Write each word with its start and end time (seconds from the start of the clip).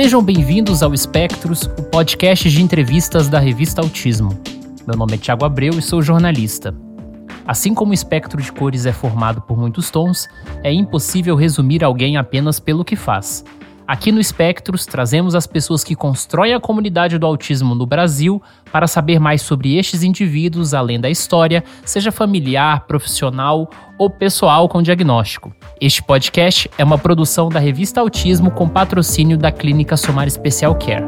Sejam 0.00 0.22
bem-vindos 0.22 0.80
ao 0.80 0.94
Espectros, 0.94 1.64
o 1.64 1.82
podcast 1.82 2.48
de 2.48 2.62
entrevistas 2.62 3.28
da 3.28 3.40
revista 3.40 3.82
Autismo. 3.82 4.30
Meu 4.86 4.96
nome 4.96 5.14
é 5.14 5.18
Tiago 5.18 5.44
Abreu 5.44 5.76
e 5.76 5.82
sou 5.82 6.00
jornalista. 6.00 6.72
Assim 7.44 7.74
como 7.74 7.90
o 7.90 7.94
espectro 7.94 8.40
de 8.40 8.52
cores 8.52 8.86
é 8.86 8.92
formado 8.92 9.42
por 9.42 9.58
muitos 9.58 9.90
tons, 9.90 10.28
é 10.62 10.72
impossível 10.72 11.34
resumir 11.34 11.82
alguém 11.82 12.16
apenas 12.16 12.60
pelo 12.60 12.84
que 12.84 12.94
faz. 12.94 13.44
Aqui 13.88 14.12
no 14.12 14.20
Espectros, 14.20 14.84
trazemos 14.84 15.34
as 15.34 15.46
pessoas 15.46 15.82
que 15.82 15.94
constroem 15.94 16.52
a 16.52 16.60
comunidade 16.60 17.16
do 17.16 17.24
autismo 17.24 17.74
no 17.74 17.86
Brasil 17.86 18.42
para 18.70 18.86
saber 18.86 19.18
mais 19.18 19.40
sobre 19.40 19.78
estes 19.78 20.02
indivíduos, 20.02 20.74
além 20.74 21.00
da 21.00 21.08
história, 21.08 21.64
seja 21.86 22.12
familiar, 22.12 22.86
profissional 22.86 23.70
ou 23.96 24.10
pessoal 24.10 24.68
com 24.68 24.82
diagnóstico. 24.82 25.54
Este 25.80 26.02
podcast 26.02 26.70
é 26.76 26.84
uma 26.84 26.98
produção 26.98 27.48
da 27.48 27.58
revista 27.58 28.02
Autismo 28.02 28.50
com 28.50 28.68
patrocínio 28.68 29.38
da 29.38 29.50
Clínica 29.50 29.96
Somar 29.96 30.30
Special 30.30 30.74
Care. 30.74 31.06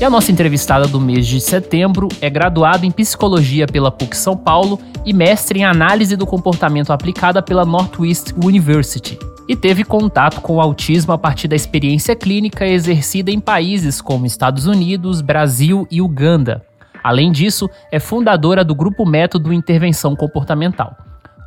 E 0.00 0.04
a 0.04 0.10
nossa 0.10 0.32
entrevistada 0.32 0.88
do 0.88 1.00
mês 1.00 1.24
de 1.24 1.40
setembro 1.40 2.08
é 2.20 2.28
graduada 2.28 2.84
em 2.84 2.90
psicologia 2.90 3.68
pela 3.68 3.92
PUC 3.92 4.16
São 4.16 4.36
Paulo 4.36 4.80
e 5.06 5.12
mestre 5.12 5.60
em 5.60 5.64
análise 5.64 6.16
do 6.16 6.26
comportamento 6.26 6.92
aplicada 6.92 7.40
pela 7.40 7.64
Northwest 7.64 8.32
University 8.36 9.16
e 9.48 9.56
teve 9.56 9.82
contato 9.82 10.42
com 10.42 10.56
o 10.56 10.60
autismo 10.60 11.12
a 11.12 11.18
partir 11.18 11.48
da 11.48 11.56
experiência 11.56 12.14
clínica 12.14 12.66
exercida 12.66 13.30
em 13.30 13.40
países 13.40 14.02
como 14.02 14.26
Estados 14.26 14.66
Unidos, 14.66 15.22
Brasil 15.22 15.88
e 15.90 16.02
Uganda. 16.02 16.62
Além 17.02 17.32
disso, 17.32 17.70
é 17.90 17.98
fundadora 17.98 18.62
do 18.62 18.74
Grupo 18.74 19.06
Método 19.06 19.52
Intervenção 19.52 20.14
Comportamental. 20.14 20.94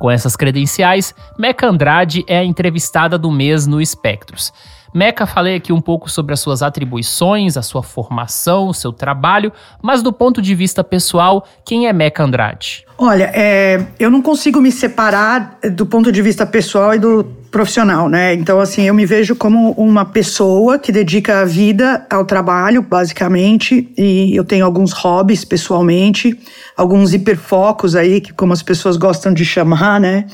Com 0.00 0.10
essas 0.10 0.34
credenciais, 0.34 1.14
Meca 1.38 1.68
Andrade 1.68 2.24
é 2.26 2.38
a 2.38 2.44
entrevistada 2.44 3.16
do 3.16 3.30
mês 3.30 3.68
no 3.68 3.80
Espectros. 3.80 4.52
Meca, 4.94 5.26
falei 5.26 5.56
aqui 5.56 5.72
um 5.72 5.80
pouco 5.80 6.10
sobre 6.10 6.34
as 6.34 6.40
suas 6.40 6.62
atribuições, 6.62 7.56
a 7.56 7.62
sua 7.62 7.82
formação, 7.82 8.68
o 8.68 8.74
seu 8.74 8.92
trabalho, 8.92 9.50
mas 9.82 10.02
do 10.02 10.12
ponto 10.12 10.42
de 10.42 10.54
vista 10.54 10.84
pessoal, 10.84 11.46
quem 11.64 11.86
é 11.86 11.92
Meca 11.92 12.22
Andrade? 12.22 12.84
Olha, 12.98 13.30
é, 13.34 13.86
eu 13.98 14.10
não 14.10 14.20
consigo 14.20 14.60
me 14.60 14.70
separar 14.70 15.58
do 15.72 15.86
ponto 15.86 16.12
de 16.12 16.20
vista 16.20 16.44
pessoal 16.44 16.94
e 16.94 16.98
do 16.98 17.24
profissional, 17.50 18.08
né? 18.08 18.34
Então, 18.34 18.60
assim, 18.60 18.82
eu 18.82 18.94
me 18.94 19.04
vejo 19.04 19.34
como 19.34 19.72
uma 19.72 20.04
pessoa 20.04 20.78
que 20.78 20.92
dedica 20.92 21.40
a 21.40 21.44
vida 21.44 22.06
ao 22.10 22.24
trabalho, 22.24 22.82
basicamente, 22.82 23.92
e 23.96 24.36
eu 24.36 24.44
tenho 24.44 24.64
alguns 24.64 24.92
hobbies 24.92 25.44
pessoalmente, 25.44 26.38
alguns 26.76 27.12
hiperfocos 27.12 27.96
aí, 27.96 28.20
que 28.20 28.32
como 28.32 28.52
as 28.52 28.62
pessoas 28.62 28.96
gostam 28.96 29.34
de 29.34 29.44
chamar, 29.44 30.00
né? 30.00 30.26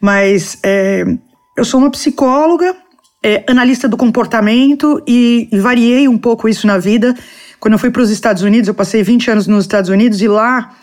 Mas 0.00 0.58
é, 0.64 1.04
eu 1.56 1.64
sou 1.64 1.78
uma 1.78 1.90
psicóloga 1.90 2.74
é, 3.24 3.42
analista 3.46 3.88
do 3.88 3.96
comportamento 3.96 5.02
e, 5.08 5.48
e 5.50 5.58
variei 5.58 6.06
um 6.06 6.18
pouco 6.18 6.46
isso 6.46 6.66
na 6.66 6.76
vida. 6.76 7.14
Quando 7.58 7.72
eu 7.72 7.78
fui 7.78 7.90
para 7.90 8.02
os 8.02 8.10
Estados 8.10 8.42
Unidos, 8.42 8.68
eu 8.68 8.74
passei 8.74 9.02
20 9.02 9.30
anos 9.30 9.46
nos 9.46 9.64
Estados 9.64 9.88
Unidos 9.88 10.20
e 10.20 10.28
lá 10.28 10.76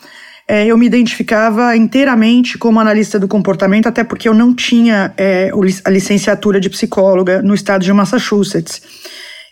é, 0.48 0.66
eu 0.66 0.76
me 0.76 0.84
identificava 0.84 1.76
inteiramente 1.76 2.58
como 2.58 2.80
analista 2.80 3.16
do 3.16 3.28
comportamento, 3.28 3.86
até 3.86 4.02
porque 4.02 4.28
eu 4.28 4.34
não 4.34 4.52
tinha 4.52 5.14
é, 5.16 5.52
a 5.84 5.90
licenciatura 5.90 6.60
de 6.60 6.68
psicóloga 6.68 7.40
no 7.40 7.54
estado 7.54 7.84
de 7.84 7.92
Massachusetts. 7.92 8.82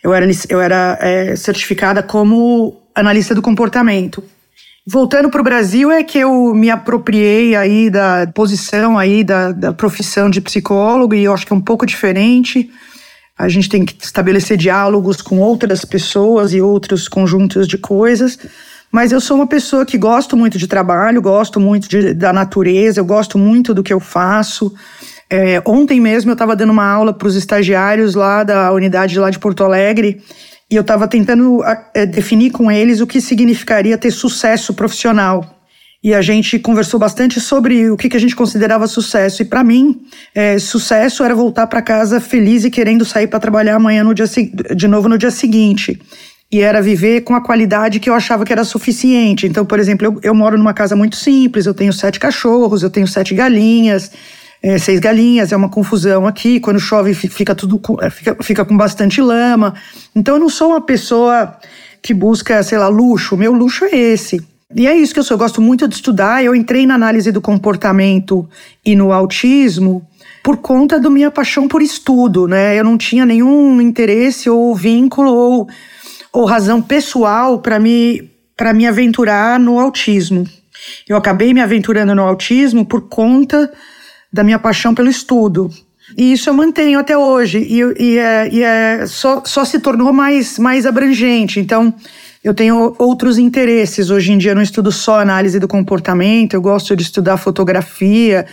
Eu 0.03 0.13
era, 0.13 0.25
eu 0.49 0.59
era 0.59 0.97
é, 0.99 1.35
certificada 1.37 2.03
como 2.03 2.81
analista 2.93 3.33
do 3.33 3.41
comportamento. 3.41 4.21
Voltando 4.85 5.29
para 5.29 5.41
o 5.41 5.43
Brasil 5.43 5.91
é 5.91 6.03
que 6.03 6.17
eu 6.17 6.55
me 6.55 6.69
apropriei 6.69 7.55
aí 7.55 7.89
da 7.89 8.27
posição 8.33 8.97
aí 8.97 9.23
da, 9.23 9.51
da 9.51 9.71
profissão 9.71 10.27
de 10.27 10.41
psicólogo 10.41 11.13
e 11.13 11.23
eu 11.23 11.33
acho 11.33 11.45
que 11.45 11.53
é 11.53 11.55
um 11.55 11.61
pouco 11.61 11.85
diferente. 11.85 12.67
A 13.37 13.47
gente 13.47 13.69
tem 13.69 13.85
que 13.85 13.95
estabelecer 14.03 14.57
diálogos 14.57 15.21
com 15.21 15.39
outras 15.39 15.85
pessoas 15.85 16.51
e 16.51 16.61
outros 16.61 17.07
conjuntos 17.07 17.67
de 17.67 17.77
coisas. 17.77 18.39
Mas 18.91 19.11
eu 19.11 19.21
sou 19.21 19.37
uma 19.37 19.47
pessoa 19.47 19.85
que 19.85 19.97
gosto 19.99 20.35
muito 20.35 20.57
de 20.57 20.67
trabalho, 20.67 21.21
gosto 21.21 21.59
muito 21.59 21.87
de, 21.87 22.13
da 22.13 22.33
natureza, 22.33 22.99
eu 22.99 23.05
gosto 23.05 23.37
muito 23.37 23.73
do 23.75 23.83
que 23.83 23.93
eu 23.93 23.99
faço. 23.99 24.73
É, 25.29 25.61
ontem 25.65 26.01
mesmo 26.01 26.31
eu 26.31 26.33
estava 26.33 26.55
dando 26.55 26.71
uma 26.71 26.85
aula 26.85 27.13
para 27.13 27.27
os 27.27 27.35
estagiários 27.35 28.15
lá 28.15 28.43
da 28.43 28.71
unidade 28.73 29.17
lá 29.17 29.29
de 29.29 29.39
Porto 29.39 29.63
Alegre 29.63 30.21
e 30.71 30.75
eu 30.77 30.81
estava 30.81 31.05
tentando 31.05 31.61
é, 31.93 32.05
definir 32.05 32.51
com 32.51 32.71
eles 32.71 33.01
o 33.01 33.05
que 33.05 33.19
significaria 33.19 33.97
ter 33.97 34.09
sucesso 34.09 34.73
profissional. 34.73 35.57
E 36.01 36.15
a 36.15 36.21
gente 36.21 36.57
conversou 36.57 36.97
bastante 36.97 37.41
sobre 37.41 37.91
o 37.91 37.97
que, 37.97 38.07
que 38.07 38.15
a 38.15 38.19
gente 38.19 38.35
considerava 38.35 38.87
sucesso. 38.87 39.41
E 39.41 39.45
para 39.45 39.63
mim, 39.65 40.01
é, 40.33 40.57
sucesso 40.57 41.23
era 41.23 41.35
voltar 41.35 41.67
para 41.67 41.81
casa 41.81 42.21
feliz 42.21 42.63
e 42.63 42.71
querendo 42.71 43.03
sair 43.03 43.27
para 43.27 43.39
trabalhar 43.39 43.75
amanhã 43.75 44.03
no 44.03 44.13
dia, 44.13 44.25
de 44.73 44.87
novo 44.87 45.09
no 45.09 45.17
dia 45.17 45.29
seguinte. 45.29 46.01
E 46.49 46.61
era 46.61 46.81
viver 46.81 47.21
com 47.21 47.35
a 47.35 47.41
qualidade 47.41 47.99
que 47.99 48.09
eu 48.09 48.13
achava 48.13 48.45
que 48.45 48.53
era 48.53 48.63
suficiente. 48.63 49.45
Então, 49.45 49.65
por 49.65 49.77
exemplo, 49.77 50.07
eu, 50.07 50.19
eu 50.23 50.33
moro 50.33 50.57
numa 50.57 50.73
casa 50.73 50.95
muito 50.95 51.17
simples, 51.17 51.65
eu 51.65 51.73
tenho 51.73 51.91
sete 51.91 52.19
cachorros, 52.19 52.81
eu 52.81 52.89
tenho 52.89 53.07
sete 53.07 53.35
galinhas, 53.35 54.11
é, 54.63 54.77
seis 54.77 54.99
galinhas, 54.99 55.51
é 55.51 55.55
uma 55.55 55.69
confusão 55.69 56.27
aqui. 56.27 56.59
Quando 56.59 56.79
chove, 56.79 57.13
fica 57.13 57.55
tudo 57.55 57.81
é, 58.01 58.09
fica, 58.09 58.37
fica 58.41 58.65
com 58.65 58.77
bastante 58.77 59.21
lama. 59.21 59.73
Então 60.15 60.35
eu 60.35 60.39
não 60.39 60.49
sou 60.49 60.69
uma 60.69 60.81
pessoa 60.81 61.57
que 62.01 62.13
busca, 62.13 62.61
sei 62.61 62.77
lá, 62.77 62.87
luxo. 62.87 63.35
Meu 63.35 63.53
luxo 63.53 63.85
é 63.85 63.95
esse. 63.95 64.45
E 64.75 64.87
é 64.87 64.95
isso 64.95 65.13
que 65.13 65.19
eu 65.19 65.23
sou. 65.23 65.35
Eu 65.35 65.39
gosto 65.39 65.61
muito 65.61 65.87
de 65.87 65.95
estudar. 65.95 66.43
Eu 66.43 66.55
entrei 66.55 66.85
na 66.85 66.95
análise 66.95 67.31
do 67.31 67.41
comportamento 67.41 68.47
e 68.85 68.95
no 68.95 69.11
autismo 69.11 70.07
por 70.43 70.57
conta 70.57 70.99
da 70.99 71.09
minha 71.09 71.29
paixão 71.29 71.67
por 71.67 71.81
estudo, 71.81 72.47
né? 72.47 72.79
Eu 72.79 72.83
não 72.83 72.97
tinha 72.97 73.25
nenhum 73.25 73.79
interesse 73.81 74.49
ou 74.49 74.75
vínculo 74.75 75.31
ou, 75.31 75.69
ou 76.33 76.45
razão 76.45 76.81
pessoal 76.81 77.59
para 77.59 77.79
me 77.79 78.29
para 78.55 78.73
me 78.73 78.85
aventurar 78.85 79.59
no 79.59 79.79
autismo. 79.79 80.45
Eu 81.09 81.17
acabei 81.17 81.51
me 81.51 81.61
aventurando 81.61 82.13
no 82.13 82.21
autismo 82.21 82.85
por 82.85 83.01
conta 83.09 83.71
da 84.31 84.43
minha 84.43 84.59
paixão 84.59 84.93
pelo 84.95 85.09
estudo. 85.09 85.69
E 86.17 86.33
isso 86.33 86.49
eu 86.49 86.53
mantenho 86.53 86.99
até 86.99 87.17
hoje. 87.17 87.59
E, 87.59 87.79
e, 88.03 88.17
é, 88.17 88.49
e 88.51 88.63
é, 88.63 89.05
só, 89.05 89.43
só 89.45 89.65
se 89.65 89.79
tornou 89.79 90.11
mais, 90.11 90.57
mais 90.57 90.85
abrangente. 90.85 91.59
Então, 91.59 91.93
eu 92.43 92.53
tenho 92.53 92.95
outros 92.97 93.37
interesses. 93.37 94.09
Hoje 94.09 94.31
em 94.31 94.37
dia, 94.37 94.51
eu 94.51 94.55
não 94.55 94.61
estudo 94.61 94.91
só 94.91 95.19
análise 95.19 95.59
do 95.59 95.67
comportamento, 95.67 96.53
eu 96.53 96.61
gosto 96.61 96.95
de 96.95 97.03
estudar 97.03 97.37
fotografia, 97.37 98.45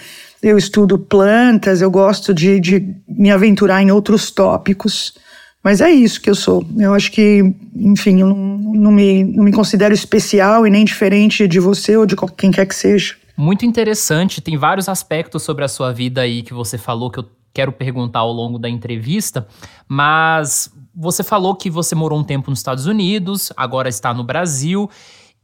eu 0.42 0.56
estudo 0.56 0.98
plantas, 0.98 1.80
eu 1.80 1.90
gosto 1.90 2.32
de, 2.32 2.60
de 2.60 2.94
me 3.08 3.30
aventurar 3.30 3.82
em 3.82 3.90
outros 3.90 4.30
tópicos. 4.30 5.14
Mas 5.62 5.80
é 5.80 5.90
isso 5.90 6.20
que 6.20 6.30
eu 6.30 6.34
sou. 6.34 6.64
Eu 6.78 6.94
acho 6.94 7.10
que, 7.10 7.42
enfim, 7.74 8.20
eu 8.20 8.28
não, 8.28 8.36
não, 8.36 8.92
me, 8.92 9.24
não 9.24 9.42
me 9.42 9.52
considero 9.52 9.92
especial 9.92 10.66
e 10.66 10.70
nem 10.70 10.84
diferente 10.84 11.48
de 11.48 11.58
você 11.58 11.96
ou 11.96 12.06
de 12.06 12.14
quem 12.36 12.50
quer 12.50 12.66
que 12.66 12.74
seja 12.74 13.16
muito 13.38 13.64
interessante. 13.64 14.40
Tem 14.40 14.56
vários 14.56 14.88
aspectos 14.88 15.44
sobre 15.44 15.64
a 15.64 15.68
sua 15.68 15.92
vida 15.92 16.22
aí 16.22 16.42
que 16.42 16.52
você 16.52 16.76
falou 16.76 17.08
que 17.08 17.20
eu 17.20 17.30
quero 17.54 17.70
perguntar 17.70 18.18
ao 18.20 18.32
longo 18.32 18.58
da 18.58 18.68
entrevista, 18.68 19.46
mas 19.88 20.70
você 20.94 21.22
falou 21.22 21.54
que 21.54 21.70
você 21.70 21.94
morou 21.94 22.18
um 22.18 22.24
tempo 22.24 22.50
nos 22.50 22.58
Estados 22.58 22.86
Unidos, 22.86 23.52
agora 23.56 23.88
está 23.88 24.12
no 24.12 24.24
Brasil. 24.24 24.90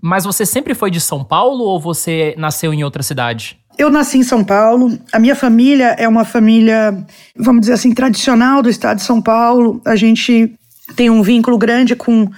Mas 0.02 0.24
você 0.24 0.44
sempre 0.44 0.74
foi 0.74 0.90
de 0.90 1.00
São 1.00 1.24
Paulo 1.24 1.64
ou 1.64 1.80
você 1.80 2.34
nasceu 2.36 2.74
em 2.74 2.84
outra 2.84 3.02
cidade? 3.02 3.58
Eu 3.78 3.90
nasci 3.90 4.18
em 4.18 4.22
São 4.22 4.44
Paulo. 4.44 4.98
A 5.12 5.18
minha 5.18 5.34
família 5.34 5.94
é 5.98 6.06
uma 6.06 6.24
família, 6.24 7.06
vamos 7.36 7.62
dizer 7.62 7.72
assim, 7.72 7.94
tradicional 7.94 8.60
do 8.60 8.68
estado 8.68 8.98
de 8.98 9.04
São 9.04 9.22
Paulo. 9.22 9.80
A 9.84 9.96
gente 9.96 10.52
tem 10.94 11.08
um 11.08 11.22
vínculo 11.22 11.56
grande 11.56 11.96
com 11.96 12.28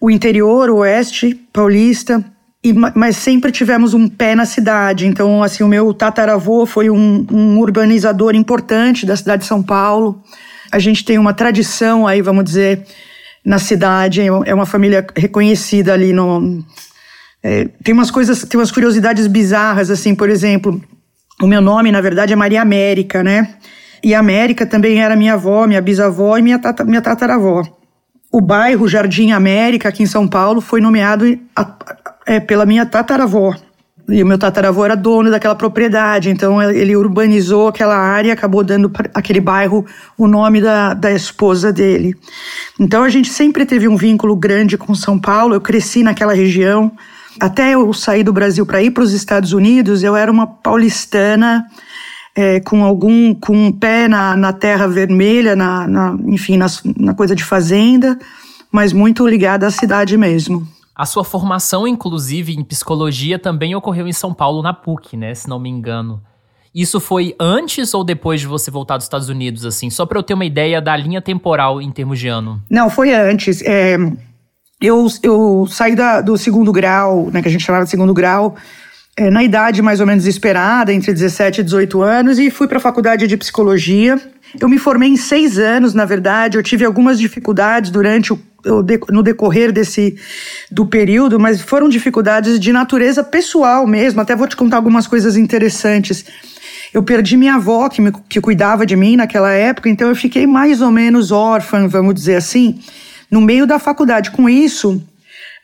o 0.00 0.10
interior, 0.10 0.70
o 0.70 0.76
oeste 0.76 1.34
paulista. 1.52 2.24
E, 2.62 2.72
mas 2.72 3.16
sempre 3.16 3.52
tivemos 3.52 3.94
um 3.94 4.08
pé 4.08 4.34
na 4.34 4.44
cidade. 4.44 5.06
Então, 5.06 5.42
assim, 5.42 5.62
o 5.62 5.68
meu 5.68 5.94
tataravô 5.94 6.66
foi 6.66 6.90
um, 6.90 7.24
um 7.30 7.58
urbanizador 7.58 8.34
importante 8.34 9.06
da 9.06 9.16
cidade 9.16 9.42
de 9.42 9.48
São 9.48 9.62
Paulo. 9.62 10.22
A 10.70 10.78
gente 10.78 11.04
tem 11.04 11.18
uma 11.18 11.32
tradição 11.32 12.06
aí, 12.06 12.20
vamos 12.20 12.44
dizer, 12.44 12.84
na 13.44 13.58
cidade. 13.58 14.22
É 14.44 14.54
uma 14.54 14.66
família 14.66 15.06
reconhecida 15.16 15.92
ali 15.92 16.12
no. 16.12 16.64
É, 17.42 17.66
tem 17.84 17.94
umas 17.94 18.10
coisas, 18.10 18.42
tem 18.42 18.58
umas 18.58 18.72
curiosidades 18.72 19.28
bizarras, 19.28 19.90
assim, 19.90 20.12
por 20.12 20.28
exemplo, 20.28 20.82
o 21.40 21.46
meu 21.46 21.60
nome, 21.60 21.92
na 21.92 22.00
verdade, 22.00 22.32
é 22.32 22.36
Maria 22.36 22.60
América, 22.60 23.22
né? 23.22 23.54
E 24.02 24.14
América 24.14 24.66
também 24.66 25.00
era 25.00 25.14
minha 25.14 25.34
avó, 25.34 25.66
minha 25.66 25.80
bisavó 25.80 26.36
e 26.36 26.42
minha, 26.42 26.58
tata, 26.58 26.84
minha 26.84 27.00
tataravó. 27.00 27.62
O 28.30 28.40
bairro 28.40 28.86
Jardim 28.86 29.30
América, 29.30 29.88
aqui 29.88 30.02
em 30.02 30.06
São 30.06 30.28
Paulo, 30.28 30.60
foi 30.60 30.80
nomeado 30.80 31.24
é, 32.28 32.38
pela 32.38 32.66
minha 32.66 32.84
tataravó. 32.84 33.56
E 34.06 34.22
o 34.22 34.26
meu 34.26 34.38
tataravô 34.38 34.84
era 34.84 34.94
dono 34.94 35.30
daquela 35.30 35.54
propriedade, 35.54 36.30
então 36.30 36.62
ele 36.62 36.96
urbanizou 36.96 37.68
aquela 37.68 37.96
área 37.96 38.32
acabou 38.32 38.64
dando 38.64 38.90
aquele 39.12 39.40
bairro 39.40 39.84
o 40.16 40.26
nome 40.26 40.62
da, 40.62 40.94
da 40.94 41.12
esposa 41.12 41.70
dele. 41.72 42.14
Então 42.78 43.02
a 43.02 43.08
gente 43.08 43.30
sempre 43.30 43.66
teve 43.66 43.86
um 43.86 43.96
vínculo 43.96 44.34
grande 44.34 44.78
com 44.78 44.94
São 44.94 45.18
Paulo, 45.18 45.54
eu 45.54 45.60
cresci 45.60 46.02
naquela 46.02 46.32
região. 46.32 46.92
Até 47.38 47.74
eu 47.74 47.92
sair 47.92 48.24
do 48.24 48.32
Brasil 48.32 48.64
para 48.64 48.82
ir 48.82 48.90
para 48.90 49.02
os 49.02 49.12
Estados 49.12 49.52
Unidos, 49.52 50.02
eu 50.02 50.16
era 50.16 50.32
uma 50.32 50.46
paulistana 50.46 51.66
é, 52.34 52.60
com 52.60 52.82
algum, 52.82 53.34
com 53.34 53.54
um 53.54 53.72
pé 53.72 54.08
na, 54.08 54.36
na 54.36 54.52
terra 54.52 54.86
vermelha, 54.86 55.54
na, 55.54 55.86
na 55.86 56.18
enfim, 56.26 56.56
na, 56.56 56.66
na 56.96 57.14
coisa 57.14 57.34
de 57.34 57.44
fazenda, 57.44 58.18
mas 58.72 58.92
muito 58.92 59.26
ligada 59.26 59.66
à 59.66 59.70
cidade 59.70 60.16
mesmo. 60.16 60.66
A 60.98 61.06
sua 61.06 61.22
formação, 61.22 61.86
inclusive, 61.86 62.54
em 62.54 62.64
psicologia 62.64 63.38
também 63.38 63.72
ocorreu 63.72 64.08
em 64.08 64.12
São 64.12 64.34
Paulo, 64.34 64.60
na 64.60 64.74
PUC, 64.74 65.16
né? 65.16 65.32
Se 65.32 65.48
não 65.48 65.60
me 65.60 65.68
engano. 65.68 66.20
Isso 66.74 66.98
foi 66.98 67.36
antes 67.38 67.94
ou 67.94 68.02
depois 68.02 68.40
de 68.40 68.48
você 68.48 68.68
voltar 68.68 68.96
dos 68.96 69.06
Estados 69.06 69.28
Unidos, 69.28 69.64
assim? 69.64 69.90
Só 69.90 70.04
para 70.04 70.18
eu 70.18 70.24
ter 70.24 70.34
uma 70.34 70.44
ideia 70.44 70.80
da 70.80 70.96
linha 70.96 71.22
temporal 71.22 71.80
em 71.80 71.92
termos 71.92 72.18
de 72.18 72.26
ano. 72.26 72.60
Não, 72.68 72.90
foi 72.90 73.14
antes. 73.14 73.62
É, 73.62 73.96
eu, 74.80 75.06
eu 75.22 75.68
saí 75.70 75.94
da, 75.94 76.20
do 76.20 76.36
segundo 76.36 76.72
grau, 76.72 77.30
né, 77.32 77.42
que 77.42 77.48
a 77.48 77.50
gente 77.50 77.64
chamava 77.64 77.84
de 77.84 77.90
segundo 77.90 78.12
grau, 78.12 78.56
é, 79.16 79.30
na 79.30 79.44
idade 79.44 79.80
mais 79.80 80.00
ou 80.00 80.06
menos 80.06 80.26
esperada, 80.26 80.92
entre 80.92 81.12
17 81.12 81.60
e 81.60 81.64
18 81.64 82.02
anos, 82.02 82.40
e 82.40 82.50
fui 82.50 82.66
para 82.66 82.78
a 82.78 82.80
faculdade 82.80 83.28
de 83.28 83.36
psicologia. 83.36 84.20
Eu 84.60 84.68
me 84.68 84.78
formei 84.78 85.10
em 85.10 85.16
seis 85.16 85.58
anos, 85.58 85.94
na 85.94 86.04
verdade. 86.04 86.56
Eu 86.56 86.62
tive 86.62 86.84
algumas 86.84 87.20
dificuldades 87.20 87.90
durante 87.90 88.32
o, 88.32 88.40
no 89.10 89.22
decorrer 89.22 89.72
desse 89.72 90.16
do 90.70 90.86
período, 90.86 91.38
mas 91.38 91.60
foram 91.60 91.88
dificuldades 91.88 92.58
de 92.60 92.72
natureza 92.72 93.24
pessoal 93.24 93.86
mesmo. 93.86 94.20
Até 94.20 94.36
vou 94.36 94.46
te 94.46 94.56
contar 94.56 94.76
algumas 94.76 95.06
coisas 95.06 95.36
interessantes. 95.36 96.24
Eu 96.92 97.02
perdi 97.02 97.36
minha 97.36 97.54
avó, 97.54 97.88
que, 97.88 98.00
me, 98.00 98.12
que 98.28 98.40
cuidava 98.40 98.86
de 98.86 98.96
mim 98.96 99.16
naquela 99.16 99.52
época, 99.52 99.88
então 99.88 100.08
eu 100.08 100.16
fiquei 100.16 100.46
mais 100.46 100.80
ou 100.80 100.90
menos 100.90 101.30
órfã, 101.30 101.86
vamos 101.86 102.14
dizer 102.14 102.36
assim, 102.36 102.80
no 103.30 103.40
meio 103.40 103.66
da 103.66 103.78
faculdade. 103.78 104.30
Com 104.30 104.48
isso, 104.48 105.02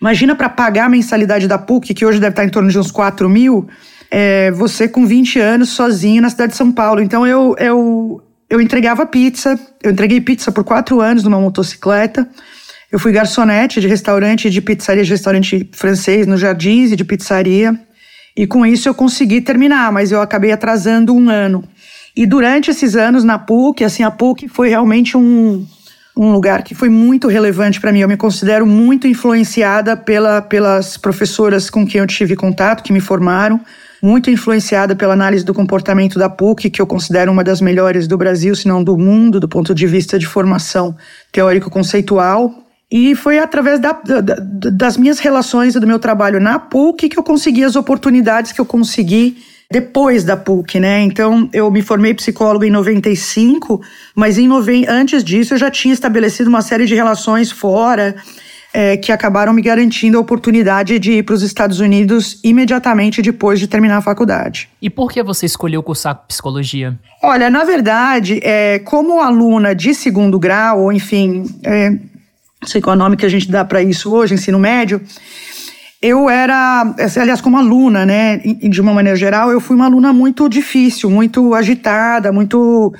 Imagina 0.00 0.34
para 0.34 0.50
pagar 0.50 0.84
a 0.84 0.88
mensalidade 0.90 1.48
da 1.48 1.56
PUC, 1.56 1.94
que 1.94 2.04
hoje 2.04 2.20
deve 2.20 2.32
estar 2.32 2.44
em 2.44 2.50
torno 2.50 2.68
de 2.68 2.78
uns 2.78 2.90
4 2.90 3.26
mil, 3.26 3.66
é, 4.10 4.50
você 4.50 4.86
com 4.86 5.06
20 5.06 5.38
anos 5.40 5.70
sozinho 5.70 6.20
na 6.20 6.28
cidade 6.28 6.52
de 6.52 6.58
São 6.58 6.70
Paulo. 6.70 7.00
Então 7.00 7.26
eu, 7.26 7.56
eu, 7.58 8.22
eu 8.50 8.60
entregava 8.60 9.06
pizza, 9.06 9.58
eu 9.82 9.92
entreguei 9.92 10.20
pizza 10.20 10.52
por 10.52 10.62
quatro 10.62 11.00
anos 11.00 11.24
numa 11.24 11.40
motocicleta. 11.40 12.28
Eu 12.94 12.98
fui 13.00 13.10
garçonete 13.10 13.80
de 13.80 13.88
restaurante, 13.88 14.48
de 14.48 14.60
pizzaria, 14.60 15.02
de 15.02 15.10
restaurante 15.10 15.68
francês 15.72 16.28
no 16.28 16.36
Jardins 16.36 16.92
e 16.92 16.96
de 16.96 17.04
pizzaria. 17.04 17.76
E 18.36 18.46
com 18.46 18.64
isso 18.64 18.88
eu 18.88 18.94
consegui 18.94 19.40
terminar, 19.40 19.90
mas 19.90 20.12
eu 20.12 20.22
acabei 20.22 20.52
atrasando 20.52 21.12
um 21.12 21.28
ano. 21.28 21.64
E 22.14 22.24
durante 22.24 22.70
esses 22.70 22.94
anos 22.94 23.24
na 23.24 23.36
PUC, 23.36 23.82
assim, 23.82 24.04
a 24.04 24.12
PUC 24.12 24.46
foi 24.46 24.68
realmente 24.68 25.16
um, 25.16 25.66
um 26.16 26.30
lugar 26.30 26.62
que 26.62 26.72
foi 26.72 26.88
muito 26.88 27.26
relevante 27.26 27.80
para 27.80 27.90
mim. 27.90 27.98
Eu 27.98 28.06
me 28.06 28.16
considero 28.16 28.64
muito 28.64 29.08
influenciada 29.08 29.96
pela, 29.96 30.40
pelas 30.40 30.96
professoras 30.96 31.68
com 31.68 31.84
quem 31.84 32.00
eu 32.00 32.06
tive 32.06 32.36
contato, 32.36 32.84
que 32.84 32.92
me 32.92 33.00
formaram, 33.00 33.60
muito 34.00 34.30
influenciada 34.30 34.94
pela 34.94 35.14
análise 35.14 35.44
do 35.44 35.52
comportamento 35.52 36.16
da 36.16 36.28
PUC, 36.28 36.70
que 36.70 36.80
eu 36.80 36.86
considero 36.86 37.32
uma 37.32 37.42
das 37.42 37.60
melhores 37.60 38.06
do 38.06 38.16
Brasil, 38.16 38.54
se 38.54 38.68
não 38.68 38.84
do 38.84 38.96
mundo, 38.96 39.40
do 39.40 39.48
ponto 39.48 39.74
de 39.74 39.84
vista 39.84 40.16
de 40.16 40.28
formação 40.28 40.96
teórico-conceitual. 41.32 42.60
E 42.96 43.16
foi 43.16 43.40
através 43.40 43.80
da, 43.80 43.90
da, 43.90 44.20
das 44.70 44.96
minhas 44.96 45.18
relações 45.18 45.74
e 45.74 45.80
do 45.80 45.86
meu 45.86 45.98
trabalho 45.98 46.38
na 46.38 46.60
PUC 46.60 47.08
que 47.08 47.18
eu 47.18 47.24
consegui 47.24 47.64
as 47.64 47.74
oportunidades 47.74 48.52
que 48.52 48.60
eu 48.60 48.64
consegui 48.64 49.36
depois 49.68 50.22
da 50.22 50.36
PUC, 50.36 50.78
né? 50.78 51.00
Então, 51.00 51.50
eu 51.52 51.68
me 51.72 51.82
formei 51.82 52.14
psicólogo 52.14 52.64
em 52.64 52.70
95, 52.70 53.82
mas 54.14 54.38
em 54.38 54.46
noven... 54.46 54.86
antes 54.88 55.24
disso 55.24 55.54
eu 55.54 55.58
já 55.58 55.72
tinha 55.72 55.92
estabelecido 55.92 56.48
uma 56.48 56.62
série 56.62 56.86
de 56.86 56.94
relações 56.94 57.50
fora 57.50 58.14
é, 58.72 58.96
que 58.96 59.10
acabaram 59.10 59.52
me 59.52 59.60
garantindo 59.60 60.16
a 60.16 60.20
oportunidade 60.20 60.96
de 61.00 61.14
ir 61.14 61.24
para 61.24 61.34
os 61.34 61.42
Estados 61.42 61.80
Unidos 61.80 62.38
imediatamente 62.44 63.20
depois 63.20 63.58
de 63.58 63.66
terminar 63.66 63.96
a 63.96 64.02
faculdade. 64.02 64.68
E 64.80 64.88
por 64.88 65.10
que 65.10 65.20
você 65.20 65.46
escolheu 65.46 65.82
cursar 65.82 66.14
psicologia? 66.28 66.96
Olha, 67.20 67.50
na 67.50 67.64
verdade, 67.64 68.38
é, 68.40 68.78
como 68.78 69.20
aluna 69.20 69.74
de 69.74 69.92
segundo 69.96 70.38
grau, 70.38 70.82
ou 70.82 70.92
enfim, 70.92 71.44
é, 71.64 71.98
qual 72.82 73.12
é 73.12 73.16
que 73.16 73.26
a 73.26 73.28
gente 73.28 73.50
dá 73.50 73.64
para 73.64 73.82
isso 73.82 74.12
hoje, 74.12 74.34
ensino 74.34 74.58
médio, 74.58 75.00
eu 76.06 76.28
era, 76.28 76.94
aliás, 77.18 77.40
como 77.40 77.56
aluna, 77.56 78.04
né, 78.04 78.36
de 78.36 78.78
uma 78.78 78.92
maneira 78.92 79.16
geral, 79.16 79.50
eu 79.50 79.58
fui 79.58 79.74
uma 79.74 79.86
aluna 79.86 80.12
muito 80.12 80.46
difícil, 80.50 81.08
muito 81.08 81.54
agitada, 81.54 82.30
muito, 82.30 82.92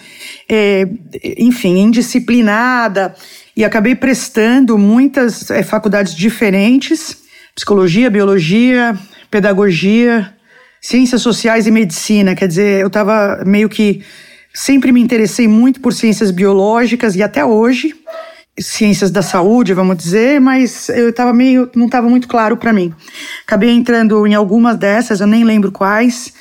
é, 0.49 0.89
enfim, 1.37 1.81
indisciplinada, 1.81 3.15
e 3.55 3.63
acabei 3.63 3.95
prestando 3.95 4.79
muitas 4.79 5.51
é, 5.51 5.63
faculdades 5.63 6.15
diferentes: 6.15 7.19
psicologia, 7.55 8.09
biologia, 8.09 8.99
pedagogia, 9.31 10.33
ciências 10.81 11.21
sociais 11.21 11.67
e 11.67 11.71
medicina. 11.71 12.35
Quer 12.35 12.49
dizer, 12.49 12.81
eu 12.81 12.87
estava 12.87 13.43
meio 13.45 13.69
que 13.69 14.03
sempre 14.55 14.93
me 14.93 15.03
interessei 15.03 15.47
muito 15.47 15.79
por 15.79 15.93
ciências 15.93 16.31
biológicas 16.31 17.15
e 17.17 17.23
até 17.23 17.45
hoje 17.45 17.95
ciências 18.59 19.11
da 19.11 19.23
saúde, 19.23 19.75
vamos 19.75 19.97
dizer, 19.97 20.41
mas 20.41 20.89
eu 20.89 21.09
estava 21.09 21.33
meio, 21.33 21.69
não 21.75 21.87
estava 21.87 22.09
muito 22.09 22.29
claro 22.29 22.57
para 22.57 22.73
mim. 22.73 22.93
Acabei 23.47 23.71
entrando 23.71 24.27
em 24.27 24.35
algumas 24.35 24.77
dessas, 24.77 25.21
eu 25.21 25.27
nem 25.27 25.43
lembro 25.43 25.73
quais, 25.73 26.33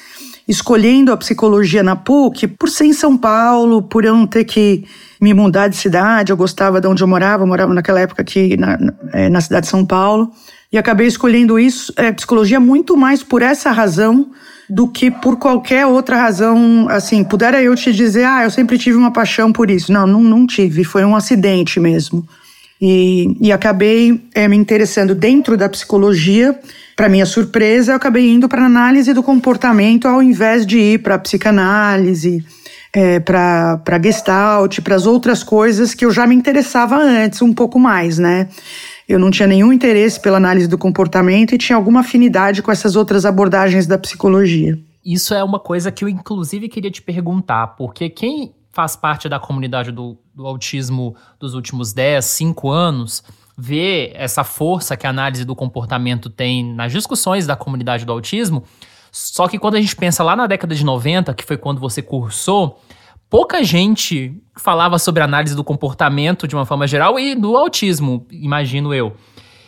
escolhendo 0.48 1.12
a 1.12 1.18
psicologia 1.18 1.82
na 1.82 1.96
PUC 1.96 2.48
por 2.48 2.70
ser 2.70 2.86
em 2.86 2.94
São 2.94 3.18
Paulo, 3.18 3.82
por 3.82 4.06
eu 4.06 4.16
não 4.16 4.28
ter 4.28 4.46
que 4.46 4.86
me 5.20 5.34
mudar 5.34 5.70
de 5.70 5.78
cidade, 5.78 6.32
eu 6.32 6.38
gostava 6.38 6.80
de 6.80 6.88
onde 6.88 7.02
eu 7.02 7.08
morava, 7.08 7.44
eu 7.44 7.48
morava 7.48 7.74
naquela 7.74 8.00
época 8.00 8.22
aqui 8.22 8.58
na, 8.58 8.78
é, 9.12 9.30
na 9.30 9.42
cidade 9.42 9.66
de 9.66 9.72
São 9.72 9.86
Paulo, 9.86 10.32
e 10.72 10.78
acabei 10.78 11.08
escolhendo 11.08 11.58
isso, 11.58 11.94
é, 11.96 12.12
psicologia 12.12 12.60
muito 12.60 12.96
mais 12.96 13.24
por 13.24 13.42
essa 13.42 13.72
razão 13.72 14.32
do 14.70 14.88
que 14.88 15.12
por 15.12 15.38
qualquer 15.38 15.86
outra 15.86 16.18
razão, 16.18 16.88
assim, 16.90 17.24
pudera 17.24 17.62
eu 17.62 17.76
te 17.76 17.92
dizer, 17.92 18.26
ah, 18.26 18.44
eu 18.44 18.50
sempre 18.50 18.78
tive 18.78 18.98
uma 18.98 19.12
paixão 19.12 19.52
por 19.52 19.70
isso. 19.70 19.92
Não, 19.92 20.08
não, 20.08 20.22
não 20.22 20.48
tive, 20.48 20.84
foi 20.84 21.04
um 21.04 21.16
acidente 21.16 21.80
mesmo. 21.80 22.28
E, 22.82 23.38
e 23.40 23.52
acabei 23.52 24.22
é, 24.34 24.48
me 24.48 24.58
interessando 24.58 25.16
dentro 25.16 25.56
da 25.56 25.70
psicologia. 25.70 26.58
Para 26.96 27.10
minha 27.10 27.26
surpresa, 27.26 27.94
eu 27.94 27.96
acabei 27.96 28.30
indo 28.30 28.48
para 28.50 28.66
análise 28.66 29.14
do 29.14 29.24
comportamento 29.24 30.08
ao 30.08 30.22
invés 30.22 30.66
de 30.66 30.78
ir 30.78 31.00
para 31.00 31.18
psicanálise, 31.18 32.44
é, 32.94 33.20
para 33.20 34.00
gestalt, 34.04 34.80
para 34.82 34.96
as 34.96 35.06
outras 35.06 35.44
coisas 35.44 35.94
que 35.94 36.06
eu 36.06 36.12
já 36.12 36.28
me 36.28 36.36
interessava 36.36 36.98
antes 36.98 37.42
um 37.42 37.54
pouco 37.54 37.80
mais, 37.80 38.20
né? 38.20 38.48
Eu 39.08 39.20
não 39.20 39.30
tinha 39.30 39.48
nenhum 39.48 39.74
interesse 39.74 40.20
pela 40.20 40.38
análise 40.38 40.68
do 40.68 40.78
comportamento 40.78 41.54
e 41.54 41.58
tinha 41.58 41.76
alguma 41.76 42.02
afinidade 42.02 42.62
com 42.62 42.72
essas 42.72 42.96
outras 42.96 43.26
abordagens 43.26 43.86
da 43.86 43.98
psicologia. 43.98 44.80
Isso 45.06 45.34
é 45.34 45.44
uma 45.44 45.60
coisa 45.60 45.92
que 45.92 46.06
eu, 46.06 46.10
inclusive, 46.10 46.70
queria 46.70 46.90
te 46.90 47.02
perguntar, 47.02 47.68
porque 47.76 48.10
quem 48.10 48.54
faz 48.72 48.96
parte 48.96 49.28
da 49.28 49.40
comunidade 49.40 49.92
do, 49.92 50.18
do 50.34 50.48
autismo 50.48 51.16
dos 51.40 51.54
últimos 51.54 51.94
10, 51.94 52.24
5 52.24 52.70
anos, 52.70 53.24
vê 53.58 54.12
essa 54.16 54.44
força 54.44 54.98
que 54.98 55.06
a 55.06 55.10
análise 55.10 55.46
do 55.46 55.56
comportamento 55.56 56.30
tem 56.30 56.74
nas 56.74 56.92
discussões 56.92 57.46
da 57.46 57.56
comunidade 57.56 58.06
do 58.06 58.12
autismo. 58.12 58.64
Só 59.12 59.48
que 59.48 59.60
quando 59.60 59.76
a 59.76 59.82
gente 59.82 59.96
pensa 59.96 60.24
lá 60.24 60.36
na 60.36 60.48
década 60.48 60.74
de 60.74 60.84
90, 60.84 61.34
que 61.36 61.44
foi 61.44 61.56
quando 61.56 61.80
você 61.80 62.02
cursou, 62.02 62.82
pouca 63.30 63.64
gente 63.64 64.34
falava 64.56 65.00
sobre 65.00 65.24
análise 65.24 65.56
do 65.56 65.64
comportamento 65.64 66.48
de 66.48 66.56
uma 66.56 66.66
forma 66.66 66.88
geral 66.88 67.20
e 67.20 67.36
do 67.36 67.58
autismo, 67.58 68.28
imagino 68.32 68.94
eu. 68.94 69.16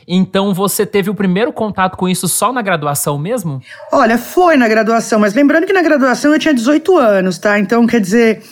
Então 0.08 0.54
você 0.54 0.86
teve 0.86 1.10
o 1.10 1.16
primeiro 1.16 1.52
contato 1.52 1.98
com 1.98 2.08
isso 2.08 2.28
só 2.28 2.54
na 2.54 2.62
graduação 2.62 3.18
mesmo? 3.18 3.60
Olha, 3.92 4.18
foi 4.18 4.56
na 4.56 4.68
graduação, 4.68 5.20
mas 5.20 5.34
lembrando 5.34 5.66
que 5.66 5.74
na 5.74 5.82
graduação 5.82 6.32
eu 6.32 6.40
tinha 6.40 6.54
18 6.54 6.98
anos, 6.98 7.40
tá? 7.40 7.58
Então, 7.58 7.88
quer 7.88 8.00
dizer, 8.00 8.44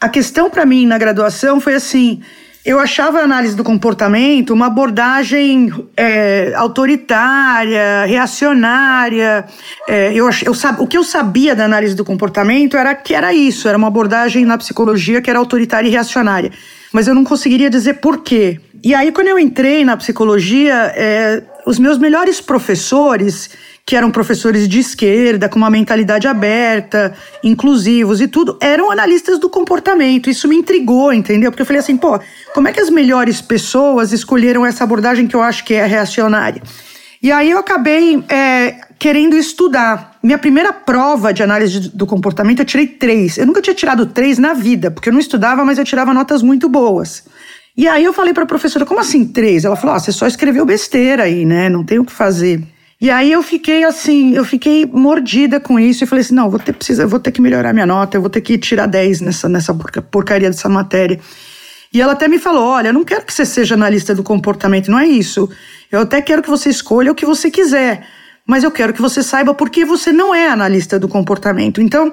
a 0.00 0.08
questão 0.08 0.50
para 0.50 0.66
mim 0.66 0.84
na 0.84 0.98
graduação 0.98 1.60
foi 1.60 1.74
assim: 1.74 2.22
eu 2.66 2.80
achava 2.80 3.20
a 3.20 3.22
análise 3.22 3.54
do 3.54 3.62
comportamento 3.62 4.52
uma 4.52 4.66
abordagem 4.66 5.72
é, 5.96 6.52
autoritária, 6.56 8.04
reacionária. 8.06 9.44
É, 9.88 10.12
eu, 10.12 10.28
eu, 10.44 10.52
o 10.80 10.86
que 10.88 10.98
eu 10.98 11.04
sabia 11.04 11.54
da 11.54 11.64
análise 11.64 11.94
do 11.94 12.04
comportamento 12.04 12.76
era 12.76 12.92
que 12.92 13.14
era 13.14 13.32
isso, 13.32 13.68
era 13.68 13.78
uma 13.78 13.86
abordagem 13.86 14.44
na 14.44 14.58
psicologia 14.58 15.22
que 15.22 15.30
era 15.30 15.38
autoritária 15.38 15.86
e 15.86 15.92
reacionária. 15.92 16.50
Mas 16.92 17.06
eu 17.06 17.14
não 17.14 17.22
conseguiria 17.22 17.70
dizer 17.70 17.94
por 17.94 18.24
quê. 18.24 18.60
E 18.82 18.92
aí, 18.96 19.12
quando 19.12 19.28
eu 19.28 19.38
entrei 19.38 19.84
na 19.84 19.96
psicologia, 19.96 20.92
é, 20.96 21.44
os 21.64 21.78
meus 21.78 21.98
melhores 21.98 22.40
professores 22.40 23.48
que 23.86 23.94
eram 23.94 24.10
professores 24.10 24.66
de 24.68 24.80
esquerda, 24.80 25.48
com 25.48 25.56
uma 25.56 25.70
mentalidade 25.70 26.26
aberta, 26.26 27.14
inclusivos 27.40 28.20
e 28.20 28.26
tudo, 28.26 28.58
eram 28.60 28.90
analistas 28.90 29.38
do 29.38 29.48
comportamento. 29.48 30.28
Isso 30.28 30.48
me 30.48 30.56
intrigou, 30.56 31.12
entendeu? 31.12 31.52
Porque 31.52 31.62
eu 31.62 31.66
falei 31.66 31.78
assim, 31.78 31.96
pô, 31.96 32.18
como 32.52 32.66
é 32.66 32.72
que 32.72 32.80
as 32.80 32.90
melhores 32.90 33.40
pessoas 33.40 34.12
escolheram 34.12 34.66
essa 34.66 34.82
abordagem 34.82 35.28
que 35.28 35.36
eu 35.36 35.40
acho 35.40 35.64
que 35.64 35.72
é 35.72 35.86
reacionária? 35.86 36.60
E 37.22 37.30
aí 37.30 37.48
eu 37.48 37.58
acabei 37.58 38.24
é, 38.28 38.74
querendo 38.98 39.36
estudar. 39.36 40.16
Minha 40.20 40.36
primeira 40.36 40.72
prova 40.72 41.32
de 41.32 41.44
análise 41.44 41.88
do 41.90 42.06
comportamento 42.06 42.58
eu 42.58 42.64
tirei 42.64 42.88
três. 42.88 43.38
Eu 43.38 43.46
nunca 43.46 43.62
tinha 43.62 43.74
tirado 43.74 44.04
três 44.06 44.36
na 44.36 44.52
vida, 44.52 44.90
porque 44.90 45.10
eu 45.10 45.12
não 45.12 45.20
estudava, 45.20 45.64
mas 45.64 45.78
eu 45.78 45.84
tirava 45.84 46.12
notas 46.12 46.42
muito 46.42 46.68
boas. 46.68 47.22
E 47.76 47.86
aí 47.86 48.02
eu 48.02 48.12
falei 48.12 48.34
para 48.34 48.42
a 48.42 48.46
professora, 48.46 48.84
como 48.84 48.98
assim 48.98 49.24
três? 49.24 49.64
Ela 49.64 49.76
falou, 49.76 49.94
ah, 49.94 50.00
você 50.00 50.10
só 50.10 50.26
escreveu 50.26 50.66
besteira 50.66 51.22
aí, 51.22 51.44
né? 51.44 51.68
Não 51.68 51.84
tem 51.84 52.00
o 52.00 52.04
que 52.04 52.12
fazer. 52.12 52.60
E 53.00 53.10
aí 53.10 53.30
eu 53.30 53.42
fiquei 53.42 53.84
assim, 53.84 54.34
eu 54.34 54.44
fiquei 54.44 54.86
mordida 54.86 55.60
com 55.60 55.78
isso 55.78 56.02
e 56.02 56.06
falei 56.06 56.24
assim, 56.24 56.34
não, 56.34 56.48
vou 56.48 56.58
ter, 56.58 56.72
precisa, 56.72 57.06
vou 57.06 57.20
ter 57.20 57.30
que 57.30 57.42
melhorar 57.42 57.74
minha 57.74 57.84
nota, 57.84 58.16
eu 58.16 58.22
vou 58.22 58.30
ter 58.30 58.40
que 58.40 58.56
tirar 58.56 58.86
10 58.86 59.20
nessa, 59.20 59.48
nessa 59.48 59.74
porcaria 60.10 60.48
dessa 60.48 60.68
matéria. 60.68 61.20
E 61.92 62.00
ela 62.00 62.12
até 62.12 62.26
me 62.26 62.38
falou, 62.38 62.64
olha, 62.64 62.88
eu 62.88 62.94
não 62.94 63.04
quero 63.04 63.24
que 63.24 63.32
você 63.32 63.44
seja 63.44 63.74
analista 63.74 64.14
do 64.14 64.22
comportamento, 64.22 64.90
não 64.90 64.98
é 64.98 65.06
isso. 65.06 65.48
Eu 65.92 66.00
até 66.00 66.22
quero 66.22 66.42
que 66.42 66.48
você 66.48 66.70
escolha 66.70 67.12
o 67.12 67.14
que 67.14 67.26
você 67.26 67.50
quiser, 67.50 68.06
mas 68.46 68.64
eu 68.64 68.70
quero 68.70 68.94
que 68.94 69.02
você 69.02 69.22
saiba 69.22 69.52
por 69.52 69.68
que 69.68 69.84
você 69.84 70.10
não 70.10 70.34
é 70.34 70.48
analista 70.48 70.98
do 70.98 71.06
comportamento. 71.06 71.82
Então, 71.82 72.10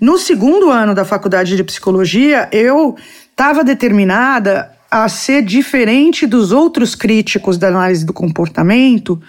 no 0.00 0.16
segundo 0.16 0.70
ano 0.70 0.94
da 0.94 1.04
faculdade 1.04 1.56
de 1.56 1.64
psicologia, 1.64 2.48
eu 2.52 2.96
estava 3.30 3.64
determinada 3.64 4.70
a 4.90 5.08
ser 5.08 5.42
diferente 5.42 6.26
dos 6.26 6.52
outros 6.52 6.94
críticos 6.94 7.58
da 7.58 7.68
análise 7.68 8.04
do 8.04 8.12
comportamento, 8.12 9.20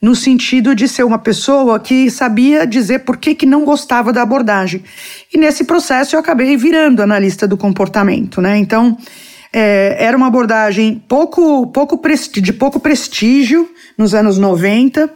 no 0.00 0.14
sentido 0.14 0.74
de 0.74 0.88
ser 0.88 1.04
uma 1.04 1.18
pessoa 1.18 1.78
que 1.78 2.10
sabia 2.10 2.66
dizer 2.66 3.00
por 3.00 3.16
que, 3.16 3.34
que 3.34 3.44
não 3.44 3.64
gostava 3.64 4.12
da 4.12 4.22
abordagem. 4.22 4.82
E 5.32 5.36
nesse 5.36 5.64
processo 5.64 6.16
eu 6.16 6.20
acabei 6.20 6.56
virando 6.56 7.02
analista 7.02 7.46
do 7.46 7.56
comportamento, 7.56 8.40
né? 8.40 8.56
Então, 8.56 8.96
é, 9.52 9.96
era 9.98 10.16
uma 10.16 10.28
abordagem 10.28 11.02
pouco, 11.08 11.66
pouco 11.66 12.00
de 12.40 12.52
pouco 12.52 12.80
prestígio 12.80 13.68
nos 13.98 14.14
anos 14.14 14.38
90, 14.38 15.10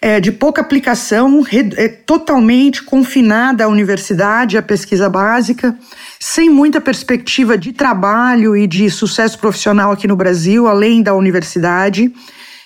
é, 0.00 0.20
de 0.20 0.30
pouca 0.30 0.60
aplicação, 0.60 1.44
é, 1.76 1.88
totalmente 1.88 2.82
confinada 2.82 3.64
à 3.64 3.68
universidade, 3.68 4.58
à 4.58 4.62
pesquisa 4.62 5.08
básica, 5.08 5.76
sem 6.20 6.50
muita 6.50 6.80
perspectiva 6.80 7.56
de 7.56 7.72
trabalho 7.72 8.56
e 8.56 8.66
de 8.66 8.90
sucesso 8.90 9.38
profissional 9.38 9.92
aqui 9.92 10.06
no 10.06 10.16
Brasil, 10.16 10.66
além 10.66 11.02
da 11.02 11.14
universidade. 11.14 12.12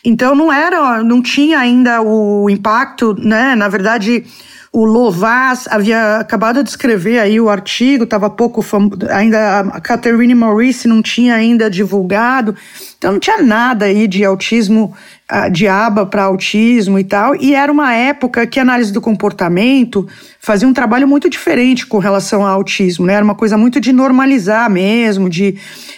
Então 0.05 0.35
não 0.35 0.53
era, 0.53 1.03
não 1.03 1.23
tinha 1.23 1.59
ainda 1.59 2.03
o 2.03 2.51
impacto, 2.51 3.15
né? 3.19 3.55
Na 3.55 3.69
verdade, 3.69 4.25
o 4.73 4.85
Lovaz 4.85 5.69
havia 5.71 6.17
acabado 6.17 6.65
de 6.65 6.71
escrever 6.71 7.19
aí 7.19 7.39
o 7.39 7.51
artigo, 7.51 8.05
estava 8.05 8.31
pouco 8.31 8.65
ainda 9.11 9.61
a 9.61 9.81
Catherine 9.81 10.35
Maurice 10.35 10.89
não 10.89 11.03
tinha 11.03 11.35
ainda 11.35 11.71
divulgado, 11.71 12.57
então 12.97 13.13
não 13.13 13.21
tinha 13.21 13.43
nada 13.43 13.85
aí 13.85 14.09
de 14.09 14.25
autismo, 14.25 14.97
de 15.51 15.67
aba 15.67 16.05
para 16.05 16.25
autismo 16.25 16.99
e 16.99 17.05
tal. 17.05 17.35
E 17.37 17.55
era 17.55 17.71
uma 17.71 17.95
época 17.95 18.47
que 18.47 18.59
a 18.59 18.63
análise 18.63 18.93
do 18.93 19.01
comportamento 19.01 20.07
fazia 20.39 20.69
um 20.69 20.73
trabalho 20.73 21.09
muito 21.09 21.31
diferente 21.31 21.87
com 21.87 21.99
relação 21.99 22.43
ao 22.43 22.55
autismo, 22.55 23.07
né? 23.07 23.15
Era 23.15 23.25
uma 23.25 23.35
coisa 23.35 23.57
muito 23.57 23.81
de 23.81 23.93
normalizar 23.93 24.69
mesmo, 24.71 25.31
de, 25.31 25.57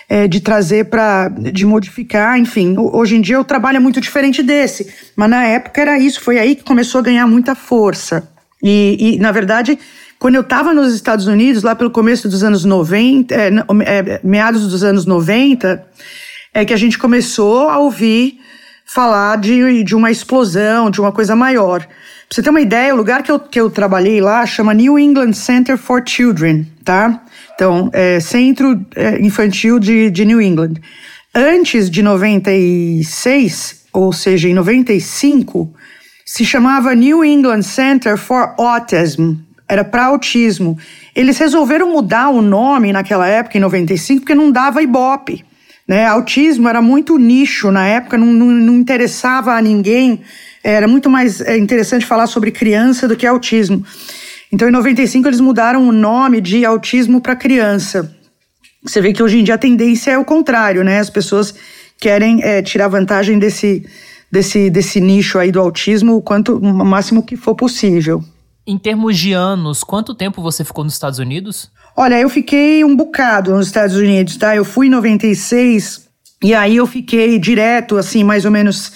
é, 0.09 0.29
de 0.29 0.41
trazer 0.41 0.85
para, 0.85 1.29
de 1.29 1.67
modificar, 1.67 2.39
enfim. 2.39 2.77
Hoje 2.79 3.17
em 3.17 3.21
dia 3.21 3.41
o 3.41 3.45
trabalho 3.45 3.77
é 3.77 3.81
muito 3.81 4.01
diferente 4.01 4.43
desse, 4.43 4.93
mas 5.17 5.31
na 5.31 5.45
época 5.45 5.81
era 5.81 5.99
isso, 5.99 6.21
foi 6.21 6.39
aí 6.39 6.55
que 6.55 6.63
começou 6.63 7.01
a 7.01 7.03
ganhar 7.03 7.27
muita 7.27 7.55
força. 7.55 8.29
E, 8.63 9.17
e 9.17 9.19
na 9.19 9.33
verdade, 9.33 9.79
quando 10.19 10.37
eu 10.37 10.43
estava 10.43 10.73
nos 10.73 10.95
Estados 10.95 11.27
Unidos, 11.27 11.63
lá 11.63 11.75
pelo 11.75 11.91
começo 11.91 12.29
dos 12.29 12.43
anos 12.45 12.65
90, 12.65 13.35
é, 13.35 13.49
é, 13.49 14.21
meados 14.23 14.69
dos 14.69 14.85
anos 14.85 15.07
90, 15.07 15.85
é 16.53 16.65
que 16.65 16.73
a 16.73 16.77
gente 16.77 16.99
começou 16.99 17.69
a 17.69 17.79
ouvir 17.79 18.39
falar 18.85 19.37
de, 19.37 19.83
de 19.83 19.95
uma 19.95 20.11
explosão, 20.11 20.91
de 20.91 21.01
uma 21.01 21.11
coisa 21.11 21.35
maior. 21.35 21.81
Pra 21.81 21.89
você 22.31 22.43
ter 22.43 22.51
uma 22.51 22.61
ideia, 22.61 22.95
o 22.95 22.97
lugar 22.97 23.23
que 23.23 23.31
eu, 23.31 23.39
que 23.39 23.61
eu 23.61 23.71
trabalhei 23.71 24.21
lá 24.21 24.45
chama 24.47 24.75
New 24.75 24.99
England 24.99 25.33
Center 25.33 25.77
for 25.77 26.03
Children, 26.05 26.67
tá? 26.85 27.23
Então, 27.55 27.91
é 27.93 28.21
Centro 28.21 28.85
é, 28.95 29.21
Infantil 29.21 29.79
de, 29.79 30.11
de 30.11 30.25
New 30.25 30.41
England. 30.41 30.75
Antes 31.35 31.91
de 31.91 32.03
96, 32.03 33.85
ou 33.93 34.13
seja, 34.13 34.49
em 34.49 34.55
95, 34.55 35.73
se 36.25 36.45
chamava 36.45 36.95
New 36.95 37.25
England 37.25 37.63
Center 37.63 38.17
for 38.17 38.55
Autism, 38.59 39.35
era 39.69 39.85
para 39.85 40.07
autismo. 40.07 40.79
Eles 41.15 41.39
resolveram 41.39 41.93
mudar 41.93 42.29
o 42.29 42.43
nome 42.43 42.93
naquela 42.93 43.27
época, 43.27 43.57
em 43.57 43.61
95, 43.61 44.21
porque 44.21 44.35
não 44.35 44.51
dava 44.51 44.83
ibope. 44.83 45.45
Né? 45.87 46.07
Autismo 46.07 46.69
era 46.69 46.81
muito 46.81 47.19
nicho 47.19 47.71
na 47.71 47.87
época, 47.87 48.17
não, 48.17 48.27
não, 48.27 48.47
não 48.47 48.75
interessava 48.75 49.53
a 49.53 49.61
ninguém, 49.61 50.23
era 50.63 50.89
muito 50.89 51.11
mais 51.11 51.41
é, 51.43 51.59
interessante 51.59 52.07
falar 52.07 52.27
sobre 52.27 52.51
criança 52.51 53.07
do 53.07 53.17
que 53.17 53.27
autismo. 53.27 53.85
Então, 54.51 54.69
em 54.69 54.73
95, 54.73 55.29
eles 55.29 55.41
mudaram 55.41 55.87
o 55.87 55.93
nome 55.93 56.41
de 56.41 56.65
autismo 56.65 57.21
para 57.21 57.37
criança. 57.37 58.17
Você 58.83 59.01
vê 59.01 59.13
que 59.13 59.23
hoje 59.23 59.41
em 59.41 59.45
dia 59.45 59.55
a 59.55 59.59
tendência 59.59 60.13
é 60.13 60.19
o 60.19 60.25
contrário, 60.25 60.85
né? 60.85 61.01
As 61.01 61.11
pessoas 61.11 61.55
querem 61.99 62.43
é, 62.43 62.63
tirar 62.63 62.89
vantagem 62.89 63.39
desse, 63.39 63.85
desse, 64.31 64.71
desse 64.71 65.01
nicho 65.01 65.39
aí 65.39 65.51
do 65.51 65.61
autismo 65.61 66.17
o 66.17 66.23
quanto 66.23 66.57
o 66.57 66.85
máximo 66.85 67.23
que 67.23 67.37
for 67.37 67.55
possível. 67.55 68.23
Em 68.67 68.79
termos 68.79 69.19
de 69.19 69.33
anos, 69.33 69.83
quanto 69.83 70.15
tempo 70.15 70.41
você 70.41 70.65
ficou 70.65 70.85
nos 70.85 70.95
Estados 70.95 71.19
Unidos? 71.19 71.71
Olha, 71.97 72.19
eu 72.19 72.29
fiquei 72.29 72.85
um 72.85 72.97
bocado 72.97 73.53
nos 73.53 73.67
Estados 73.67 73.95
Unidos, 73.95 74.37
tá? 74.37 74.57
Eu 74.57 74.65
fui 74.65 74.89
em 74.89 74.91
96 74.91 76.09
e 76.43 76.53
aí 76.53 76.77
eu 76.77 76.87
fiquei 76.89 77.39
direto, 77.39 77.97
assim, 77.97 78.25
mais 78.25 78.45
ou 78.45 78.51
menos, 78.51 78.93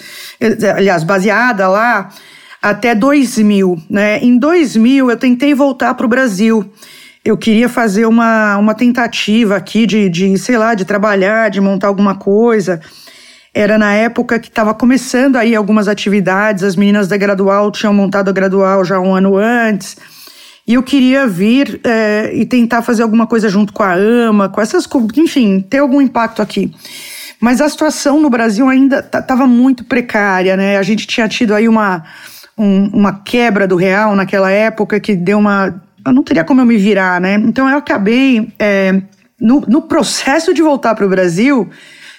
aliás, 0.75 1.03
baseada 1.03 1.67
lá 1.69 2.09
até 2.61 2.93
2000, 2.93 3.81
né? 3.89 4.19
Em 4.19 4.37
2000 4.37 5.09
eu 5.09 5.15
tentei 5.17 5.53
voltar 5.53 5.93
para 5.93 6.05
o 6.05 6.09
Brasil. 6.09 6.69
Eu 7.23 7.37
queria 7.37 7.69
fazer 7.69 8.05
uma, 8.05 8.57
uma 8.57 8.75
tentativa 8.75 9.55
aqui 9.55 9.85
de, 9.85 10.09
de, 10.09 10.37
sei 10.37 10.57
lá, 10.57 10.75
de 10.75 10.83
trabalhar, 10.83 11.49
de 11.49 11.61
montar 11.61 11.87
alguma 11.87 12.15
coisa. 12.15 12.81
Era 13.53 13.77
na 13.77 13.93
época 13.93 14.39
que 14.39 14.49
estava 14.49 14.73
começando 14.73 15.37
aí 15.37 15.55
algumas 15.55 15.87
atividades, 15.87 16.63
as 16.63 16.75
meninas 16.75 17.07
da 17.07 17.15
Gradual 17.15 17.71
tinham 17.71 17.93
montado 17.93 18.29
a 18.29 18.33
Gradual 18.33 18.83
já 18.83 18.99
um 18.99 19.15
ano 19.15 19.37
antes. 19.37 19.95
E 20.69 20.75
eu 20.75 20.83
queria 20.83 21.25
vir 21.25 21.81
é, 21.83 22.29
e 22.31 22.45
tentar 22.45 22.83
fazer 22.83 23.01
alguma 23.01 23.25
coisa 23.25 23.49
junto 23.49 23.73
com 23.73 23.81
a 23.81 23.95
AMA, 23.95 24.49
com 24.49 24.61
essas 24.61 24.85
coisas, 24.85 25.09
enfim, 25.17 25.65
ter 25.67 25.79
algum 25.79 25.99
impacto 25.99 26.43
aqui. 26.43 26.71
Mas 27.41 27.59
a 27.59 27.67
situação 27.67 28.21
no 28.21 28.29
Brasil 28.29 28.69
ainda 28.69 28.99
estava 28.99 29.47
muito 29.47 29.83
precária, 29.83 30.55
né? 30.55 30.77
A 30.77 30.83
gente 30.83 31.07
tinha 31.07 31.27
tido 31.27 31.55
aí 31.55 31.67
uma, 31.67 32.03
um, 32.55 32.87
uma 32.93 33.13
quebra 33.13 33.67
do 33.67 33.75
real 33.75 34.15
naquela 34.15 34.51
época 34.51 34.99
que 34.99 35.15
deu 35.15 35.39
uma. 35.39 35.81
Eu 36.05 36.13
não 36.13 36.21
teria 36.21 36.43
como 36.43 36.61
eu 36.61 36.65
me 36.67 36.77
virar, 36.77 37.19
né? 37.19 37.33
Então 37.33 37.67
eu 37.67 37.79
acabei, 37.79 38.53
é, 38.59 39.01
no, 39.41 39.61
no 39.61 39.81
processo 39.81 40.53
de 40.53 40.61
voltar 40.61 40.93
para 40.93 41.05
o 41.07 41.09
Brasil, 41.09 41.67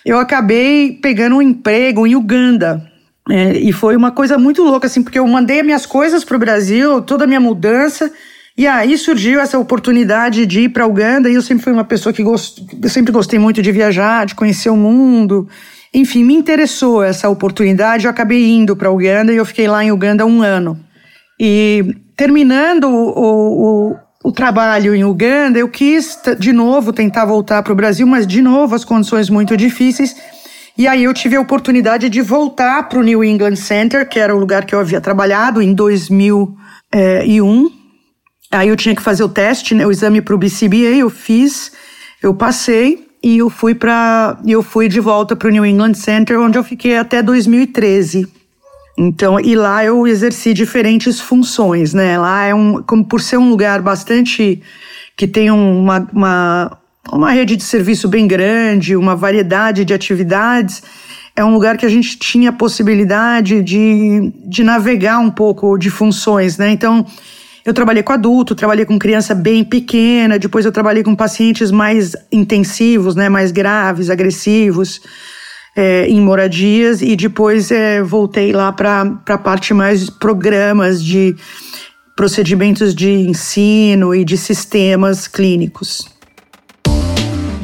eu 0.05 0.19
acabei 0.19 0.99
pegando 1.01 1.37
um 1.37 1.43
emprego 1.43 2.05
em 2.05 2.17
Uganda. 2.17 2.85
É, 3.31 3.53
e 3.53 3.73
foi 3.73 3.95
uma 3.95 4.11
coisa 4.11 4.37
muito 4.37 4.65
louca, 4.65 4.89
assim, 4.89 5.05
porque 5.05 5.21
eu 5.21 5.27
mandei 5.29 5.63
minhas 5.63 5.87
coisas 5.87 6.25
para 6.25 6.35
o 6.35 6.41
Brasil, 6.41 7.01
toda 7.01 7.23
a 7.23 7.27
minha 7.29 7.39
mudança, 7.39 8.11
e 8.57 8.67
aí 8.67 8.97
surgiu 8.99 9.41
essa 9.41 9.59
oportunidade 9.59 10.45
de 10.45 10.63
ir 10.63 10.69
para 10.71 10.87
Uganda, 10.87 11.31
e 11.31 11.35
eu 11.35 11.43
sempre 11.43 11.65
fui 11.65 11.73
uma 11.73 11.85
pessoa 11.85 12.13
que 12.13 12.23
gost... 12.23 12.63
sempre 12.89 13.13
gostei 13.13 13.39
muito 13.39 13.63
de 13.63 13.73
viajar, 13.73 14.27
de 14.27 14.35
conhecer 14.35 14.71
o 14.71 14.77
mundo. 14.77 15.49
Enfim, 15.95 16.25
me 16.25 16.35
interessou 16.35 17.03
essa 17.03 17.29
oportunidade, 17.29 18.05
eu 18.05 18.11
acabei 18.11 18.51
indo 18.51 18.77
para 18.77 18.91
Uganda 18.91 19.33
e 19.33 19.37
eu 19.37 19.45
fiquei 19.45 19.67
lá 19.67 19.85
em 19.85 19.91
Uganda 19.91 20.27
um 20.27 20.43
ano. 20.43 20.79
E 21.39 21.97
terminando 22.17 22.85
o, 22.85 23.93
o, 23.93 23.97
o 24.25 24.33
trabalho 24.33 24.95
em 24.95 25.05
Uganda, 25.05 25.59
eu 25.59 25.69
quis 25.69 26.19
de 26.39 26.53
novo 26.53 26.93
tentar 26.93 27.25
voltar 27.25 27.63
para 27.63 27.73
o 27.73 27.77
Brasil, 27.77 28.07
mas 28.07 28.27
de 28.27 28.43
novo 28.43 28.75
as 28.75 28.85
condições 28.85 29.31
muito 29.31 29.57
difíceis. 29.57 30.15
E 30.77 30.87
aí 30.87 31.05
eu 31.05 31.15
tive 31.15 31.37
a 31.37 31.41
oportunidade 31.41 32.09
de 32.09 32.21
voltar 32.21 32.89
para 32.89 32.99
o 32.99 33.03
New 33.03 33.25
England 33.25 33.57
Center, 33.57 34.09
que 34.09 34.19
era 34.19 34.35
o 34.35 34.39
lugar 34.39 34.65
que 34.65 34.75
eu 34.75 34.81
havia 34.81 35.01
trabalhado 35.01 35.63
em 35.63 35.75
2001. 35.75 37.80
Aí 38.51 38.69
eu 38.69 38.77
tinha 38.77 38.95
que 38.95 39.03
fazer 39.03 39.23
o 39.23 39.29
teste, 39.29 39.75
né, 39.75 39.87
o 39.87 39.91
exame 39.91 40.21
para 40.21 40.35
o 40.35 40.39
BCBA, 40.39 40.97
eu 40.99 41.09
fiz, 41.09 41.73
eu 42.21 42.35
passei 42.35 43.07
e 43.23 43.39
eu 43.39 43.49
fui 43.49 43.75
para 43.75 44.39
eu 44.47 44.63
fui 44.63 44.89
de 44.89 44.99
volta 44.99 45.37
para 45.37 45.49
o 45.49 45.51
New 45.51 45.65
England 45.65 45.95
Center, 45.95 46.41
onde 46.41 46.59
eu 46.59 46.65
fiquei 46.65 46.97
até 46.97 47.23
2013. 47.23 48.27
Então, 48.99 49.39
e 49.41 49.55
lá 49.55 49.85
eu 49.85 50.07
exerci 50.07 50.53
diferentes 50.53 51.21
funções, 51.21 51.95
né? 51.95 52.19
Lá 52.19 52.45
é 52.45 52.55
um, 52.55 52.83
como 52.83 53.05
por 53.05 53.21
ser 53.21 53.39
um 53.39 53.49
lugar 53.49 53.81
bastante 53.81 54.61
que 55.17 55.27
tem 55.27 55.51
uma, 55.51 56.09
uma, 56.13 56.79
uma 57.13 57.31
rede 57.31 57.57
de 57.57 57.63
serviço 57.63 58.09
bem 58.09 58.27
grande, 58.27 58.97
uma 58.97 59.15
variedade 59.15 59.85
de 59.85 59.95
atividades, 59.95 60.83
é 61.37 61.45
um 61.45 61.53
lugar 61.53 61.77
que 61.77 61.87
a 61.87 61.89
gente 61.89 62.19
tinha 62.19 62.51
a 62.51 62.53
possibilidade 62.53 63.63
de, 63.63 64.33
de 64.45 64.65
navegar 64.65 65.19
um 65.19 65.31
pouco 65.31 65.79
de 65.79 65.89
funções, 65.89 66.59
né? 66.59 66.71
Então, 66.71 67.07
eu 67.65 67.75
trabalhei 67.75 68.03
com 68.03 68.13
adulto, 68.13 68.55
trabalhei 68.55 68.85
com 68.85 68.99
criança 68.99 69.35
bem 69.35 69.63
pequena, 69.63 70.39
depois 70.39 70.65
eu 70.65 70.73
trabalhei 70.73 71.03
com 71.03 71.15
pacientes 71.15 71.71
mais 71.71 72.17
intensivos, 72.33 73.15
né, 73.15 73.29
mais 73.29 73.53
graves, 73.53 74.11
agressivos 74.11 75.01
é, 75.77 76.07
em 76.09 76.21
moradias 76.21 77.03
e 77.03 77.15
depois 77.15 77.71
é, 77.71 78.03
voltei 78.03 78.53
lá 78.53 78.73
para 78.73 79.21
a 79.29 79.39
parte 79.39 79.73
mais 79.73 80.09
programas 80.09 81.03
de 81.03 81.37
procedimentos 82.17 82.95
de 82.95 83.11
ensino 83.11 84.15
e 84.15 84.25
de 84.25 84.37
sistemas 84.37 85.27
clínicos. 85.27 86.09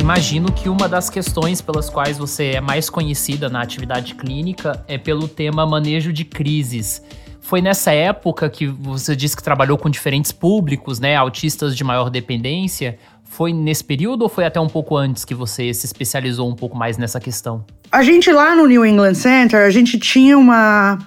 Imagino 0.00 0.52
que 0.52 0.68
uma 0.68 0.88
das 0.88 1.10
questões 1.10 1.60
pelas 1.60 1.90
quais 1.90 2.16
você 2.16 2.52
é 2.52 2.60
mais 2.60 2.88
conhecida 2.88 3.48
na 3.48 3.60
atividade 3.60 4.14
clínica 4.14 4.84
é 4.86 4.96
pelo 4.96 5.26
tema 5.26 5.66
manejo 5.66 6.12
de 6.12 6.24
crises. 6.24 7.02
Foi 7.46 7.62
nessa 7.62 7.92
época 7.92 8.50
que 8.50 8.66
você 8.66 9.14
disse 9.14 9.36
que 9.36 9.42
trabalhou 9.42 9.78
com 9.78 9.88
diferentes 9.88 10.32
públicos, 10.32 10.98
né? 10.98 11.14
Autistas 11.14 11.76
de 11.76 11.84
maior 11.84 12.10
dependência. 12.10 12.98
Foi 13.22 13.52
nesse 13.52 13.84
período 13.84 14.22
ou 14.22 14.28
foi 14.28 14.44
até 14.44 14.58
um 14.58 14.66
pouco 14.66 14.96
antes 14.96 15.24
que 15.24 15.32
você 15.32 15.72
se 15.72 15.86
especializou 15.86 16.50
um 16.50 16.56
pouco 16.56 16.76
mais 16.76 16.98
nessa 16.98 17.20
questão? 17.20 17.64
A 17.92 18.02
gente 18.02 18.32
lá 18.32 18.56
no 18.56 18.66
New 18.66 18.84
England 18.84 19.14
Center, 19.14 19.60
a 19.64 19.70
gente 19.70 19.96
tinha 19.96 20.36
uma. 20.36 20.98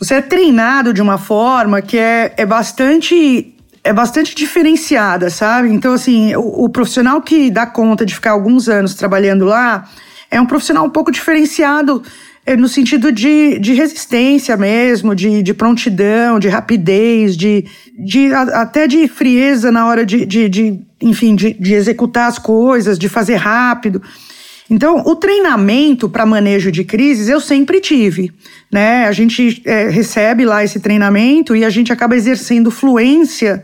Você 0.00 0.14
é 0.14 0.20
treinado 0.20 0.92
de 0.92 1.00
uma 1.00 1.16
forma 1.16 1.80
que 1.80 1.96
é, 1.96 2.34
é 2.36 2.44
bastante. 2.44 3.54
É 3.84 3.92
bastante 3.92 4.34
diferenciada, 4.34 5.30
sabe? 5.30 5.72
Então, 5.72 5.92
assim, 5.92 6.34
o, 6.34 6.64
o 6.64 6.68
profissional 6.68 7.22
que 7.22 7.52
dá 7.52 7.66
conta 7.66 8.04
de 8.04 8.16
ficar 8.16 8.32
alguns 8.32 8.68
anos 8.68 8.94
trabalhando 8.94 9.44
lá 9.44 9.88
é 10.28 10.40
um 10.40 10.46
profissional 10.46 10.84
um 10.84 10.90
pouco 10.90 11.12
diferenciado 11.12 12.02
é 12.48 12.56
no 12.56 12.66
sentido 12.66 13.12
de, 13.12 13.58
de 13.58 13.74
resistência 13.74 14.56
mesmo, 14.56 15.14
de, 15.14 15.42
de 15.42 15.52
prontidão, 15.52 16.38
de 16.38 16.48
rapidez, 16.48 17.36
de, 17.36 17.66
de 17.98 18.32
até 18.32 18.86
de 18.86 19.06
frieza 19.06 19.70
na 19.70 19.86
hora 19.86 20.06
de, 20.06 20.24
de, 20.24 20.48
de 20.48 20.80
enfim, 20.98 21.36
de, 21.36 21.52
de 21.52 21.74
executar 21.74 22.26
as 22.26 22.38
coisas, 22.38 22.98
de 22.98 23.06
fazer 23.06 23.36
rápido. 23.36 24.00
Então, 24.70 25.02
o 25.04 25.14
treinamento 25.14 26.08
para 26.08 26.24
manejo 26.24 26.72
de 26.72 26.84
crises 26.84 27.28
eu 27.28 27.38
sempre 27.38 27.82
tive, 27.82 28.32
né? 28.72 29.06
A 29.06 29.12
gente 29.12 29.60
é, 29.66 29.90
recebe 29.90 30.46
lá 30.46 30.64
esse 30.64 30.80
treinamento 30.80 31.54
e 31.54 31.66
a 31.66 31.70
gente 31.70 31.92
acaba 31.92 32.16
exercendo 32.16 32.70
fluência, 32.70 33.62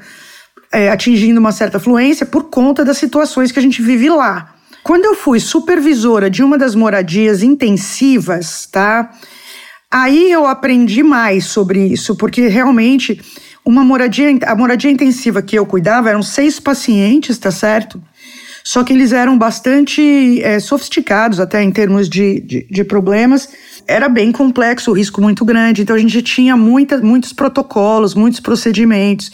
é, 0.71 0.91
atingindo 0.91 1.41
uma 1.41 1.53
certa 1.53 1.81
fluência 1.81 2.27
por 2.27 2.45
conta 2.51 2.85
das 2.85 2.99
situações 2.99 3.51
que 3.51 3.59
a 3.59 3.63
gente 3.63 3.81
vive 3.81 4.11
lá. 4.11 4.54
Quando 4.85 5.07
eu 5.07 5.15
fui 5.15 5.41
supervisora 5.41 6.29
de 6.29 6.43
uma 6.43 6.59
das 6.59 6.75
moradias 6.75 7.43
intensivas, 7.43 8.69
tá? 8.71 9.11
Aí 9.91 10.31
eu 10.31 10.47
aprendi 10.47 11.03
mais 11.03 11.47
sobre 11.47 11.87
isso, 11.87 12.15
porque 12.17 12.49
realmente 12.49 13.19
uma 13.65 13.83
moradia, 13.83 14.29
a 14.43 14.55
moradia 14.55 14.91
intensiva 14.91 15.41
que 15.41 15.57
eu 15.59 15.65
cuidava 15.65 16.11
eram 16.11 16.23
seis 16.23 16.61
pacientes, 16.61 17.39
tá 17.39 17.51
certo? 17.51 17.99
Só 18.63 18.85
que 18.85 18.93
eles 18.93 19.13
eram 19.13 19.39
bastante 19.39 20.43
é, 20.43 20.59
sofisticados, 20.59 21.41
até 21.41 21.63
em 21.63 21.71
termos 21.71 22.07
de, 22.07 22.41
de, 22.41 22.67
de, 22.71 22.85
problemas. 22.85 23.49
Era 23.87 24.09
bem 24.09 24.33
complexo, 24.33 24.91
o 24.91 24.95
risco 24.95 25.21
muito 25.21 25.45
grande. 25.45 25.83
Então 25.83 25.95
a 25.95 25.99
gente 25.99 26.23
tinha 26.23 26.57
muita, 26.57 26.99
muitos 26.99 27.33
protocolos, 27.33 28.15
muitos 28.15 28.41
procedimentos. 28.41 29.31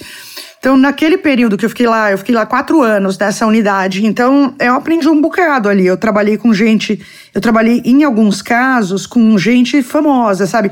Então, 0.60 0.76
naquele 0.76 1.16
período 1.16 1.56
que 1.56 1.64
eu 1.64 1.70
fiquei 1.70 1.86
lá, 1.86 2.10
eu 2.10 2.18
fiquei 2.18 2.34
lá 2.34 2.44
quatro 2.44 2.82
anos 2.82 3.16
nessa 3.16 3.46
unidade. 3.46 4.04
Então, 4.04 4.54
eu 4.58 4.74
aprendi 4.74 5.08
um 5.08 5.18
bocado 5.18 5.70
ali. 5.70 5.86
Eu 5.86 5.96
trabalhei 5.96 6.36
com 6.36 6.52
gente, 6.52 7.00
eu 7.34 7.40
trabalhei 7.40 7.80
em 7.82 8.04
alguns 8.04 8.42
casos 8.42 9.06
com 9.06 9.38
gente 9.38 9.82
famosa, 9.82 10.46
sabe? 10.46 10.70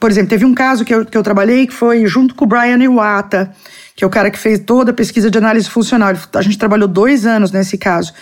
Por 0.00 0.10
exemplo, 0.10 0.30
teve 0.30 0.44
um 0.44 0.54
caso 0.54 0.84
que 0.84 0.92
eu, 0.92 1.04
que 1.04 1.16
eu 1.16 1.22
trabalhei 1.22 1.68
que 1.68 1.72
foi 1.72 2.04
junto 2.06 2.34
com 2.34 2.44
o 2.44 2.48
Brian 2.48 2.82
Iwata, 2.82 3.52
que 3.94 4.02
é 4.02 4.06
o 4.06 4.10
cara 4.10 4.28
que 4.28 4.38
fez 4.38 4.58
toda 4.58 4.90
a 4.90 4.94
pesquisa 4.94 5.30
de 5.30 5.38
análise 5.38 5.70
funcional. 5.70 6.12
A 6.34 6.42
gente 6.42 6.58
trabalhou 6.58 6.88
dois 6.88 7.24
anos 7.24 7.52
nesse 7.52 7.78
caso. 7.78 8.12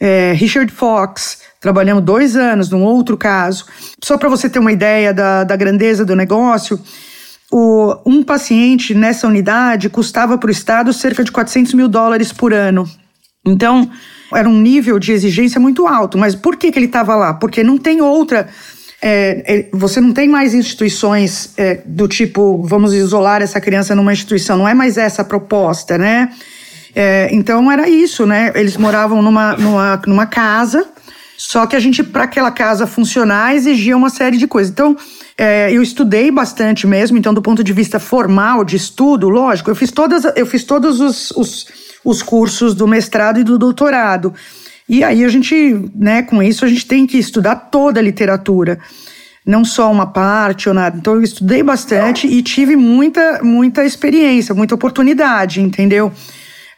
É, 0.00 0.32
Richard 0.32 0.72
Fox, 0.72 1.42
trabalhamos 1.60 2.02
dois 2.02 2.34
anos 2.34 2.70
num 2.70 2.82
outro 2.82 3.18
caso. 3.18 3.66
Só 4.02 4.16
para 4.16 4.30
você 4.30 4.48
ter 4.48 4.58
uma 4.58 4.72
ideia 4.72 5.12
da, 5.12 5.44
da 5.44 5.54
grandeza 5.56 6.06
do 6.06 6.16
negócio, 6.16 6.80
o, 7.52 7.94
um 8.06 8.22
paciente 8.22 8.94
nessa 8.94 9.28
unidade 9.28 9.90
custava 9.90 10.38
para 10.38 10.48
o 10.48 10.50
Estado 10.50 10.92
cerca 10.92 11.22
de 11.22 11.30
400 11.30 11.74
mil 11.74 11.88
dólares 11.88 12.32
por 12.32 12.54
ano. 12.54 12.88
Então, 13.44 13.90
era 14.32 14.48
um 14.48 14.58
nível 14.58 14.98
de 14.98 15.12
exigência 15.12 15.60
muito 15.60 15.86
alto. 15.86 16.16
Mas 16.16 16.34
por 16.34 16.56
que, 16.56 16.72
que 16.72 16.78
ele 16.78 16.86
estava 16.86 17.14
lá? 17.14 17.34
Porque 17.34 17.62
não 17.62 17.76
tem 17.76 18.00
outra. 18.00 18.48
É, 19.02 19.44
é, 19.46 19.68
você 19.72 20.00
não 20.00 20.12
tem 20.12 20.28
mais 20.28 20.54
instituições 20.54 21.52
é, 21.56 21.80
do 21.86 22.06
tipo, 22.06 22.62
vamos 22.62 22.92
isolar 22.94 23.42
essa 23.42 23.60
criança 23.60 23.94
numa 23.94 24.12
instituição, 24.12 24.58
não 24.58 24.68
é 24.68 24.74
mais 24.74 24.98
essa 24.98 25.22
a 25.22 25.24
proposta, 25.24 25.96
né? 25.96 26.30
É, 26.94 27.28
então 27.32 27.70
era 27.70 27.88
isso, 27.88 28.26
né? 28.26 28.52
Eles 28.54 28.76
moravam 28.76 29.22
numa, 29.22 29.56
numa, 29.56 30.02
numa 30.06 30.26
casa, 30.26 30.86
só 31.36 31.66
que 31.66 31.74
a 31.74 31.80
gente, 31.80 32.02
para 32.02 32.24
aquela 32.24 32.50
casa 32.50 32.86
funcionar, 32.86 33.54
exigia 33.54 33.96
uma 33.96 34.10
série 34.10 34.36
de 34.36 34.46
coisas. 34.46 34.70
Então, 34.70 34.96
é, 35.38 35.72
eu 35.72 35.80
estudei 35.80 36.30
bastante 36.30 36.86
mesmo, 36.86 37.16
então, 37.16 37.32
do 37.32 37.40
ponto 37.40 37.64
de 37.64 37.72
vista 37.72 37.98
formal, 37.98 38.62
de 38.64 38.76
estudo, 38.76 39.28
lógico, 39.28 39.70
eu 39.70 39.74
fiz, 39.74 39.90
todas, 39.90 40.24
eu 40.36 40.44
fiz 40.44 40.64
todos 40.64 41.00
os, 41.00 41.30
os, 41.30 41.66
os 42.04 42.22
cursos 42.22 42.74
do 42.74 42.86
mestrado 42.86 43.40
e 43.40 43.44
do 43.44 43.56
doutorado. 43.56 44.34
E 44.86 45.02
aí 45.02 45.24
a 45.24 45.28
gente, 45.28 45.88
né, 45.94 46.20
com 46.22 46.42
isso, 46.42 46.64
a 46.64 46.68
gente 46.68 46.84
tem 46.84 47.06
que 47.06 47.16
estudar 47.16 47.56
toda 47.56 48.00
a 48.00 48.02
literatura, 48.02 48.78
não 49.46 49.64
só 49.64 49.90
uma 49.90 50.06
parte 50.06 50.68
ou 50.68 50.74
nada. 50.74 50.98
Então, 50.98 51.14
eu 51.14 51.22
estudei 51.22 51.62
bastante 51.62 52.26
e 52.26 52.42
tive 52.42 52.76
muita, 52.76 53.40
muita 53.42 53.82
experiência, 53.82 54.54
muita 54.54 54.74
oportunidade, 54.74 55.62
entendeu? 55.62 56.12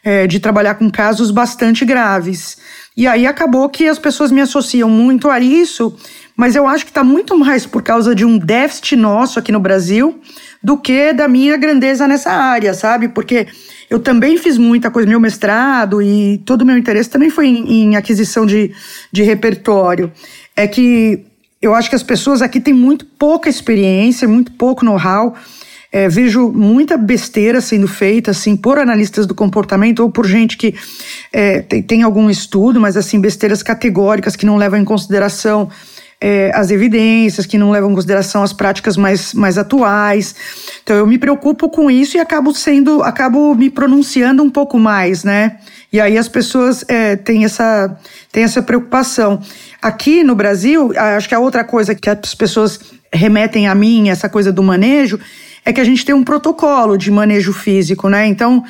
É, 0.03 0.27
de 0.27 0.37
trabalhar 0.37 0.75
com 0.75 0.91
casos 0.91 1.31
bastante 1.31 1.85
graves. 1.85 2.57
E 2.95 3.07
aí 3.07 3.25
acabou 3.25 3.69
que 3.69 3.87
as 3.87 3.97
pessoas 3.97 4.31
me 4.31 4.41
associam 4.41 4.89
muito 4.89 5.29
a 5.29 5.39
isso 5.39 5.97
mas 6.35 6.55
eu 6.55 6.67
acho 6.67 6.85
que 6.85 6.91
está 6.91 7.03
muito 7.03 7.37
mais 7.37 7.65
por 7.65 7.83
causa 7.83 8.15
de 8.15 8.25
um 8.25 8.37
déficit 8.37 8.95
nosso 8.95 9.37
aqui 9.37 9.51
no 9.51 9.59
Brasil 9.59 10.19
do 10.61 10.77
que 10.77 11.13
da 11.13 11.27
minha 11.27 11.55
grandeza 11.57 12.07
nessa 12.07 12.31
área, 12.31 12.73
sabe? 12.73 13.09
Porque 13.09 13.47
eu 13.89 13.99
também 13.99 14.37
fiz 14.37 14.57
muita 14.57 14.89
coisa, 14.89 15.07
meu 15.07 15.19
mestrado 15.19 16.01
e 16.01 16.41
todo 16.45 16.63
o 16.63 16.65
meu 16.65 16.77
interesse 16.77 17.09
também 17.09 17.29
foi 17.29 17.47
em, 17.47 17.83
em 17.83 17.95
aquisição 17.95 18.45
de, 18.45 18.73
de 19.11 19.21
repertório. 19.23 20.11
É 20.55 20.67
que 20.67 21.25
eu 21.61 21.75
acho 21.75 21.89
que 21.89 21.95
as 21.95 22.03
pessoas 22.03 22.41
aqui 22.41 22.59
têm 22.59 22.73
muito 22.73 23.05
pouca 23.05 23.49
experiência, 23.49 24.27
muito 24.27 24.51
pouco 24.53 24.83
know-how. 24.83 25.35
É, 25.95 26.09
vejo 26.09 26.49
muita 26.49 26.97
besteira 26.97 27.61
sendo 27.61 27.87
feita 27.87 28.31
assim 28.31 28.55
por 28.57 28.79
analistas 28.79 29.27
do 29.27 29.35
comportamento 29.35 29.99
ou 29.99 30.09
por 30.09 30.25
gente 30.25 30.57
que 30.57 30.73
é, 31.31 31.61
tem, 31.61 31.83
tem 31.83 32.01
algum 32.01 32.31
estudo, 32.31 32.81
mas 32.81 32.97
assim 32.97 33.21
besteiras 33.21 33.61
categóricas 33.61 34.35
que 34.35 34.43
não 34.43 34.57
levam 34.57 34.79
em 34.79 34.83
consideração 34.83 35.69
é, 36.19 36.51
as 36.55 36.71
evidências, 36.71 37.45
que 37.45 37.57
não 37.57 37.69
levam 37.69 37.91
em 37.91 37.93
consideração 37.93 38.41
as 38.41 38.53
práticas 38.53 38.97
mais, 38.97 39.35
mais 39.35 39.57
atuais. 39.57 40.33
Então 40.81 40.95
eu 40.95 41.05
me 41.05 41.19
preocupo 41.19 41.69
com 41.69 41.91
isso 41.91 42.17
e 42.17 42.19
acabo 42.19 42.55
sendo, 42.55 43.03
acabo 43.03 43.53
me 43.53 43.69
pronunciando 43.69 44.41
um 44.41 44.49
pouco 44.49 44.79
mais, 44.79 45.23
né? 45.23 45.57
E 45.91 45.99
aí 45.99 46.17
as 46.17 46.27
pessoas 46.27 46.83
é, 46.87 47.17
têm, 47.17 47.45
essa, 47.45 47.95
têm 48.31 48.43
essa 48.43 48.63
preocupação. 48.63 49.39
Aqui 49.79 50.23
no 50.23 50.33
Brasil, 50.33 50.91
acho 50.97 51.29
que 51.29 51.35
a 51.35 51.39
outra 51.39 51.63
coisa 51.63 51.93
que 51.93 52.09
as 52.09 52.33
pessoas 52.33 52.79
remetem 53.13 53.67
a 53.67 53.75
mim, 53.75 54.09
essa 54.09 54.27
coisa 54.27 54.51
do 54.51 54.63
manejo, 54.63 55.19
é 55.65 55.71
que 55.71 55.81
a 55.81 55.83
gente 55.83 56.05
tem 56.05 56.13
um 56.13 56.23
protocolo 56.23 56.97
de 56.97 57.09
manejo 57.11 57.53
físico, 57.53 58.09
né? 58.09 58.25
Então, 58.25 58.63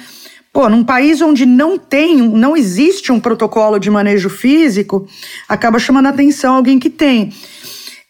Pô, 0.54 0.70
num 0.70 0.84
país 0.84 1.20
onde 1.20 1.48
não 1.48 1.80
tem, 1.80 2.16
não 2.18 2.56
existe 2.56 3.12
um 3.12 3.20
protocolo 3.20 3.80
de 3.80 3.90
manejo 3.90 4.30
físico, 4.30 5.08
acaba 5.50 5.80
chamando 5.80 6.06
a 6.06 6.10
atenção 6.10 6.54
alguém 6.54 6.78
que 6.78 6.92
tem. 6.92 7.34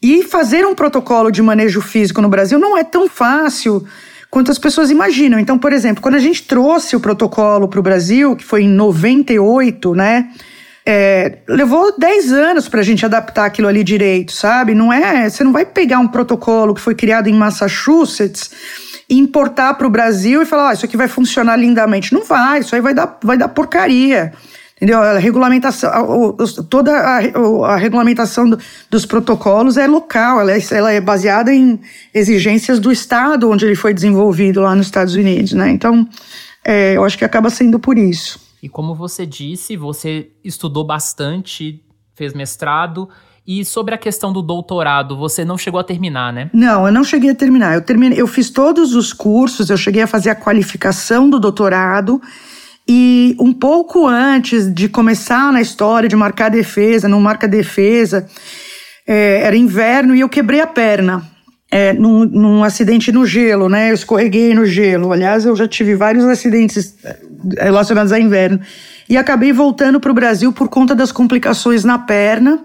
E 0.02 0.24
fazer 0.24 0.68
um 0.68 0.76
protocolo 0.76 1.32
de 1.32 1.42
manejo 1.42 1.80
físico 1.80 2.22
no 2.22 2.28
Brasil 2.28 2.60
não 2.60 2.78
é 2.78 2.84
tão 2.84 3.08
fácil 3.08 3.88
quanto 4.30 4.52
as 4.52 4.60
pessoas 4.60 4.92
imaginam. 4.92 5.40
Então, 5.40 5.58
por 5.58 5.72
exemplo, 5.72 6.04
quando 6.04 6.16
a 6.16 6.20
gente 6.20 6.44
trouxe 6.44 6.98
o 6.98 7.00
protocolo 7.00 7.70
para 7.70 7.80
o 7.80 7.84
Brasil, 7.84 8.36
que 8.36 8.44
foi 8.44 8.64
em 8.64 8.68
98, 8.68 9.96
né? 9.96 10.30
É, 10.86 11.38
levou 11.48 11.98
10 11.98 12.34
anos 12.34 12.68
para 12.68 12.82
a 12.82 12.84
gente 12.84 13.06
adaptar 13.06 13.46
aquilo 13.46 13.68
ali 13.68 13.84
direito, 13.84 14.34
sabe? 14.34 14.76
Não 14.76 14.92
é. 14.92 15.30
Você 15.30 15.44
não 15.44 15.54
vai 15.54 15.66
pegar 15.66 16.00
um 16.00 16.08
protocolo 16.08 16.74
que 16.74 16.82
foi 16.82 16.96
criado 16.96 17.28
em 17.28 17.34
Massachusetts 17.34 18.52
importar 19.10 19.74
para 19.76 19.88
o 19.88 19.90
Brasil 19.90 20.42
e 20.42 20.46
falar, 20.46 20.74
isso 20.74 20.86
aqui 20.86 20.98
vai 20.98 21.08
funcionar 21.08 21.56
lindamente. 21.56 22.14
Não 22.14 22.24
vai, 22.24 22.60
isso 22.60 22.76
aí 22.76 22.82
vai 22.82 22.94
dar, 22.94 23.18
vai 23.24 23.38
dar 23.38 23.48
porcaria. 23.48 24.34
Entendeu? 24.76 25.02
A 25.02 25.18
regulamentação, 25.18 26.36
toda 26.70 26.92
a, 26.92 27.18
a 27.68 27.78
regulamentação 27.78 28.50
do, 28.50 28.60
dos 28.90 29.06
protocolos 29.06 29.78
é 29.78 29.88
local, 29.88 30.42
ela 30.42 30.52
é, 30.52 30.60
ela 30.72 30.92
é 30.92 31.00
baseada 31.00 31.54
em 31.54 31.80
exigências 32.14 32.80
do 32.80 32.92
estado 32.92 33.50
onde 33.50 33.66
ele 33.66 33.76
foi 33.76 33.94
desenvolvido 33.94 34.62
lá 34.62 34.76
nos 34.76 34.88
Estados 34.88 35.16
Unidos, 35.16 35.54
né? 35.54 35.70
Então, 35.70 36.06
é, 36.66 36.98
eu 36.98 37.06
acho 37.06 37.18
que 37.18 37.24
acaba 37.24 37.50
sendo 37.50 37.80
por 37.80 37.98
isso. 37.98 38.43
E 38.64 38.70
como 38.70 38.96
você 38.96 39.26
disse, 39.26 39.76
você 39.76 40.32
estudou 40.42 40.86
bastante, 40.86 41.84
fez 42.16 42.34
mestrado 42.34 43.10
e 43.46 43.66
sobre 43.66 43.94
a 43.94 43.98
questão 43.98 44.32
do 44.32 44.42
doutorado, 44.42 45.18
você 45.18 45.44
não 45.44 45.58
chegou 45.58 45.82
a 45.82 45.84
terminar, 45.84 46.32
né? 46.32 46.50
Não, 46.54 46.88
eu 46.88 46.94
não 46.94 47.04
cheguei 47.04 47.30
a 47.30 47.36
terminar. 47.36 47.76
Eu 47.76 47.82
terminei, 47.82 48.20
eu 48.20 48.26
fiz 48.26 48.50
todos 48.50 48.96
os 48.96 49.12
cursos, 49.12 49.70
eu 49.70 49.76
cheguei 49.76 50.02
a 50.02 50.08
fazer 50.08 50.30
a 50.30 50.36
qualificação 50.36 51.30
do 51.30 51.42
doutorado. 51.42 52.22
E 52.88 53.36
um 53.38 53.52
pouco 53.52 54.08
antes 54.08 54.74
de 54.74 54.88
começar 54.88 55.52
na 55.52 55.60
história 55.60 56.08
de 56.08 56.16
marcar 56.16 56.50
defesa, 56.50 57.10
não 57.10 57.20
marca 57.20 57.50
defesa, 57.50 58.30
é, 59.06 59.42
era 59.42 59.58
inverno 59.58 60.16
e 60.16 60.22
eu 60.22 60.30
quebrei 60.30 60.62
a 60.62 60.68
perna. 60.68 61.30
É, 61.70 61.92
num, 61.92 62.24
num, 62.24 62.64
acidente 62.64 63.12
no 63.12 63.26
gelo, 63.26 63.68
né? 63.68 63.90
Eu 63.90 63.96
escorreguei 63.96 64.54
no 64.54 64.64
gelo. 64.64 65.12
Aliás, 65.12 65.44
eu 65.44 65.56
já 65.56 65.68
tive 65.68 65.96
vários 65.96 66.24
acidentes 66.24 66.96
relacionados 67.58 68.12
a 68.12 68.20
inverno. 68.20 68.60
E 69.10 69.18
acabei 69.18 69.52
voltando 69.52 70.00
para 70.00 70.12
o 70.12 70.14
Brasil 70.14 70.52
por 70.54 70.70
conta 70.70 70.96
das 70.96 71.12
complicações 71.12 71.84
na 71.84 72.00
perna 72.00 72.64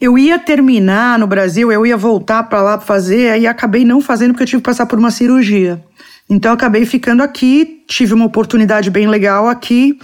Eu 0.00 0.18
ia 0.18 0.38
terminar 0.38 1.18
no 1.18 1.26
Brasil, 1.26 1.72
eu 1.72 1.84
ia 1.84 1.96
voltar 1.96 2.44
para 2.44 2.62
lá 2.62 2.78
fazer, 2.78 3.30
aí 3.30 3.46
acabei 3.46 3.84
não 3.84 4.00
fazendo 4.00 4.32
porque 4.32 4.44
eu 4.44 4.46
tive 4.46 4.62
que 4.62 4.66
passar 4.66 4.86
por 4.86 4.98
uma 4.98 5.10
cirurgia. 5.10 5.82
Então 6.30 6.52
acabei 6.52 6.84
ficando 6.84 7.22
aqui, 7.22 7.82
tive 7.88 8.14
uma 8.14 8.26
oportunidade 8.26 8.90
bem 8.90 9.08
legal 9.08 9.48
aqui, 9.48 9.98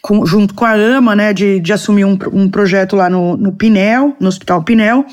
com, 0.00 0.24
junto 0.24 0.54
com 0.54 0.64
a 0.64 0.72
AMA, 0.72 1.16
né, 1.16 1.32
de, 1.32 1.60
de 1.60 1.72
assumir 1.72 2.04
um, 2.04 2.16
um 2.32 2.48
projeto 2.48 2.94
lá 2.94 3.10
no, 3.10 3.36
no 3.36 3.52
Pinel, 3.52 4.14
no 4.20 4.28
Hospital 4.28 4.62
Pinel, 4.62 5.04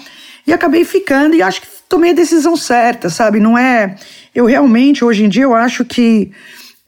e 0.45 0.53
acabei 0.53 0.85
ficando 0.85 1.35
e 1.35 1.41
acho 1.41 1.61
que 1.61 1.67
tomei 1.89 2.11
a 2.11 2.13
decisão 2.13 2.55
certa, 2.55 3.09
sabe? 3.09 3.39
Não 3.39 3.57
é. 3.57 3.95
Eu 4.33 4.45
realmente, 4.45 5.03
hoje 5.03 5.23
em 5.23 5.29
dia, 5.29 5.43
eu 5.43 5.55
acho 5.55 5.83
que 5.83 6.31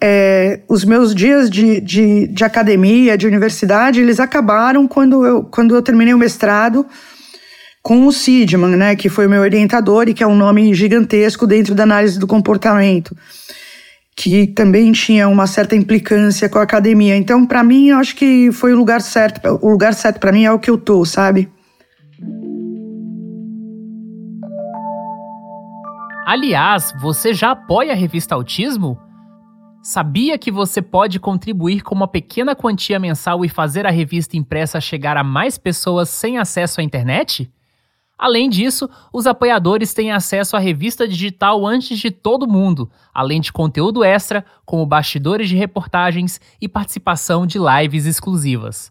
é, 0.06 0.60
os 0.68 0.84
meus 0.84 1.16
dias 1.16 1.50
de, 1.50 1.80
de, 1.80 2.28
de, 2.28 2.44
academia, 2.44 3.18
de 3.18 3.26
universidade, 3.26 4.02
eles 4.02 4.20
acabaram 4.20 4.86
quando 4.86 5.26
eu, 5.26 5.44
quando 5.46 5.74
eu 5.74 5.82
terminei 5.82 6.14
o 6.14 6.18
mestrado 6.18 6.86
com 7.82 8.06
o 8.06 8.12
Sidman, 8.12 8.76
né, 8.76 8.96
que 8.98 9.08
foi 9.08 9.28
o 9.28 9.30
meu 9.30 9.42
orientador 9.42 10.10
e 10.10 10.14
que 10.14 10.22
é 10.22 10.28
um 10.28 10.36
nome 10.36 10.74
gigantesco 10.74 11.48
dentro 11.48 11.74
da 11.74 11.84
análise 11.84 12.20
do 12.20 12.28
comportamento 12.28 13.16
que 14.16 14.46
também 14.46 14.92
tinha 14.92 15.28
uma 15.30 15.48
certa 15.48 15.76
implicância 15.76 16.48
com 16.50 16.60
a 16.60 16.64
academia. 16.64 17.16
Então, 17.16 17.48
para 17.48 17.64
mim, 17.64 17.88
eu 17.88 17.98
acho 17.98 18.16
que 18.16 18.52
foi 18.52 18.72
o 18.74 18.78
lugar 18.78 19.02
certo. 19.02 19.58
O 19.60 19.72
lugar 19.72 19.94
certo 19.94 20.20
para 20.20 20.32
mim 20.32 20.44
é 20.44 20.52
o 20.52 20.60
que 20.60 20.70
eu 20.70 20.78
tô, 20.78 21.04
sabe? 21.04 21.50
Aliás, 26.28 26.94
você 27.02 27.34
já 27.34 27.52
apoia 27.52 27.94
a 27.94 27.96
revista 27.96 28.36
Autismo? 28.36 29.00
Sabia 29.84 30.38
que 30.38 30.50
você 30.50 30.82
pode 30.82 31.20
contribuir 31.20 31.82
com 31.82 31.94
uma 31.94 32.08
pequena 32.08 32.56
quantia 32.56 32.98
mensal 32.98 33.44
e 33.44 33.50
fazer 33.50 33.86
a 33.86 33.90
revista 33.90 34.38
impressa 34.38 34.80
chegar 34.80 35.18
a 35.18 35.26
mais 35.26 35.58
pessoas 35.58 36.08
sem 36.08 36.38
acesso 36.38 36.80
à 36.80 36.84
internet? 36.86 37.52
Além 38.18 38.50
disso, 38.50 38.90
os 39.12 39.28
apoiadores 39.28 39.94
têm 39.94 40.14
acesso 40.14 40.56
à 40.56 40.60
revista 40.60 41.06
digital 41.06 41.68
antes 41.68 42.00
de 42.00 42.12
todo 42.12 42.48
mundo, 42.48 42.90
além 43.14 43.42
de 43.42 43.52
conteúdo 43.52 44.06
extra, 44.06 44.46
como 44.66 44.86
bastidores 44.86 45.50
de 45.50 45.58
reportagens 45.58 46.40
e 46.62 46.70
participação 46.70 47.46
de 47.46 47.60
lives 47.60 48.06
exclusivas. 48.06 48.90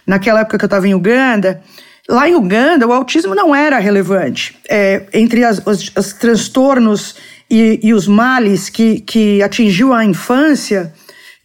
naquela 0.07 0.40
época 0.40 0.59
que 0.59 0.64
eu 0.64 0.66
estava 0.66 0.88
em 0.88 0.95
Uganda, 0.95 1.62
lá 2.09 2.29
em 2.29 2.35
Uganda 2.35 2.87
o 2.87 2.92
autismo 2.92 3.35
não 3.35 3.55
era 3.55 3.79
relevante. 3.79 4.57
É, 4.69 5.07
entre 5.12 5.45
as, 5.45 5.64
os, 5.66 5.92
os 5.97 6.12
transtornos 6.12 7.16
e, 7.51 7.81
e, 7.83 7.95
os 7.95 8.09
males 8.09 8.69
que, 8.69 9.01
que 9.01 9.42
atingiu 9.42 9.92
a 9.92 10.05
infância, 10.05 10.92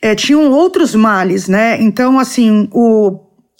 é, 0.01 0.15
tinham 0.15 0.49
outros 0.51 0.95
males, 0.95 1.47
né? 1.47 1.79
Então, 1.79 2.17
assim, 2.17 2.67
o, 2.71 3.19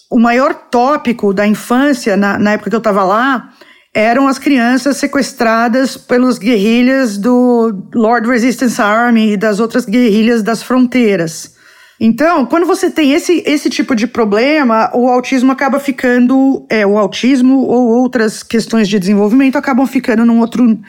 o 0.09 0.19
maior 0.19 0.53
tópico 0.53 1.33
da 1.33 1.45
infância, 1.45 2.17
na, 2.17 2.39
na 2.39 2.53
época 2.53 2.71
que 2.71 2.75
eu 2.75 2.79
estava 2.79 3.03
lá, 3.03 3.53
eram 3.93 4.27
as 4.27 4.39
crianças 4.39 4.97
sequestradas 4.97 5.97
pelos 5.97 6.37
guerrilhas 6.37 7.17
do 7.17 7.87
Lord 7.93 8.27
Resistance 8.27 8.81
Army 8.81 9.33
e 9.33 9.37
das 9.37 9.59
outras 9.59 9.85
guerrilhas 9.85 10.41
das 10.41 10.63
fronteiras. 10.63 11.55
Então, 12.03 12.47
quando 12.47 12.65
você 12.65 12.89
tem 12.89 13.13
esse, 13.13 13.43
esse 13.45 13.69
tipo 13.69 13.93
de 13.93 14.07
problema, 14.07 14.89
o 14.91 15.07
autismo 15.07 15.51
acaba 15.51 15.79
ficando, 15.79 16.65
é, 16.67 16.83
o 16.83 16.97
autismo 16.97 17.59
ou 17.59 17.89
outras 17.89 18.41
questões 18.41 18.89
de 18.89 18.97
desenvolvimento 18.97 19.55
acabam 19.55 19.85
ficando 19.85 20.25
num 20.25 20.39
outro, 20.39 20.79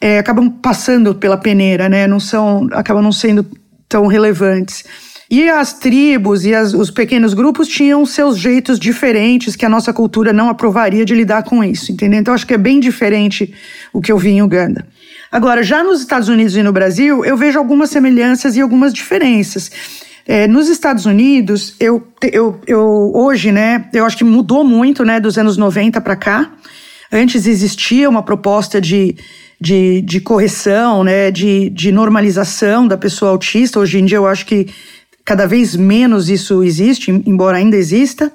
é, 0.00 0.18
acabam 0.18 0.48
passando 0.48 1.14
pela 1.14 1.36
peneira, 1.36 1.90
né? 1.90 2.06
Não 2.06 2.18
são, 2.18 2.68
acabam 2.72 3.02
não 3.02 3.12
sendo 3.12 3.44
tão 3.86 4.06
relevantes. 4.06 4.82
E 5.32 5.48
as 5.48 5.72
tribos 5.72 6.44
e 6.44 6.54
as, 6.54 6.74
os 6.74 6.90
pequenos 6.90 7.32
grupos 7.32 7.66
tinham 7.66 8.04
seus 8.04 8.36
jeitos 8.36 8.78
diferentes 8.78 9.56
que 9.56 9.64
a 9.64 9.68
nossa 9.68 9.90
cultura 9.90 10.30
não 10.30 10.50
aprovaria 10.50 11.06
de 11.06 11.14
lidar 11.14 11.42
com 11.42 11.64
isso, 11.64 11.90
entendeu? 11.90 12.20
Então 12.20 12.34
acho 12.34 12.46
que 12.46 12.52
é 12.52 12.58
bem 12.58 12.78
diferente 12.78 13.50
o 13.94 14.02
que 14.02 14.12
eu 14.12 14.18
vi 14.18 14.28
em 14.28 14.42
Uganda. 14.42 14.86
Agora, 15.30 15.62
já 15.62 15.82
nos 15.82 16.00
Estados 16.00 16.28
Unidos 16.28 16.54
e 16.54 16.62
no 16.62 16.70
Brasil, 16.70 17.24
eu 17.24 17.34
vejo 17.34 17.58
algumas 17.58 17.88
semelhanças 17.88 18.56
e 18.56 18.60
algumas 18.60 18.92
diferenças. 18.92 19.70
É, 20.26 20.46
nos 20.46 20.68
Estados 20.68 21.06
Unidos, 21.06 21.76
eu, 21.80 22.06
eu, 22.30 22.60
eu 22.66 23.12
hoje, 23.14 23.50
né, 23.50 23.86
eu 23.94 24.04
acho 24.04 24.18
que 24.18 24.24
mudou 24.24 24.62
muito, 24.62 25.02
né, 25.02 25.18
dos 25.18 25.38
anos 25.38 25.56
90 25.56 25.98
para 26.02 26.14
cá. 26.14 26.52
Antes 27.10 27.46
existia 27.46 28.06
uma 28.06 28.22
proposta 28.22 28.82
de, 28.82 29.16
de, 29.58 30.02
de 30.02 30.20
correção, 30.20 31.02
né, 31.02 31.30
de, 31.30 31.70
de 31.70 31.90
normalização 31.90 32.86
da 32.86 32.98
pessoa 32.98 33.30
autista. 33.30 33.80
Hoje 33.80 33.98
em 33.98 34.04
dia, 34.04 34.18
eu 34.18 34.26
acho 34.26 34.44
que 34.44 34.66
Cada 35.24 35.46
vez 35.46 35.76
menos 35.76 36.28
isso 36.28 36.62
existe, 36.62 37.10
embora 37.26 37.56
ainda 37.56 37.76
exista, 37.76 38.32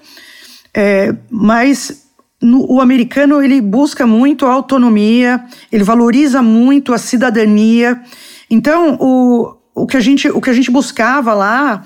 é, 0.74 1.14
mas 1.30 2.08
no, 2.42 2.66
o 2.72 2.80
americano 2.80 3.42
ele 3.42 3.60
busca 3.60 4.06
muito 4.06 4.46
a 4.46 4.52
autonomia, 4.52 5.44
ele 5.72 5.84
valoriza 5.84 6.42
muito 6.42 6.94
a 6.94 6.98
cidadania. 6.98 8.02
Então, 8.50 8.96
o, 9.00 9.56
o, 9.76 9.88
que, 9.88 9.98
a 9.98 10.00
gente, 10.00 10.30
o 10.30 10.40
que 10.40 10.50
a 10.50 10.54
gente 10.54 10.72
buscava 10.72 11.34
lá 11.34 11.84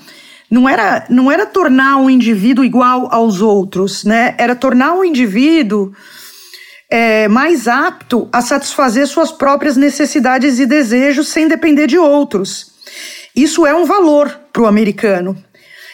não 0.50 0.68
era, 0.68 1.06
não 1.10 1.32
era 1.32 1.46
tornar 1.46 1.98
um 1.98 2.10
indivíduo 2.10 2.66
igual 2.66 3.08
aos 3.12 3.42
outros, 3.42 4.04
né? 4.04 4.36
Era 4.38 4.54
tornar 4.56 4.94
o 4.94 5.00
um 5.00 5.04
indivíduo 5.06 5.94
é, 6.90 7.30
mais 7.30 7.70
apto 7.70 8.28
a 8.34 8.42
satisfazer 8.42 9.08
suas 9.08 9.32
próprias 9.32 9.78
necessidades 9.78 10.60
e 10.60 10.66
desejos 10.66 11.30
sem 11.30 11.48
depender 11.48 11.88
de 11.88 11.98
outros. 11.98 12.71
Isso 13.36 13.66
é 13.66 13.74
um 13.74 13.86
valor 13.86 14.30
para 14.52 14.62
o 14.62 14.68
americano. 14.68 15.38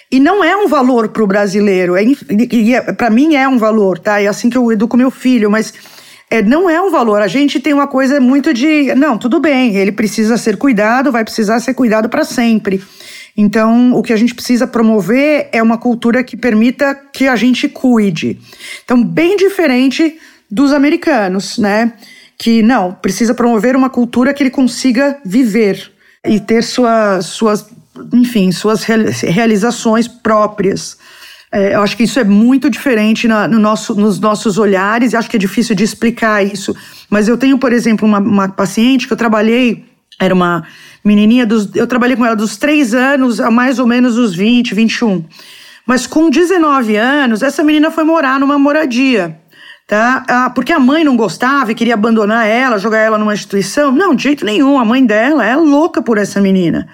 E 0.09 0.19
não 0.19 0.43
é 0.43 0.55
um 0.55 0.67
valor 0.67 1.09
para 1.09 1.23
o 1.23 1.27
brasileiro. 1.27 1.95
É, 1.95 2.03
é 2.03 2.93
para 2.93 3.09
mim 3.09 3.35
é 3.35 3.47
um 3.47 3.57
valor, 3.57 3.99
tá? 3.99 4.21
É 4.21 4.27
assim 4.27 4.49
que 4.49 4.57
eu 4.57 4.71
educo 4.71 4.95
meu 4.95 5.11
filho, 5.11 5.51
mas 5.51 5.73
é, 6.29 6.41
não 6.41 6.69
é 6.69 6.81
um 6.81 6.89
valor. 6.89 7.21
A 7.21 7.27
gente 7.27 7.59
tem 7.59 7.73
uma 7.73 7.87
coisa 7.87 8.19
muito 8.19 8.53
de. 8.53 8.93
Não, 8.95 9.17
tudo 9.17 9.39
bem, 9.39 9.75
ele 9.75 9.91
precisa 9.91 10.37
ser 10.37 10.57
cuidado, 10.57 11.11
vai 11.11 11.23
precisar 11.23 11.59
ser 11.59 11.73
cuidado 11.73 12.07
para 12.07 12.23
sempre. 12.23 12.81
Então, 13.35 13.93
o 13.93 14.01
que 14.01 14.13
a 14.13 14.17
gente 14.17 14.33
precisa 14.33 14.65
promover 14.65 15.49
é 15.51 15.61
uma 15.61 15.77
cultura 15.77 16.23
que 16.23 16.35
permita 16.35 16.95
que 17.13 17.27
a 17.27 17.35
gente 17.35 17.67
cuide. 17.67 18.39
Então, 18.83 19.03
bem 19.03 19.35
diferente 19.35 20.17
dos 20.49 20.73
americanos, 20.73 21.57
né? 21.57 21.93
Que 22.37 22.63
não, 22.63 22.93
precisa 22.93 23.33
promover 23.33 23.75
uma 23.75 23.89
cultura 23.89 24.33
que 24.33 24.41
ele 24.41 24.49
consiga 24.49 25.19
viver 25.23 25.96
e 26.27 26.39
ter 26.39 26.63
sua, 26.63 27.21
suas, 27.21 27.65
enfim, 28.13 28.51
suas 28.51 28.83
realizações 28.83 30.07
próprias. 30.07 30.97
É, 31.51 31.75
eu 31.75 31.81
acho 31.81 31.95
que 31.95 32.03
isso 32.03 32.19
é 32.19 32.23
muito 32.23 32.69
diferente 32.69 33.27
na, 33.27 33.47
no 33.47 33.59
nosso, 33.59 33.95
nos 33.95 34.19
nossos 34.19 34.57
olhares, 34.57 35.13
e 35.13 35.15
acho 35.15 35.29
que 35.29 35.37
é 35.37 35.39
difícil 35.39 35.75
de 35.75 35.83
explicar 35.83 36.45
isso. 36.45 36.75
Mas 37.09 37.27
eu 37.27 37.37
tenho, 37.37 37.57
por 37.57 37.71
exemplo, 37.71 38.07
uma, 38.07 38.19
uma 38.19 38.49
paciente 38.49 39.07
que 39.07 39.13
eu 39.13 39.17
trabalhei, 39.17 39.85
era 40.19 40.33
uma 40.33 40.63
menininha, 41.03 41.45
dos, 41.45 41.73
eu 41.75 41.87
trabalhei 41.87 42.15
com 42.15 42.25
ela 42.25 42.35
dos 42.35 42.57
3 42.57 42.93
anos 42.93 43.39
a 43.39 43.49
mais 43.49 43.79
ou 43.79 43.87
menos 43.87 44.17
os 44.17 44.35
20, 44.35 44.75
21. 44.75 45.23
Mas 45.85 46.05
com 46.05 46.29
19 46.29 46.97
anos, 46.97 47.41
essa 47.41 47.63
menina 47.63 47.89
foi 47.89 48.03
morar 48.03 48.39
numa 48.39 48.59
moradia 48.59 49.39
tá? 49.87 50.25
Ah, 50.27 50.49
porque 50.49 50.73
a 50.73 50.79
mãe 50.79 51.05
não 51.05 51.15
gostava 51.15 51.71
e 51.71 51.75
queria 51.75 51.93
abandonar 51.93 52.45
ela, 52.45 52.77
jogar 52.77 52.99
ela 52.99 53.17
numa 53.17 53.33
instituição. 53.33 53.91
Não, 53.91 54.13
de 54.13 54.23
jeito 54.23 54.45
nenhum. 54.45 54.77
A 54.77 54.83
mãe 54.83 55.03
dela 55.03 55.45
é 55.45 55.55
louca 55.55 56.01
por 56.01 56.17
essa 56.17 56.41
menina. 56.41 56.87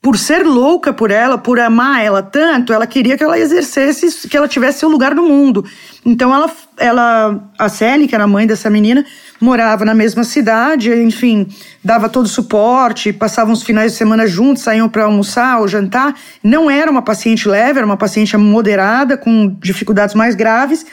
Por 0.00 0.18
ser 0.18 0.44
louca 0.44 0.92
por 0.92 1.12
ela, 1.12 1.38
por 1.38 1.60
amar 1.60 2.02
ela 2.02 2.24
tanto, 2.24 2.72
ela 2.72 2.88
queria 2.88 3.16
que 3.16 3.22
ela 3.22 3.38
exercesse, 3.38 4.28
que 4.28 4.36
ela 4.36 4.48
tivesse 4.48 4.80
seu 4.80 4.88
lugar 4.88 5.14
no 5.14 5.22
mundo. 5.22 5.64
Então 6.04 6.34
ela, 6.34 6.50
ela 6.76 7.48
a 7.56 7.68
Sally, 7.68 8.08
que 8.08 8.14
era 8.14 8.24
a 8.24 8.26
mãe 8.26 8.44
dessa 8.44 8.68
menina, 8.68 9.06
morava 9.40 9.84
na 9.84 9.94
mesma 9.94 10.24
cidade, 10.24 10.92
enfim, 10.92 11.46
dava 11.84 12.08
todo 12.08 12.26
o 12.26 12.28
suporte, 12.28 13.12
passavam 13.12 13.52
os 13.52 13.62
finais 13.62 13.92
de 13.92 13.98
semana 13.98 14.26
juntos, 14.26 14.64
saíam 14.64 14.88
para 14.88 15.04
almoçar 15.04 15.60
ou 15.60 15.68
jantar. 15.68 16.16
Não 16.42 16.68
era 16.68 16.90
uma 16.90 17.02
paciente 17.02 17.48
leve, 17.48 17.78
era 17.78 17.86
uma 17.86 17.96
paciente 17.96 18.36
moderada, 18.36 19.16
com 19.16 19.54
dificuldades 19.60 20.16
mais 20.16 20.34
graves 20.34 20.84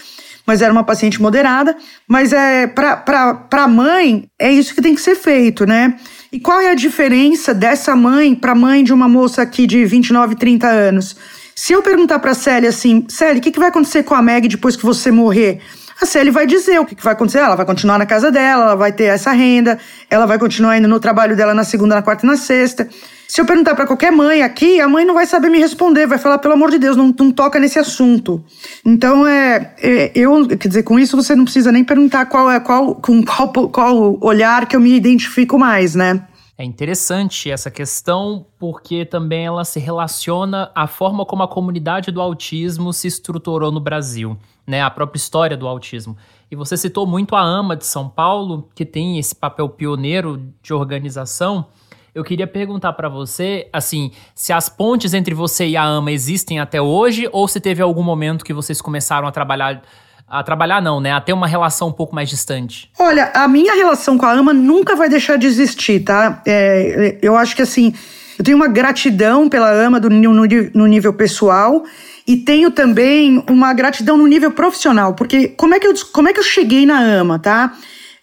mas 0.49 0.63
era 0.63 0.73
uma 0.73 0.83
paciente 0.83 1.21
moderada. 1.21 1.77
Mas 2.07 2.33
é 2.33 2.65
para 2.65 3.45
a 3.51 3.67
mãe, 3.67 4.27
é 4.39 4.51
isso 4.51 4.73
que 4.73 4.81
tem 4.81 4.95
que 4.95 5.01
ser 5.01 5.13
feito, 5.13 5.63
né? 5.63 5.93
E 6.31 6.39
qual 6.39 6.59
é 6.59 6.71
a 6.71 6.73
diferença 6.73 7.53
dessa 7.53 7.95
mãe 7.95 8.33
para 8.33 8.55
mãe 8.55 8.83
de 8.83 8.91
uma 8.91 9.07
moça 9.07 9.43
aqui 9.43 9.67
de 9.67 9.85
29, 9.85 10.35
30 10.35 10.67
anos? 10.67 11.15
Se 11.55 11.71
eu 11.73 11.83
perguntar 11.83 12.17
para 12.17 12.31
a 12.31 12.33
Célia 12.33 12.69
assim, 12.69 13.05
Célia, 13.07 13.37
o 13.37 13.41
que, 13.43 13.51
que 13.51 13.59
vai 13.59 13.69
acontecer 13.69 14.01
com 14.01 14.15
a 14.15 14.23
Meg 14.23 14.47
depois 14.47 14.75
que 14.75 14.83
você 14.83 15.11
morrer? 15.11 15.61
A 16.01 16.05
Célia 16.05 16.31
vai 16.31 16.47
dizer 16.47 16.79
o 16.79 16.85
que, 16.85 16.95
que 16.95 17.03
vai 17.03 17.13
acontecer. 17.13 17.39
Ela 17.39 17.55
vai 17.55 17.65
continuar 17.65 17.97
na 17.97 18.05
casa 18.05 18.31
dela, 18.31 18.63
ela 18.63 18.75
vai 18.75 18.91
ter 18.91 19.05
essa 19.05 19.31
renda, 19.31 19.77
ela 20.09 20.25
vai 20.25 20.39
continuar 20.39 20.77
indo 20.77 20.87
no 20.87 20.99
trabalho 20.99 21.35
dela 21.35 21.53
na 21.53 21.63
segunda, 21.63 21.95
na 21.95 22.01
quarta 22.01 22.25
e 22.25 22.29
na 22.29 22.37
sexta. 22.37 22.87
Se 23.27 23.39
eu 23.39 23.45
perguntar 23.45 23.75
para 23.75 23.85
qualquer 23.85 24.11
mãe 24.11 24.41
aqui, 24.41 24.79
a 24.79 24.87
mãe 24.87 25.05
não 25.05 25.13
vai 25.13 25.27
saber 25.27 25.49
me 25.49 25.59
responder, 25.59 26.07
vai 26.07 26.17
falar, 26.17 26.39
pelo 26.39 26.55
amor 26.55 26.71
de 26.71 26.79
Deus, 26.79 26.97
não, 26.97 27.13
não 27.19 27.31
toca 27.31 27.59
nesse 27.59 27.77
assunto. 27.77 28.43
Então, 28.83 29.27
é, 29.27 29.75
é, 29.77 30.11
eu, 30.15 30.47
quer 30.47 30.67
dizer, 30.67 30.83
com 30.83 30.97
isso 30.97 31.15
você 31.15 31.35
não 31.35 31.43
precisa 31.43 31.71
nem 31.71 31.83
perguntar 31.83 32.25
qual 32.25 32.49
é 32.49 32.59
qual, 32.59 32.95
com 32.95 33.21
qual, 33.23 33.69
qual 33.69 34.17
olhar 34.21 34.65
que 34.65 34.75
eu 34.75 34.79
me 34.79 34.95
identifico 34.95 35.59
mais, 35.59 35.93
né? 35.93 36.21
É 36.59 36.63
interessante 36.65 37.49
essa 37.49 37.71
questão 37.71 38.45
porque 38.59 39.05
também 39.05 39.45
ela 39.45 39.63
se 39.63 39.79
relaciona 39.79 40.69
à 40.75 40.87
forma 40.87 41.25
como 41.25 41.41
a 41.41 41.47
comunidade 41.47 42.11
do 42.11 42.19
autismo 42.19 42.91
se 42.91 43.07
estruturou 43.07 43.71
no 43.71 43.79
Brasil, 43.79 44.37
né? 44.67 44.81
A 44.81 44.89
própria 44.89 45.17
história 45.17 45.55
do 45.55 45.65
autismo. 45.65 46.17
E 46.51 46.57
você 46.57 46.75
citou 46.75 47.07
muito 47.07 47.33
a 47.33 47.39
AMA 47.39 47.77
de 47.77 47.85
São 47.85 48.09
Paulo, 48.09 48.67
que 48.75 48.83
tem 48.83 49.17
esse 49.17 49.33
papel 49.33 49.69
pioneiro 49.69 50.51
de 50.61 50.73
organização. 50.73 51.65
Eu 52.13 52.25
queria 52.25 52.45
perguntar 52.45 52.91
para 52.91 53.07
você, 53.07 53.69
assim, 53.71 54.11
se 54.35 54.51
as 54.51 54.67
pontes 54.67 55.13
entre 55.13 55.33
você 55.33 55.65
e 55.65 55.77
a 55.77 55.83
AMA 55.85 56.11
existem 56.11 56.59
até 56.59 56.81
hoje 56.81 57.29
ou 57.31 57.47
se 57.47 57.61
teve 57.61 57.81
algum 57.81 58.03
momento 58.03 58.43
que 58.43 58.51
vocês 58.51 58.81
começaram 58.81 59.29
a 59.29 59.31
trabalhar 59.31 59.81
a 60.29 60.43
trabalhar 60.43 60.81
não, 60.81 60.99
né? 60.99 61.11
A 61.11 61.19
ter 61.19 61.33
uma 61.33 61.47
relação 61.47 61.87
um 61.87 61.91
pouco 61.91 62.13
mais 62.13 62.29
distante. 62.29 62.89
Olha, 62.99 63.31
a 63.33 63.47
minha 63.47 63.73
relação 63.73 64.17
com 64.17 64.25
a 64.25 64.31
AMA 64.31 64.53
nunca 64.53 64.95
vai 64.95 65.09
deixar 65.09 65.37
de 65.37 65.47
existir, 65.47 66.01
tá? 66.01 66.41
É, 66.45 67.17
eu 67.21 67.35
acho 67.35 67.55
que 67.55 67.61
assim, 67.61 67.93
eu 68.37 68.45
tenho 68.45 68.57
uma 68.57 68.67
gratidão 68.67 69.49
pela 69.49 69.71
AMA 69.71 69.99
do, 69.99 70.09
no, 70.09 70.45
no 70.73 70.85
nível 70.85 71.13
pessoal 71.13 71.83
e 72.27 72.37
tenho 72.37 72.69
também 72.69 73.43
uma 73.49 73.73
gratidão 73.73 74.17
no 74.17 74.27
nível 74.27 74.51
profissional, 74.51 75.13
porque 75.13 75.49
como 75.49 75.73
é 75.73 75.79
que 75.79 75.87
eu, 75.87 75.93
como 76.13 76.29
é 76.29 76.33
que 76.33 76.39
eu 76.39 76.43
cheguei 76.43 76.85
na 76.85 76.99
AMA, 76.99 77.39
tá? 77.39 77.73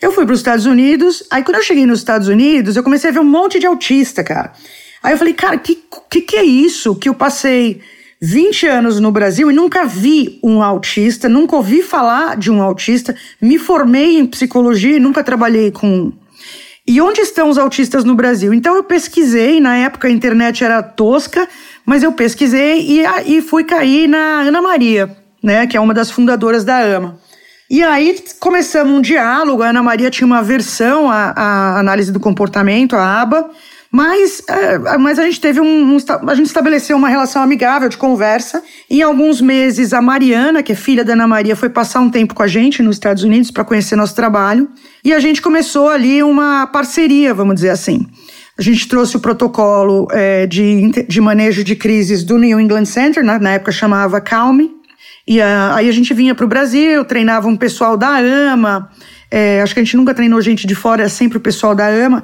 Eu 0.00 0.12
fui 0.12 0.24
para 0.24 0.34
os 0.34 0.40
Estados 0.40 0.66
Unidos, 0.66 1.24
aí 1.30 1.42
quando 1.42 1.56
eu 1.56 1.62
cheguei 1.62 1.86
nos 1.86 1.98
Estados 1.98 2.28
Unidos, 2.28 2.76
eu 2.76 2.82
comecei 2.82 3.10
a 3.10 3.12
ver 3.12 3.20
um 3.20 3.24
monte 3.24 3.58
de 3.58 3.66
autista, 3.66 4.22
cara. 4.22 4.52
Aí 5.02 5.12
eu 5.12 5.18
falei, 5.18 5.34
cara, 5.34 5.56
que 5.56 5.86
que, 6.10 6.20
que 6.20 6.36
é 6.36 6.44
isso 6.44 6.94
que 6.94 7.08
eu 7.08 7.14
passei 7.14 7.80
20 8.26 8.66
anos 8.66 8.98
no 8.98 9.12
Brasil 9.12 9.52
e 9.52 9.54
nunca 9.54 9.84
vi 9.84 10.40
um 10.42 10.60
autista, 10.60 11.28
nunca 11.28 11.54
ouvi 11.54 11.80
falar 11.80 12.36
de 12.36 12.50
um 12.50 12.60
autista, 12.60 13.14
me 13.40 13.56
formei 13.56 14.18
em 14.18 14.26
psicologia 14.26 14.96
e 14.96 15.00
nunca 15.00 15.22
trabalhei 15.22 15.70
com. 15.70 16.12
E 16.84 17.00
onde 17.00 17.20
estão 17.20 17.48
os 17.48 17.56
autistas 17.56 18.02
no 18.02 18.16
Brasil? 18.16 18.52
Então 18.52 18.74
eu 18.74 18.82
pesquisei, 18.82 19.60
na 19.60 19.76
época 19.76 20.08
a 20.08 20.10
internet 20.10 20.64
era 20.64 20.82
tosca, 20.82 21.48
mas 21.84 22.02
eu 22.02 22.10
pesquisei 22.10 22.80
e, 22.80 23.04
e 23.26 23.42
fui 23.42 23.62
cair 23.62 24.08
na 24.08 24.40
Ana 24.40 24.60
Maria, 24.60 25.16
né, 25.40 25.64
que 25.68 25.76
é 25.76 25.80
uma 25.80 25.94
das 25.94 26.10
fundadoras 26.10 26.64
da 26.64 26.78
AMA. 26.78 27.20
E 27.70 27.80
aí 27.80 28.16
começamos 28.40 28.92
um 28.92 29.00
diálogo. 29.00 29.62
A 29.62 29.68
Ana 29.68 29.82
Maria 29.84 30.10
tinha 30.10 30.26
uma 30.26 30.42
versão, 30.42 31.08
a 31.10 31.78
análise 31.78 32.10
do 32.10 32.18
comportamento, 32.18 32.96
a 32.96 33.20
aba, 33.20 33.50
mas, 33.90 34.42
é, 34.48 34.98
mas 34.98 35.18
a 35.18 35.24
gente 35.24 35.40
teve 35.40 35.60
um, 35.60 35.94
um, 35.94 35.96
A 36.28 36.34
gente 36.34 36.46
estabeleceu 36.46 36.96
uma 36.96 37.08
relação 37.08 37.42
amigável 37.42 37.88
de 37.88 37.96
conversa. 37.96 38.62
Em 38.90 39.02
alguns 39.02 39.40
meses, 39.40 39.92
a 39.92 40.02
Mariana, 40.02 40.62
que 40.62 40.72
é 40.72 40.74
filha 40.74 41.04
da 41.04 41.12
Ana 41.12 41.26
Maria, 41.26 41.56
foi 41.56 41.68
passar 41.68 42.00
um 42.00 42.10
tempo 42.10 42.34
com 42.34 42.42
a 42.42 42.46
gente 42.46 42.82
nos 42.82 42.96
Estados 42.96 43.22
Unidos 43.22 43.50
para 43.50 43.64
conhecer 43.64 43.96
nosso 43.96 44.14
trabalho. 44.14 44.68
E 45.04 45.12
a 45.12 45.18
gente 45.18 45.40
começou 45.40 45.88
ali 45.88 46.22
uma 46.22 46.66
parceria, 46.66 47.32
vamos 47.32 47.54
dizer 47.54 47.70
assim. 47.70 48.06
A 48.58 48.62
gente 48.62 48.88
trouxe 48.88 49.16
o 49.16 49.20
protocolo 49.20 50.08
é, 50.10 50.46
de, 50.46 50.90
de 51.06 51.20
manejo 51.20 51.62
de 51.62 51.76
crises 51.76 52.24
do 52.24 52.38
New 52.38 52.58
England 52.58 52.86
Center, 52.86 53.22
na, 53.22 53.38
na 53.38 53.50
época 53.52 53.70
chamava 53.70 54.20
Calme, 54.20 54.74
e 55.28 55.40
uh, 55.40 55.74
aí 55.74 55.88
a 55.88 55.92
gente 55.92 56.14
vinha 56.14 56.34
para 56.34 56.44
o 56.44 56.48
Brasil, 56.48 57.04
treinava 57.04 57.48
um 57.48 57.56
pessoal 57.56 57.96
da 57.96 58.16
AMA. 58.16 58.88
É, 59.30 59.60
acho 59.60 59.74
que 59.74 59.80
a 59.80 59.84
gente 59.84 59.96
nunca 59.96 60.14
treinou 60.14 60.40
gente 60.40 60.66
de 60.66 60.74
fora, 60.74 61.02
é 61.02 61.08
sempre 61.08 61.36
o 61.36 61.40
pessoal 61.40 61.74
da 61.74 61.86
AMA. 61.86 62.22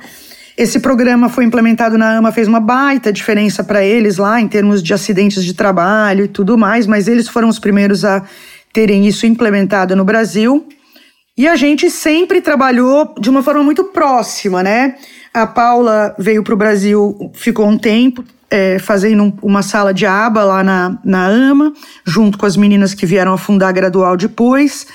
Esse 0.56 0.80
programa 0.80 1.28
foi 1.28 1.44
implementado 1.44 1.96
na 1.96 2.18
AMA, 2.18 2.30
fez 2.30 2.46
uma 2.46 2.60
baita 2.60 3.12
diferença 3.12 3.64
para 3.64 3.82
eles 3.82 4.18
lá, 4.18 4.40
em 4.40 4.48
termos 4.48 4.82
de 4.82 4.92
acidentes 4.92 5.44
de 5.44 5.54
trabalho 5.54 6.24
e 6.24 6.28
tudo 6.28 6.58
mais, 6.58 6.86
mas 6.86 7.08
eles 7.08 7.26
foram 7.26 7.48
os 7.48 7.58
primeiros 7.58 8.04
a 8.04 8.22
terem 8.72 9.06
isso 9.06 9.26
implementado 9.26 9.96
no 9.96 10.04
Brasil. 10.04 10.66
E 11.36 11.48
a 11.48 11.56
gente 11.56 11.88
sempre 11.90 12.42
trabalhou 12.42 13.14
de 13.18 13.30
uma 13.30 13.42
forma 13.42 13.62
muito 13.62 13.84
próxima, 13.84 14.62
né? 14.62 14.96
A 15.32 15.46
Paula 15.46 16.14
veio 16.18 16.42
para 16.42 16.52
o 16.52 16.56
Brasil, 16.56 17.30
ficou 17.32 17.66
um 17.66 17.78
tempo, 17.78 18.22
é, 18.50 18.78
fazendo 18.78 19.32
uma 19.42 19.62
sala 19.62 19.94
de 19.94 20.04
aba 20.04 20.44
lá 20.44 20.62
na, 20.62 20.98
na 21.02 21.26
AMA, 21.26 21.72
junto 22.04 22.36
com 22.36 22.44
as 22.44 22.54
meninas 22.54 22.92
que 22.92 23.06
vieram 23.06 23.32
a 23.32 23.38
fundar 23.38 23.72
Gradual 23.72 24.14
depois. 24.14 24.86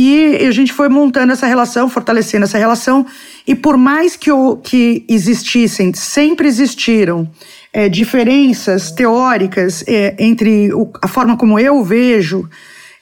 E 0.00 0.46
a 0.46 0.52
gente 0.52 0.72
foi 0.72 0.88
montando 0.88 1.32
essa 1.32 1.44
relação, 1.44 1.88
fortalecendo 1.88 2.44
essa 2.44 2.56
relação. 2.56 3.04
E 3.44 3.52
por 3.52 3.76
mais 3.76 4.14
que, 4.14 4.30
o, 4.30 4.56
que 4.56 5.04
existissem, 5.08 5.92
sempre 5.92 6.46
existiram 6.46 7.28
é, 7.72 7.88
diferenças 7.88 8.92
teóricas 8.92 9.82
é, 9.88 10.14
entre 10.16 10.72
o, 10.72 10.88
a 11.02 11.08
forma 11.08 11.36
como 11.36 11.58
eu 11.58 11.82
vejo 11.82 12.48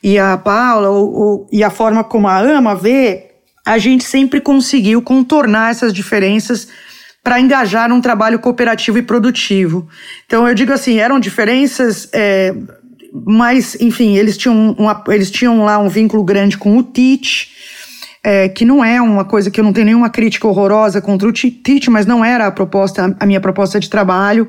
e 0.03 0.19
a 0.19 0.39
Paula, 0.39 0.89
ou, 0.89 1.47
e 1.53 1.63
a 1.63 1.69
forma 1.69 2.03
como 2.03 2.29
a 2.29 2.39
Ama 2.39 2.75
vê, 2.75 3.27
a 3.67 3.77
gente 3.77 4.03
sempre 4.03 4.41
conseguiu 4.41 5.03
contornar 5.03 5.73
essas 5.73 5.93
diferenças 5.93 6.67
para 7.23 7.39
engajar 7.39 7.91
num 7.91 8.01
trabalho 8.01 8.39
cooperativo 8.39 8.97
e 8.97 9.03
produtivo. 9.03 9.87
Então 10.25 10.49
eu 10.49 10.55
digo 10.55 10.73
assim, 10.73 10.99
eram 10.99 11.21
diferenças, 11.21 12.09
é, 12.15 12.55
mas 13.13 13.77
enfim, 13.81 14.17
eles 14.17 14.37
tinham, 14.37 14.75
uma, 14.79 15.03
eles 15.09 15.31
tinham 15.31 15.65
lá 15.65 15.79
um 15.79 15.89
vínculo 15.89 16.23
grande 16.25 16.57
com 16.59 16.77
o 16.77 16.83
TIT, 16.83 17.51
é, 18.23 18.49
que 18.49 18.65
não 18.65 18.85
é 18.85 19.01
uma 19.01 19.25
coisa 19.25 19.51
que 19.51 19.61
eu 19.61 19.65
não 19.65 19.73
tenho 19.73 19.87
nenhuma 19.87 20.11
crítica 20.11 20.49
horrorosa 20.49 21.01
contra 21.01 21.29
o 21.29 21.33
TIT, 21.33 21.89
mas 21.91 22.07
não 22.07 22.25
era 22.25 22.47
a 22.47 22.51
proposta, 22.51 23.17
a 23.19 23.27
minha 23.27 23.41
proposta 23.41 23.79
de 23.79 23.89
trabalho. 23.89 24.49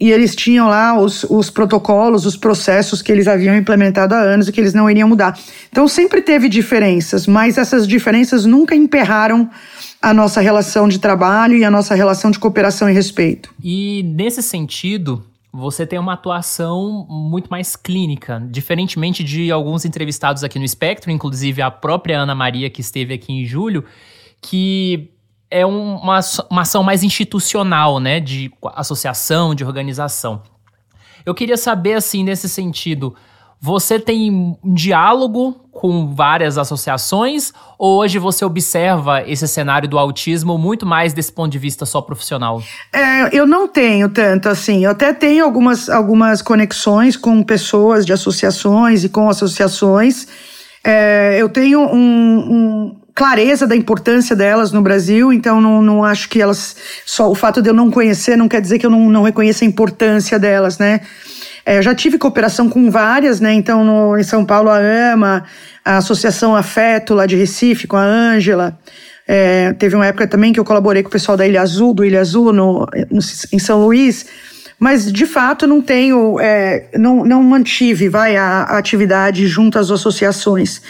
E 0.00 0.12
eles 0.12 0.36
tinham 0.36 0.68
lá 0.68 0.96
os, 0.96 1.24
os 1.24 1.50
protocolos, 1.50 2.24
os 2.24 2.36
processos 2.36 3.02
que 3.02 3.10
eles 3.10 3.26
haviam 3.26 3.56
implementado 3.56 4.14
há 4.14 4.18
anos 4.18 4.46
e 4.46 4.52
que 4.52 4.60
eles 4.60 4.72
não 4.72 4.88
iriam 4.88 5.08
mudar. 5.08 5.36
Então 5.70 5.88
sempre 5.88 6.22
teve 6.22 6.48
diferenças, 6.48 7.26
mas 7.26 7.58
essas 7.58 7.86
diferenças 7.86 8.44
nunca 8.46 8.76
emperraram 8.76 9.50
a 10.00 10.14
nossa 10.14 10.40
relação 10.40 10.88
de 10.88 11.00
trabalho 11.00 11.56
e 11.56 11.64
a 11.64 11.70
nossa 11.70 11.94
relação 11.96 12.30
de 12.30 12.38
cooperação 12.38 12.88
e 12.88 12.92
respeito. 12.92 13.52
E 13.62 14.04
nesse 14.04 14.40
sentido, 14.40 15.24
você 15.52 15.86
tem 15.86 15.98
uma 15.98 16.12
atuação 16.12 17.06
muito 17.08 17.48
mais 17.48 17.74
clínica, 17.74 18.42
diferentemente 18.50 19.24
de 19.24 19.50
alguns 19.50 19.84
entrevistados 19.84 20.44
aqui 20.44 20.58
no 20.58 20.64
Espectro, 20.64 21.10
inclusive 21.10 21.62
a 21.62 21.70
própria 21.70 22.20
Ana 22.20 22.34
Maria, 22.34 22.68
que 22.68 22.80
esteve 22.80 23.14
aqui 23.14 23.32
em 23.32 23.44
julho, 23.44 23.84
que 24.42 25.10
é 25.50 25.64
uma, 25.64 26.20
uma 26.50 26.62
ação 26.62 26.82
mais 26.82 27.02
institucional, 27.02 27.98
né, 27.98 28.20
de 28.20 28.52
associação, 28.74 29.54
de 29.54 29.64
organização. 29.64 30.42
Eu 31.24 31.34
queria 31.34 31.56
saber, 31.56 31.94
assim, 31.94 32.22
nesse 32.22 32.48
sentido, 32.48 33.14
você 33.60 33.98
tem 33.98 34.30
um 34.30 34.74
diálogo 34.74 35.68
com 35.72 36.12
várias 36.12 36.58
associações 36.58 37.52
ou 37.78 37.98
hoje 37.98 38.18
você 38.18 38.44
observa 38.44 39.22
esse 39.28 39.46
cenário 39.46 39.88
do 39.88 39.96
autismo 39.96 40.58
muito 40.58 40.84
mais 40.84 41.12
desse 41.12 41.32
ponto 41.32 41.50
de 41.50 41.58
vista 41.58 41.86
só 41.86 42.00
profissional? 42.00 42.62
É, 42.92 43.36
eu 43.36 43.46
não 43.46 43.68
tenho 43.68 44.08
tanto 44.08 44.48
assim. 44.48 44.84
Eu 44.84 44.90
até 44.90 45.12
tenho 45.12 45.44
algumas, 45.44 45.88
algumas 45.88 46.42
conexões 46.42 47.16
com 47.16 47.42
pessoas 47.42 48.04
de 48.04 48.12
associações 48.12 49.04
e 49.04 49.08
com 49.08 49.28
associações. 49.28 50.26
É, 50.82 51.40
eu 51.40 51.48
tenho 51.48 51.80
um, 51.80 51.94
um 51.94 52.97
clareza 53.18 53.66
da 53.66 53.74
importância 53.74 54.36
delas 54.36 54.70
no 54.70 54.80
Brasil, 54.80 55.32
então 55.32 55.60
não, 55.60 55.82
não 55.82 56.04
acho 56.04 56.28
que 56.28 56.40
elas. 56.40 56.76
Só 57.04 57.28
o 57.28 57.34
fato 57.34 57.60
de 57.60 57.68
eu 57.68 57.74
não 57.74 57.90
conhecer 57.90 58.36
não 58.36 58.48
quer 58.48 58.60
dizer 58.60 58.78
que 58.78 58.86
eu 58.86 58.90
não, 58.90 59.10
não 59.10 59.24
reconheça 59.24 59.64
a 59.64 59.66
importância 59.66 60.38
delas, 60.38 60.78
né? 60.78 61.00
É, 61.66 61.82
já 61.82 61.96
tive 61.96 62.16
cooperação 62.16 62.68
com 62.68 62.88
várias, 62.92 63.40
né? 63.40 63.52
Então, 63.52 63.84
no, 63.84 64.16
em 64.16 64.22
São 64.22 64.44
Paulo, 64.44 64.70
a 64.70 64.78
AMA, 64.78 65.42
a 65.84 65.96
Associação 65.96 66.54
Afeto, 66.54 67.12
lá 67.12 67.26
de 67.26 67.34
Recife, 67.34 67.88
com 67.88 67.96
a 67.96 68.04
Ângela. 68.04 68.78
É, 69.26 69.72
teve 69.72 69.96
uma 69.96 70.06
época 70.06 70.28
também 70.28 70.52
que 70.52 70.60
eu 70.60 70.64
colaborei 70.64 71.02
com 71.02 71.08
o 71.08 71.12
pessoal 71.12 71.36
da 71.36 71.44
Ilha 71.44 71.60
Azul, 71.60 71.92
do 71.92 72.04
Ilha 72.04 72.20
Azul, 72.20 72.52
no, 72.52 72.86
no 73.10 73.18
em 73.52 73.58
São 73.58 73.84
Luís. 73.84 74.26
Mas, 74.78 75.12
de 75.12 75.26
fato, 75.26 75.66
não 75.66 75.82
tenho, 75.82 76.38
é, 76.38 76.86
não, 76.96 77.24
não 77.24 77.42
mantive, 77.42 78.08
vai, 78.08 78.36
a, 78.36 78.62
a, 78.62 78.78
atividade 78.78 79.44
junto 79.48 79.76
às 79.76 79.90
associações. 79.90 80.80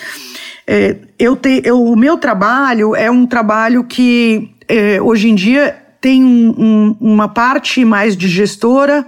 É, 0.70 0.96
eu 1.18 1.34
te, 1.34 1.62
eu, 1.64 1.82
o 1.82 1.96
meu 1.96 2.18
trabalho 2.18 2.94
é 2.94 3.10
um 3.10 3.26
trabalho 3.26 3.84
que, 3.84 4.50
é, 4.68 5.00
hoje 5.00 5.30
em 5.30 5.34
dia, 5.34 5.74
tem 5.98 6.22
um, 6.22 6.54
um, 6.58 6.96
uma 7.00 7.26
parte 7.26 7.82
mais 7.86 8.14
de 8.14 8.28
gestora, 8.28 9.06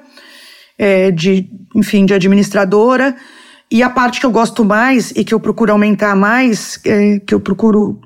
é, 0.79 1.11
de, 1.11 1.51
enfim, 1.77 2.07
de 2.07 2.15
administradora. 2.15 3.15
E 3.71 3.83
a 3.83 3.91
parte 3.91 4.21
que 4.21 4.25
eu 4.25 4.31
gosto 4.31 4.65
mais 4.65 5.11
e 5.11 5.23
que 5.23 5.35
eu 5.35 5.39
procuro 5.39 5.71
aumentar 5.71 6.17
mais, 6.17 6.81
é, 6.87 7.21
que 7.21 7.35
eu 7.35 7.39
procuro 7.39 8.01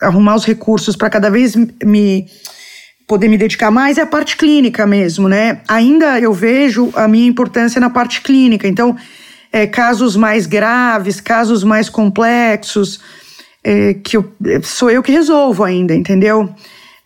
arrumar 0.00 0.34
os 0.34 0.46
recursos 0.46 0.96
para 0.96 1.10
cada 1.10 1.30
vez 1.30 1.54
me 1.84 2.26
poder 3.06 3.28
me 3.28 3.36
dedicar 3.36 3.70
mais 3.70 3.98
é 3.98 4.00
a 4.00 4.06
parte 4.06 4.34
clínica 4.34 4.86
mesmo, 4.86 5.28
né? 5.28 5.60
Ainda 5.68 6.18
eu 6.18 6.32
vejo 6.32 6.90
a 6.94 7.06
minha 7.06 7.26
importância 7.26 7.78
na 7.78 7.90
parte 7.90 8.22
clínica. 8.22 8.66
Então, 8.66 8.96
é, 9.54 9.68
casos 9.68 10.16
mais 10.16 10.46
graves, 10.46 11.20
casos 11.20 11.62
mais 11.62 11.88
complexos, 11.88 12.98
é, 13.62 13.94
que 13.94 14.16
eu, 14.16 14.34
sou 14.64 14.90
eu 14.90 15.00
que 15.00 15.12
resolvo 15.12 15.62
ainda, 15.62 15.94
entendeu? 15.94 16.52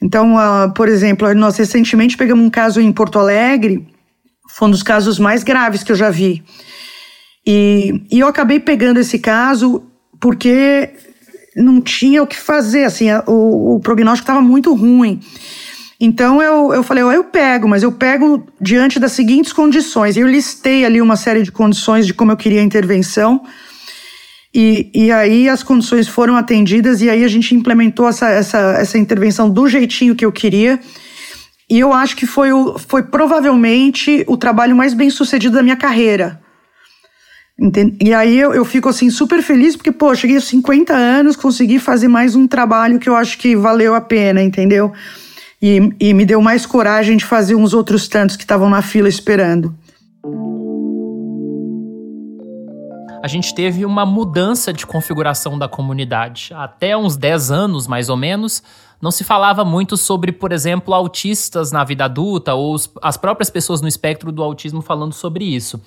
Então, 0.00 0.36
uh, 0.36 0.72
por 0.72 0.88
exemplo, 0.88 1.32
nós 1.34 1.58
recentemente 1.58 2.16
pegamos 2.16 2.42
um 2.42 2.48
caso 2.48 2.80
em 2.80 2.90
Porto 2.90 3.18
Alegre, 3.18 3.86
foi 4.48 4.66
um 4.66 4.70
dos 4.70 4.82
casos 4.82 5.18
mais 5.18 5.44
graves 5.44 5.82
que 5.82 5.92
eu 5.92 5.96
já 5.96 6.08
vi. 6.08 6.42
E, 7.46 8.02
e 8.10 8.18
eu 8.18 8.26
acabei 8.26 8.58
pegando 8.58 8.98
esse 8.98 9.18
caso 9.18 9.82
porque 10.18 10.88
não 11.54 11.82
tinha 11.82 12.22
o 12.22 12.26
que 12.26 12.36
fazer, 12.36 12.84
assim, 12.84 13.08
o, 13.26 13.74
o 13.74 13.80
prognóstico 13.80 14.24
estava 14.24 14.40
muito 14.40 14.74
ruim. 14.74 15.20
Então 16.00 16.40
eu, 16.40 16.72
eu 16.72 16.82
falei, 16.82 17.02
eu 17.02 17.24
pego, 17.24 17.68
mas 17.68 17.82
eu 17.82 17.90
pego 17.90 18.46
diante 18.60 19.00
das 19.00 19.12
seguintes 19.12 19.52
condições. 19.52 20.16
Eu 20.16 20.28
listei 20.28 20.84
ali 20.84 21.02
uma 21.02 21.16
série 21.16 21.42
de 21.42 21.50
condições 21.50 22.06
de 22.06 22.14
como 22.14 22.30
eu 22.30 22.36
queria 22.36 22.60
a 22.60 22.64
intervenção. 22.64 23.42
E, 24.54 24.90
e 24.94 25.10
aí 25.10 25.48
as 25.48 25.62
condições 25.62 26.06
foram 26.06 26.36
atendidas 26.36 27.02
e 27.02 27.10
aí 27.10 27.24
a 27.24 27.28
gente 27.28 27.54
implementou 27.54 28.08
essa, 28.08 28.28
essa, 28.30 28.58
essa 28.78 28.96
intervenção 28.96 29.50
do 29.50 29.68
jeitinho 29.68 30.14
que 30.14 30.24
eu 30.24 30.30
queria. 30.30 30.78
E 31.68 31.80
eu 31.80 31.92
acho 31.92 32.16
que 32.16 32.26
foi, 32.26 32.52
o, 32.52 32.78
foi 32.78 33.02
provavelmente 33.02 34.24
o 34.28 34.36
trabalho 34.36 34.76
mais 34.76 34.94
bem 34.94 35.10
sucedido 35.10 35.56
da 35.56 35.62
minha 35.62 35.76
carreira. 35.76 36.40
E 38.00 38.14
aí 38.14 38.38
eu, 38.38 38.54
eu 38.54 38.64
fico 38.64 38.88
assim 38.88 39.10
super 39.10 39.42
feliz 39.42 39.74
porque, 39.74 39.90
pô, 39.90 40.14
cheguei 40.14 40.36
aos 40.36 40.46
50 40.46 40.94
anos, 40.94 41.34
consegui 41.34 41.80
fazer 41.80 42.06
mais 42.06 42.36
um 42.36 42.46
trabalho 42.46 43.00
que 43.00 43.08
eu 43.08 43.16
acho 43.16 43.36
que 43.36 43.56
valeu 43.56 43.96
a 43.96 44.00
pena, 44.00 44.40
entendeu? 44.40 44.92
E, 45.60 45.92
e 45.98 46.14
me 46.14 46.24
deu 46.24 46.40
mais 46.40 46.64
coragem 46.64 47.16
de 47.16 47.24
fazer 47.24 47.54
uns 47.54 47.74
outros 47.74 48.06
tantos 48.06 48.36
que 48.36 48.44
estavam 48.44 48.70
na 48.70 48.80
fila 48.82 49.08
esperando. 49.08 49.74
a 53.22 53.26
gente 53.26 53.54
teve 53.54 53.84
uma 53.84 54.06
mudança 54.06 54.72
de 54.72 54.86
configuração 54.86 55.58
da 55.58 55.68
comunidade. 55.68 56.52
Até 56.54 56.96
uns 56.96 57.16
10 57.16 57.50
anos, 57.50 57.86
mais 57.86 58.08
ou 58.08 58.16
menos, 58.16 58.62
não 59.00 59.10
se 59.10 59.24
falava 59.24 59.64
muito 59.64 59.96
sobre, 59.96 60.32
por 60.32 60.52
exemplo, 60.52 60.94
autistas 60.94 61.72
na 61.72 61.84
vida 61.84 62.04
adulta 62.04 62.54
ou 62.54 62.76
as 63.02 63.16
próprias 63.16 63.50
pessoas 63.50 63.80
no 63.80 63.88
espectro 63.88 64.32
do 64.32 64.42
autismo 64.42 64.80
falando 64.80 65.12
sobre 65.12 65.44
isso. 65.44 65.80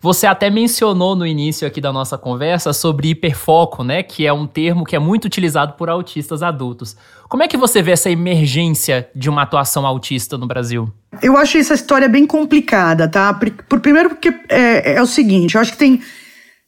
Você 0.00 0.26
até 0.26 0.50
mencionou 0.50 1.16
no 1.16 1.26
início 1.26 1.66
aqui 1.66 1.80
da 1.80 1.92
nossa 1.92 2.18
conversa 2.18 2.72
sobre 2.72 3.08
hiperfoco, 3.08 3.82
né? 3.82 4.02
Que 4.02 4.26
é 4.26 4.32
um 4.32 4.46
termo 4.46 4.84
que 4.84 4.94
é 4.94 4.98
muito 4.98 5.24
utilizado 5.24 5.74
por 5.74 5.88
autistas 5.88 6.42
adultos. 6.42 6.96
Como 7.28 7.42
é 7.42 7.48
que 7.48 7.56
você 7.56 7.80
vê 7.82 7.92
essa 7.92 8.10
emergência 8.10 9.08
de 9.14 9.30
uma 9.30 9.42
atuação 9.42 9.86
autista 9.86 10.36
no 10.36 10.46
Brasil? 10.46 10.92
Eu 11.22 11.36
acho 11.36 11.58
essa 11.58 11.74
história 11.74 12.08
bem 12.08 12.26
complicada, 12.26 13.08
tá? 13.08 13.32
Por, 13.34 13.50
por 13.50 13.80
primeiro 13.80 14.10
porque 14.10 14.32
é, 14.48 14.94
é 14.94 15.02
o 15.02 15.06
seguinte, 15.06 15.54
eu 15.54 15.60
acho 15.60 15.72
que 15.72 15.78
tem 15.78 16.00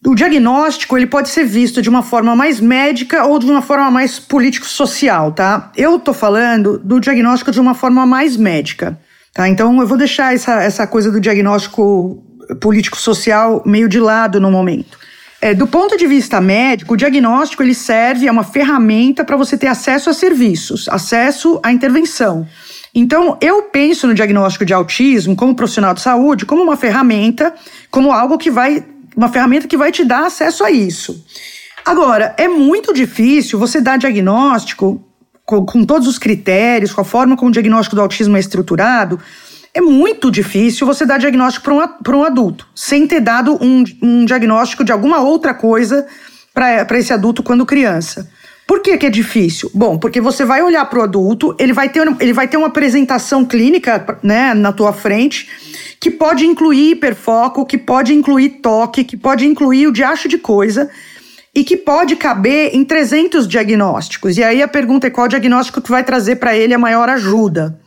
o 0.05 0.15
diagnóstico 0.15 0.97
ele 0.97 1.07
pode 1.07 1.29
ser 1.29 1.45
visto 1.45 1.81
de 1.81 1.89
uma 1.89 2.03
forma 2.03 2.35
mais 2.35 2.59
médica 2.59 3.25
ou 3.25 3.39
de 3.39 3.47
uma 3.47 3.63
forma 3.63 3.91
mais 3.91 4.19
político-social, 4.19 5.31
tá? 5.33 5.71
Eu 5.77 5.99
tô 5.99 6.13
falando 6.13 6.79
do 6.79 6.99
diagnóstico 6.99 7.53
de 7.53 7.61
uma 7.61 7.75
forma 7.75 8.05
mais 8.05 8.37
médica, 8.37 8.99
tá? 9.33 9.49
Então 9.49 9.81
eu 9.81 9.87
vou 9.87 9.97
deixar 9.97 10.35
essa, 10.35 10.61
essa 10.61 10.87
coisa 10.89 11.11
do 11.11 11.21
diagnóstico 11.21 12.23
político-social 12.61 13.63
meio 13.65 13.89
de 13.89 14.01
lado 14.01 14.41
no 14.41 14.51
momento. 14.51 14.99
É, 15.41 15.53
do 15.53 15.67
ponto 15.67 15.97
de 15.97 16.07
vista 16.07 16.41
médico, 16.41 16.95
o 16.95 16.97
diagnóstico 16.97 17.63
ele 17.65 17.75
serve, 17.75 18.29
é 18.29 18.31
uma 18.31 18.45
ferramenta 18.45 19.25
para 19.25 19.37
você 19.37 19.59
ter 19.59 19.67
acesso 19.67 20.09
a 20.09 20.15
serviços, 20.15 20.89
acesso 20.89 21.59
à 21.65 21.73
intervenção. 21.73 22.47
Então, 22.95 23.39
eu 23.41 23.63
penso 23.65 24.07
no 24.07 24.15
diagnóstico 24.15 24.65
de 24.65 24.73
autismo 24.73 25.35
como 25.35 25.57
profissional 25.57 25.95
de 25.95 26.01
saúde 26.01 26.47
como 26.47 26.63
uma 26.63 26.77
ferramenta, 26.77 27.53
como 27.91 28.13
algo 28.13 28.39
que 28.39 28.51
vai, 28.51 28.85
uma 29.17 29.31
ferramenta 29.31 29.67
que 29.67 29.77
vai 29.77 29.91
te 29.91 30.05
dar 30.05 30.27
acesso 30.27 30.63
a 30.63 30.71
isso. 30.71 31.25
Agora, 31.85 32.35
é 32.39 32.47
muito 32.47 32.93
difícil 32.93 33.59
você 33.59 33.81
dar 33.81 33.99
diagnóstico 33.99 35.05
com, 35.45 35.65
com 35.67 35.85
todos 35.85 36.07
os 36.07 36.19
critérios, 36.19 36.93
com 36.93 37.01
a 37.01 37.05
forma 37.05 37.37
como 37.37 37.49
o 37.49 37.53
diagnóstico 37.53 37.97
do 37.97 38.03
autismo 38.03 38.37
é 38.37 38.41
estruturado, 38.41 39.19
é 39.75 39.81
muito 39.81 40.31
difícil 40.31 40.87
você 40.87 41.07
dar 41.07 41.19
diagnóstico 41.19 41.65
para 42.03 42.15
um, 42.15 42.19
um 42.21 42.25
adulto, 42.25 42.69
sem 42.75 43.07
ter 43.07 43.21
dado 43.21 43.59
um, 43.61 43.85
um 44.03 44.25
diagnóstico 44.25 44.85
de 44.85 44.93
alguma 44.93 45.21
outra 45.21 45.55
coisa 45.55 46.07
para 46.53 46.99
esse 46.99 47.13
adulto 47.13 47.43
quando 47.43 47.65
criança. 47.65 48.31
Por 48.67 48.81
que, 48.81 48.97
que 48.97 49.07
é 49.07 49.11
difícil? 49.11 49.71
Bom, 49.75 49.99
porque 49.99 50.21
você 50.21 50.45
vai 50.45 50.63
olhar 50.63 50.85
para 50.85 51.01
o 51.01 51.03
adulto, 51.03 51.55
ele 51.59 51.73
vai, 51.73 51.89
ter, 51.89 52.07
ele 52.21 52.33
vai 52.33 52.47
ter 52.47 52.57
uma 52.57 52.69
apresentação 52.69 53.45
clínica 53.45 54.19
né, 54.23 54.55
na 54.55 54.73
tua 54.73 54.93
frente 54.93 55.49
que 55.99 56.11
pode 56.11 56.47
incluir 56.47 56.93
hiperfoco, 56.93 57.67
que 57.67 57.79
pode 57.79 58.15
incluir 58.15 58.61
toque, 58.61 59.05
que 59.05 59.17
pode 59.17 59.47
incluir 59.47 59.87
o 59.87 59.93
diacho 59.93 60.29
de 60.29 60.39
coisa 60.39 60.91
e 61.55 61.65
que 61.65 61.77
pode 61.77 62.17
caber 62.17 62.75
em 62.75 62.85
300 62.85 63.47
diagnósticos. 63.47 64.37
E 64.37 64.43
aí 64.43 64.63
a 64.63 64.69
pergunta 64.69 65.07
é 65.07 65.11
qual 65.11 65.29
diagnóstico 65.29 65.81
que 65.81 65.91
vai 65.91 66.03
trazer 66.03 66.37
para 66.37 66.57
ele 66.57 66.75
a 66.75 66.79
maior 66.79 67.09
ajuda. 67.09 67.79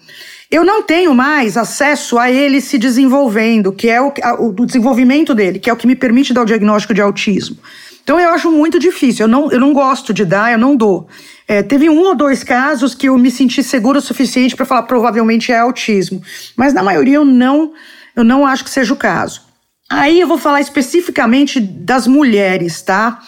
Eu 0.56 0.63
não 0.63 0.82
tenho 0.82 1.13
mais 1.13 1.58
acesso 1.58 2.18
a 2.18 2.32
ele 2.32 2.62
se 2.62 2.78
desenvolvendo, 2.78 3.74
que 3.74 3.89
é 3.89 4.02
o, 4.02 4.13
a, 4.24 4.41
o 4.41 4.54
desenvolvimento 4.65 5.36
dele, 5.36 5.60
que 5.60 5.70
é 5.70 5.74
o 5.74 5.76
que 5.76 5.86
me 5.86 5.98
permite 5.98 6.34
dar 6.34 6.44
o 6.44 6.46
diagnóstico 6.46 6.94
de 6.94 7.02
autismo. 7.02 7.58
Então 8.02 8.18
eu 8.18 8.30
acho 8.30 8.50
muito 8.50 8.80
difícil, 8.80 9.26
eu 9.26 9.28
não, 9.28 9.52
eu 9.52 9.60
não 9.60 9.74
gosto 9.74 10.13
de 10.13 10.24
dar, 10.24 10.54
eu 10.54 10.58
não 10.58 10.74
dou. 10.74 11.10
É, 11.46 11.62
teve 11.62 11.89
um 11.89 12.00
ou 12.00 12.15
dois 12.15 12.41
casos 12.41 12.96
que 12.96 13.10
eu 13.10 13.18
me 13.18 13.30
senti 13.30 13.62
seguro 13.62 14.00
o 14.00 14.02
suficiente 14.02 14.56
para 14.56 14.65
falar 14.65 14.84
provavelmente 14.84 15.52
é 15.52 15.60
autismo, 15.60 16.24
mas 16.56 16.74
na 16.74 16.82
maioria 16.82 17.15
eu 17.15 17.26
não, 17.26 17.74
eu 18.15 18.24
não 18.24 18.48
acho 18.48 18.63
que 18.63 18.70
seja 18.70 18.94
o 18.94 18.98
caso. 18.98 19.41
Aí 19.89 20.22
eu 20.22 20.28
vou 20.28 20.38
falar 20.38 20.62
especificamente 20.62 21.60
das 21.60 22.08
mulheres, 22.08 22.82
tá? 22.82 23.20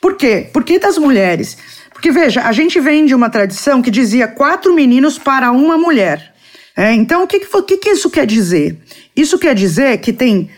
Por 0.00 0.16
quê? 0.16 0.48
Por 0.50 0.64
que 0.64 0.78
das 0.78 0.96
mulheres? 0.96 1.58
Porque 1.92 2.10
veja, 2.10 2.40
a 2.44 2.52
gente 2.52 2.80
vem 2.80 3.04
de 3.04 3.14
uma 3.14 3.28
tradição 3.28 3.82
que 3.82 3.90
dizia 3.90 4.26
quatro 4.26 4.74
meninos 4.74 5.18
para 5.18 5.52
uma 5.52 5.76
mulher. 5.76 6.31
É, 6.76 6.92
então, 6.92 7.24
o 7.24 7.26
que, 7.26 7.40
que, 7.40 7.76
que 7.76 7.90
isso 7.90 8.10
quer 8.10 8.26
dizer? 8.26 8.78
Isso 9.14 9.38
quer 9.38 9.54
dizer 9.54 9.98
que 9.98 10.12
tem 10.12 10.50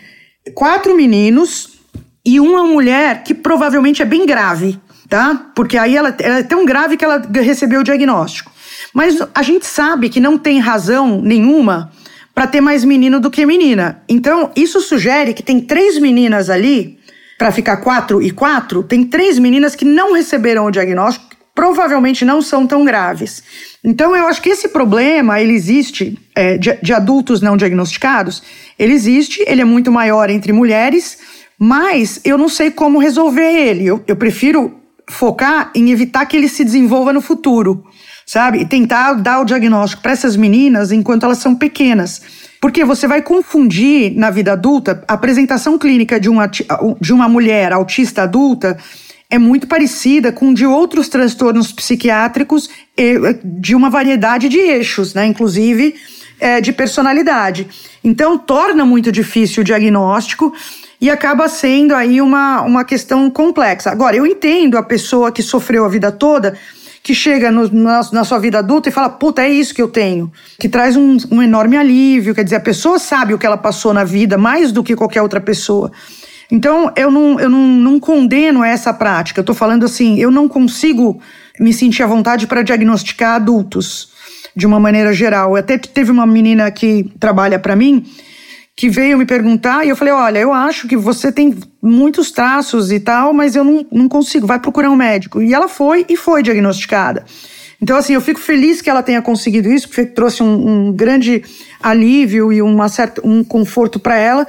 quatro 0.53 0.95
meninos 0.95 1.79
e 2.25 2.39
uma 2.39 2.63
mulher 2.63 3.23
que 3.23 3.33
provavelmente 3.33 4.01
é 4.01 4.05
bem 4.05 4.25
grave, 4.25 4.79
tá? 5.09 5.51
Porque 5.55 5.77
aí 5.77 5.95
ela, 5.95 6.15
ela 6.19 6.39
é 6.39 6.43
tão 6.43 6.65
grave 6.65 6.97
que 6.97 7.05
ela 7.05 7.21
recebeu 7.33 7.81
o 7.81 7.83
diagnóstico. 7.83 8.51
Mas 8.93 9.17
a 9.33 9.43
gente 9.43 9.65
sabe 9.65 10.09
que 10.09 10.19
não 10.19 10.37
tem 10.37 10.59
razão 10.59 11.21
nenhuma 11.21 11.91
para 12.33 12.47
ter 12.47 12.61
mais 12.61 12.83
menino 12.83 13.19
do 13.19 13.31
que 13.31 13.45
menina. 13.45 14.01
Então, 14.09 14.51
isso 14.55 14.81
sugere 14.81 15.33
que 15.33 15.43
tem 15.43 15.61
três 15.61 15.97
meninas 15.97 16.49
ali, 16.49 16.99
para 17.37 17.51
ficar 17.51 17.77
quatro 17.77 18.21
e 18.21 18.31
quatro, 18.31 18.83
tem 18.83 19.03
três 19.05 19.37
meninas 19.37 19.75
que 19.75 19.85
não 19.85 20.13
receberam 20.13 20.65
o 20.65 20.71
diagnóstico, 20.71 21.24
provavelmente 21.55 22.25
não 22.25 22.41
são 22.41 22.67
tão 22.67 22.83
graves. 22.83 23.41
Então, 23.81 24.13
eu 24.13 24.27
acho 24.27 24.41
que 24.41 24.49
esse 24.49 24.67
problema, 24.67 25.39
ele 25.39 25.53
existe, 25.53 26.19
é, 26.35 26.57
de, 26.57 26.77
de 26.83 26.93
adultos 26.93 27.41
não 27.41 27.55
diagnosticados, 27.55 28.43
ele 28.77 28.93
existe, 28.93 29.41
ele 29.47 29.61
é 29.61 29.65
muito 29.65 29.89
maior 29.89 30.29
entre 30.29 30.51
mulheres, 30.51 31.17
mas 31.57 32.19
eu 32.25 32.37
não 32.37 32.49
sei 32.49 32.69
como 32.69 32.99
resolver 32.99 33.49
ele. 33.49 33.85
Eu, 33.85 34.03
eu 34.05 34.17
prefiro 34.17 34.81
focar 35.09 35.71
em 35.73 35.91
evitar 35.91 36.25
que 36.25 36.35
ele 36.35 36.49
se 36.49 36.65
desenvolva 36.65 37.13
no 37.13 37.21
futuro, 37.21 37.85
sabe? 38.25 38.59
E 38.59 38.65
tentar 38.65 39.13
dar 39.13 39.39
o 39.39 39.45
diagnóstico 39.45 40.01
para 40.01 40.11
essas 40.11 40.35
meninas 40.35 40.91
enquanto 40.91 41.23
elas 41.23 41.37
são 41.37 41.55
pequenas. 41.55 42.21
Porque 42.59 42.83
você 42.83 43.07
vai 43.07 43.21
confundir 43.21 44.13
na 44.15 44.29
vida 44.29 44.53
adulta 44.53 45.03
a 45.07 45.13
apresentação 45.13 45.77
clínica 45.77 46.19
de 46.19 46.27
uma, 46.27 46.47
de 46.47 47.13
uma 47.13 47.29
mulher 47.29 47.71
autista 47.71 48.23
adulta 48.23 48.77
é 49.35 49.39
muito 49.39 49.67
parecida 49.67 50.31
com 50.31 50.53
de 50.53 50.65
outros 50.65 51.09
transtornos 51.09 51.71
psiquiátricos 51.71 52.69
de 53.43 53.75
uma 53.75 53.89
variedade 53.89 54.47
de 54.47 54.57
eixos, 54.57 55.13
né? 55.13 55.25
Inclusive 55.25 55.95
é, 56.39 56.61
de 56.61 56.71
personalidade. 56.71 57.67
Então 58.03 58.37
torna 58.37 58.85
muito 58.85 59.11
difícil 59.11 59.61
o 59.61 59.63
diagnóstico 59.63 60.53
e 60.99 61.09
acaba 61.09 61.49
sendo 61.49 61.93
aí 61.93 62.21
uma, 62.21 62.61
uma 62.61 62.85
questão 62.85 63.29
complexa. 63.29 63.91
Agora, 63.91 64.15
eu 64.15 64.25
entendo 64.25 64.77
a 64.77 64.83
pessoa 64.83 65.31
que 65.31 65.43
sofreu 65.43 65.83
a 65.85 65.89
vida 65.89 66.11
toda, 66.11 66.57
que 67.03 67.13
chega 67.13 67.51
no, 67.51 67.69
na, 67.71 68.01
na, 68.11 68.23
sua 68.23 68.39
vida 68.39 68.59
adulta 68.59 68.89
e 68.89 68.91
fala, 68.91 69.09
puta, 69.09 69.41
é 69.41 69.49
isso 69.49 69.75
que 69.75 69.81
eu 69.81 69.87
tenho. 69.87 70.31
Que 70.57 70.69
traz 70.69 70.95
um, 70.95 71.17
um 71.29 71.43
enorme 71.43 71.77
alívio. 71.77 72.33
Quer 72.33 72.43
dizer, 72.43 72.55
a 72.55 72.61
pessoa 72.61 72.97
sabe 72.97 73.33
o 73.33 73.37
que 73.37 73.45
ela 73.45 73.57
passou 73.57 73.93
na 73.93 74.03
vida 74.03 74.37
mais 74.37 74.71
do 74.71 74.83
que 74.83 74.95
qualquer 74.95 75.21
outra 75.21 75.41
pessoa. 75.41 75.91
Então, 76.51 76.91
eu 76.95 77.09
não, 77.09 77.39
eu 77.39 77.49
não, 77.49 77.67
não 77.67 77.99
condeno 77.99 78.63
essa 78.63 78.93
prática. 78.93 79.39
Eu 79.39 79.43
estou 79.43 79.55
falando 79.55 79.85
assim, 79.85 80.19
eu 80.19 80.29
não 80.29 80.47
consigo 80.47 81.19
me 81.59 81.73
sentir 81.73 82.03
à 82.03 82.07
vontade 82.07 82.47
para 82.47 82.61
diagnosticar 82.61 83.35
adultos, 83.35 84.09
de 84.55 84.65
uma 84.65 84.79
maneira 84.79 85.11
geral. 85.13 85.55
Até 85.55 85.77
teve 85.77 86.11
uma 86.11 86.25
menina 86.25 86.69
que 86.71 87.11
trabalha 87.19 87.59
para 87.59 87.75
mim 87.75 88.05
que 88.75 88.89
veio 88.89 89.17
me 89.17 89.25
perguntar 89.25 89.85
e 89.85 89.89
eu 89.89 89.95
falei: 89.95 90.13
Olha, 90.13 90.39
eu 90.39 90.51
acho 90.51 90.87
que 90.87 90.97
você 90.97 91.31
tem 91.31 91.55
muitos 91.81 92.29
traços 92.31 92.91
e 92.91 92.99
tal, 92.99 93.33
mas 93.33 93.55
eu 93.55 93.63
não, 93.63 93.85
não 93.91 94.09
consigo, 94.09 94.45
vai 94.45 94.59
procurar 94.59 94.91
um 94.91 94.95
médico. 94.95 95.41
E 95.41 95.53
ela 95.53 95.67
foi 95.67 96.05
e 96.09 96.17
foi 96.17 96.43
diagnosticada. 96.43 97.23
Então, 97.81 97.97
assim, 97.97 98.13
eu 98.13 98.21
fico 98.21 98.39
feliz 98.39 98.81
que 98.81 98.89
ela 98.89 99.03
tenha 99.03 99.21
conseguido 99.21 99.69
isso, 99.69 99.87
porque 99.87 100.05
trouxe 100.05 100.41
um, 100.41 100.87
um 100.87 100.93
grande 100.93 101.43
alívio 101.81 102.51
e 102.51 102.61
uma 102.61 102.89
certa, 102.89 103.21
um 103.25 103.43
conforto 103.43 103.99
para 103.99 104.17
ela. 104.17 104.47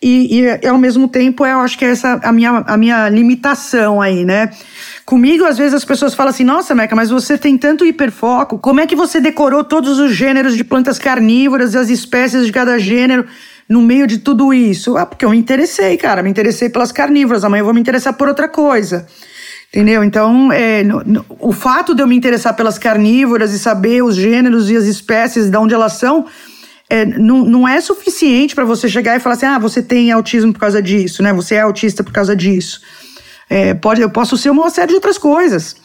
E, 0.00 0.40
e, 0.40 0.66
ao 0.66 0.78
mesmo 0.78 1.08
tempo, 1.08 1.44
eu 1.44 1.58
acho 1.58 1.76
que 1.76 1.84
é 1.84 1.90
essa 1.90 2.20
a 2.22 2.32
minha, 2.32 2.62
a 2.66 2.76
minha 2.76 3.08
limitação 3.08 4.00
aí, 4.00 4.24
né? 4.24 4.50
Comigo, 5.04 5.44
às 5.44 5.58
vezes, 5.58 5.74
as 5.74 5.84
pessoas 5.84 6.14
falam 6.14 6.30
assim: 6.30 6.44
nossa, 6.44 6.72
Meca, 6.72 6.94
mas 6.94 7.10
você 7.10 7.36
tem 7.36 7.58
tanto 7.58 7.84
hiperfoco, 7.84 8.58
como 8.58 8.78
é 8.78 8.86
que 8.86 8.94
você 8.94 9.20
decorou 9.20 9.64
todos 9.64 9.98
os 9.98 10.12
gêneros 10.12 10.56
de 10.56 10.62
plantas 10.62 11.00
carnívoras 11.00 11.74
e 11.74 11.78
as 11.78 11.90
espécies 11.90 12.46
de 12.46 12.52
cada 12.52 12.78
gênero 12.78 13.26
no 13.68 13.82
meio 13.82 14.06
de 14.06 14.18
tudo 14.18 14.54
isso? 14.54 14.96
Ah, 14.96 15.04
porque 15.04 15.24
eu 15.24 15.30
me 15.30 15.36
interessei, 15.36 15.96
cara, 15.96 16.22
me 16.22 16.30
interessei 16.30 16.68
pelas 16.68 16.92
carnívoras, 16.92 17.42
amanhã 17.42 17.62
eu 17.62 17.64
vou 17.64 17.74
me 17.74 17.80
interessar 17.80 18.12
por 18.12 18.28
outra 18.28 18.48
coisa. 18.48 19.04
Entendeu? 19.68 20.04
Então, 20.04 20.52
é, 20.52 20.82
no, 20.84 21.02
no, 21.04 21.26
o 21.40 21.52
fato 21.52 21.94
de 21.94 22.02
eu 22.02 22.06
me 22.06 22.16
interessar 22.16 22.54
pelas 22.54 22.78
carnívoras 22.78 23.52
e 23.52 23.58
saber 23.58 24.02
os 24.02 24.14
gêneros 24.14 24.70
e 24.70 24.76
as 24.76 24.84
espécies, 24.84 25.50
de 25.50 25.56
onde 25.58 25.74
elas 25.74 25.94
são, 25.94 26.24
é, 26.90 27.04
não, 27.04 27.44
não 27.44 27.68
é 27.68 27.80
suficiente 27.80 28.54
para 28.54 28.64
você 28.64 28.88
chegar 28.88 29.16
e 29.16 29.20
falar 29.20 29.34
assim: 29.34 29.46
ah, 29.46 29.58
você 29.58 29.82
tem 29.82 30.10
autismo 30.10 30.52
por 30.52 30.60
causa 30.60 30.80
disso, 30.80 31.22
né? 31.22 31.32
Você 31.32 31.56
é 31.56 31.60
autista 31.60 32.02
por 32.02 32.12
causa 32.12 32.34
disso. 32.34 32.80
É, 33.50 33.74
pode, 33.74 34.00
eu 34.00 34.10
posso 34.10 34.36
ser 34.36 34.50
uma 34.50 34.70
série 34.70 34.88
de 34.88 34.94
outras 34.94 35.18
coisas. 35.18 35.76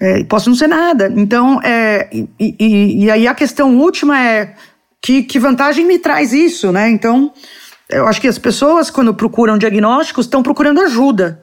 É, 0.00 0.24
posso 0.24 0.48
não 0.48 0.56
ser 0.56 0.68
nada. 0.68 1.12
Então, 1.16 1.60
é, 1.62 2.08
e, 2.12 2.28
e, 2.38 3.04
e, 3.04 3.10
aí 3.10 3.26
a 3.26 3.34
questão 3.34 3.78
última 3.78 4.20
é 4.20 4.54
que, 5.02 5.22
que 5.22 5.38
vantagem 5.38 5.86
me 5.86 5.98
traz 5.98 6.32
isso, 6.32 6.70
né? 6.70 6.88
Então, 6.90 7.32
eu 7.88 8.06
acho 8.06 8.20
que 8.20 8.28
as 8.28 8.38
pessoas, 8.38 8.90
quando 8.90 9.14
procuram 9.14 9.56
diagnósticos, 9.56 10.26
estão 10.26 10.42
procurando 10.42 10.80
ajuda. 10.80 11.42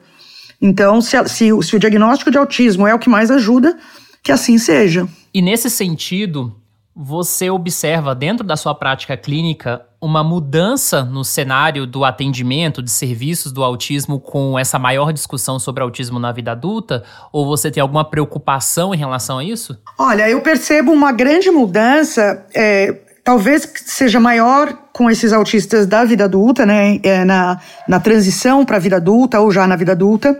Então, 0.60 1.00
se, 1.00 1.16
se, 1.28 1.62
se 1.62 1.76
o 1.76 1.78
diagnóstico 1.78 2.30
de 2.30 2.38
autismo 2.38 2.86
é 2.86 2.94
o 2.94 2.98
que 2.98 3.08
mais 3.08 3.30
ajuda, 3.30 3.76
que 4.22 4.30
assim 4.30 4.56
seja. 4.56 5.08
E 5.32 5.42
nesse 5.42 5.68
sentido, 5.68 6.54
você 6.96 7.50
observa 7.50 8.14
dentro 8.14 8.46
da 8.46 8.56
sua 8.56 8.74
prática 8.74 9.16
clínica 9.16 9.82
uma 10.00 10.22
mudança 10.22 11.02
no 11.02 11.24
cenário 11.24 11.86
do 11.86 12.04
atendimento 12.04 12.82
de 12.82 12.90
serviços 12.90 13.50
do 13.50 13.64
autismo 13.64 14.20
com 14.20 14.58
essa 14.58 14.78
maior 14.78 15.12
discussão 15.12 15.58
sobre 15.58 15.82
autismo 15.82 16.18
na 16.18 16.30
vida 16.30 16.52
adulta? 16.52 17.02
Ou 17.32 17.46
você 17.46 17.70
tem 17.70 17.80
alguma 17.80 18.04
preocupação 18.04 18.94
em 18.94 18.98
relação 18.98 19.38
a 19.38 19.44
isso? 19.44 19.76
Olha, 19.98 20.28
eu 20.28 20.40
percebo 20.40 20.92
uma 20.92 21.10
grande 21.10 21.50
mudança, 21.50 22.46
é, 22.54 22.94
talvez 23.24 23.68
seja 23.86 24.20
maior 24.20 24.72
com 24.92 25.10
esses 25.10 25.32
autistas 25.32 25.86
da 25.86 26.04
vida 26.04 26.24
adulta, 26.26 26.64
né? 26.64 27.00
É, 27.02 27.24
na, 27.24 27.60
na 27.88 27.98
transição 27.98 28.64
para 28.64 28.76
a 28.76 28.80
vida 28.80 28.96
adulta 28.96 29.40
ou 29.40 29.50
já 29.50 29.66
na 29.66 29.74
vida 29.74 29.92
adulta. 29.92 30.38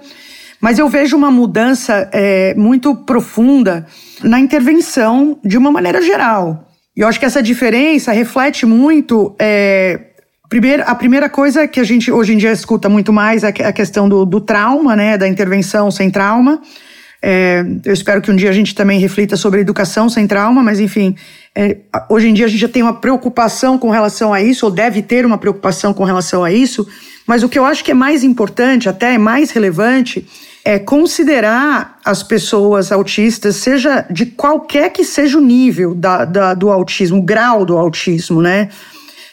Mas 0.65 0.79
eu 0.79 0.89
vejo 0.89 1.15
uma 1.15 1.31
mudança 1.31 2.09
é, 2.11 2.55
muito 2.55 2.95
profunda 2.97 3.85
na 4.23 4.41
intervenção 4.41 5.39
de 5.45 5.59
uma 5.59 5.71
maneira 5.71 6.01
geral. 6.01 6.71
E 6.97 7.01
eu 7.01 7.07
acho 7.07 7.21
que 7.21 7.27
essa 7.27 7.43
diferença 7.43 8.13
reflete 8.13 8.65
muito. 8.65 9.37
É, 9.39 10.01
primeiro, 10.49 10.83
a 10.87 10.95
primeira 10.95 11.29
coisa 11.29 11.69
que 11.69 11.79
a 11.79 11.85
gente 11.85 12.11
hoje 12.11 12.33
em 12.33 12.39
dia 12.39 12.51
escuta 12.51 12.89
muito 12.89 13.13
mais 13.13 13.45
é 13.45 13.49
a 13.49 13.73
questão 13.75 14.09
do, 14.09 14.25
do 14.25 14.41
trauma, 14.41 14.97
né, 14.97 15.19
da 15.19 15.29
intervenção 15.29 15.91
sem 15.91 16.11
trauma. 16.11 16.63
É, 17.21 17.63
eu 17.85 17.93
espero 17.93 18.23
que 18.23 18.31
um 18.31 18.37
dia 18.37 18.49
a 18.49 18.55
gente 18.55 18.75
também 18.75 18.99
reflita 18.99 19.37
sobre 19.37 19.61
educação 19.61 20.09
sem 20.09 20.27
trauma, 20.27 20.63
mas 20.63 20.81
enfim, 20.81 21.15
é, 21.55 21.77
hoje 22.09 22.29
em 22.29 22.33
dia 22.33 22.47
a 22.47 22.49
gente 22.49 22.61
já 22.61 22.69
tem 22.69 22.83
uma 22.83 22.95
preocupação 22.95 23.79
com 23.79 23.91
relação 23.91 24.33
a 24.33 24.41
isso, 24.41 24.65
ou 24.65 24.73
deve 24.73 25.03
ter 25.03 25.27
uma 25.27 25.37
preocupação 25.37 25.93
com 25.93 26.05
relação 26.05 26.43
a 26.43 26.51
isso. 26.51 26.89
Mas 27.27 27.43
o 27.43 27.51
que 27.51 27.59
eu 27.59 27.67
acho 27.67 27.85
que 27.85 27.91
é 27.91 27.95
mais 27.95 28.25
importante, 28.25 28.89
até 28.89 29.13
é 29.13 29.19
mais 29.19 29.51
relevante, 29.51 30.27
é 30.65 30.79
considerar 30.79 31.99
as 32.03 32.23
pessoas 32.23 32.91
autistas, 32.91 33.57
seja 33.57 34.07
de 34.11 34.25
qualquer 34.25 34.91
que 34.91 35.05
seja 35.05 35.37
o 35.37 35.41
nível 35.41 35.95
da, 35.95 36.25
da, 36.25 36.55
do 36.55 36.71
autismo, 36.71 37.19
o 37.19 37.23
grau 37.23 37.67
do 37.67 37.77
autismo, 37.77 38.41
né? 38.41 38.71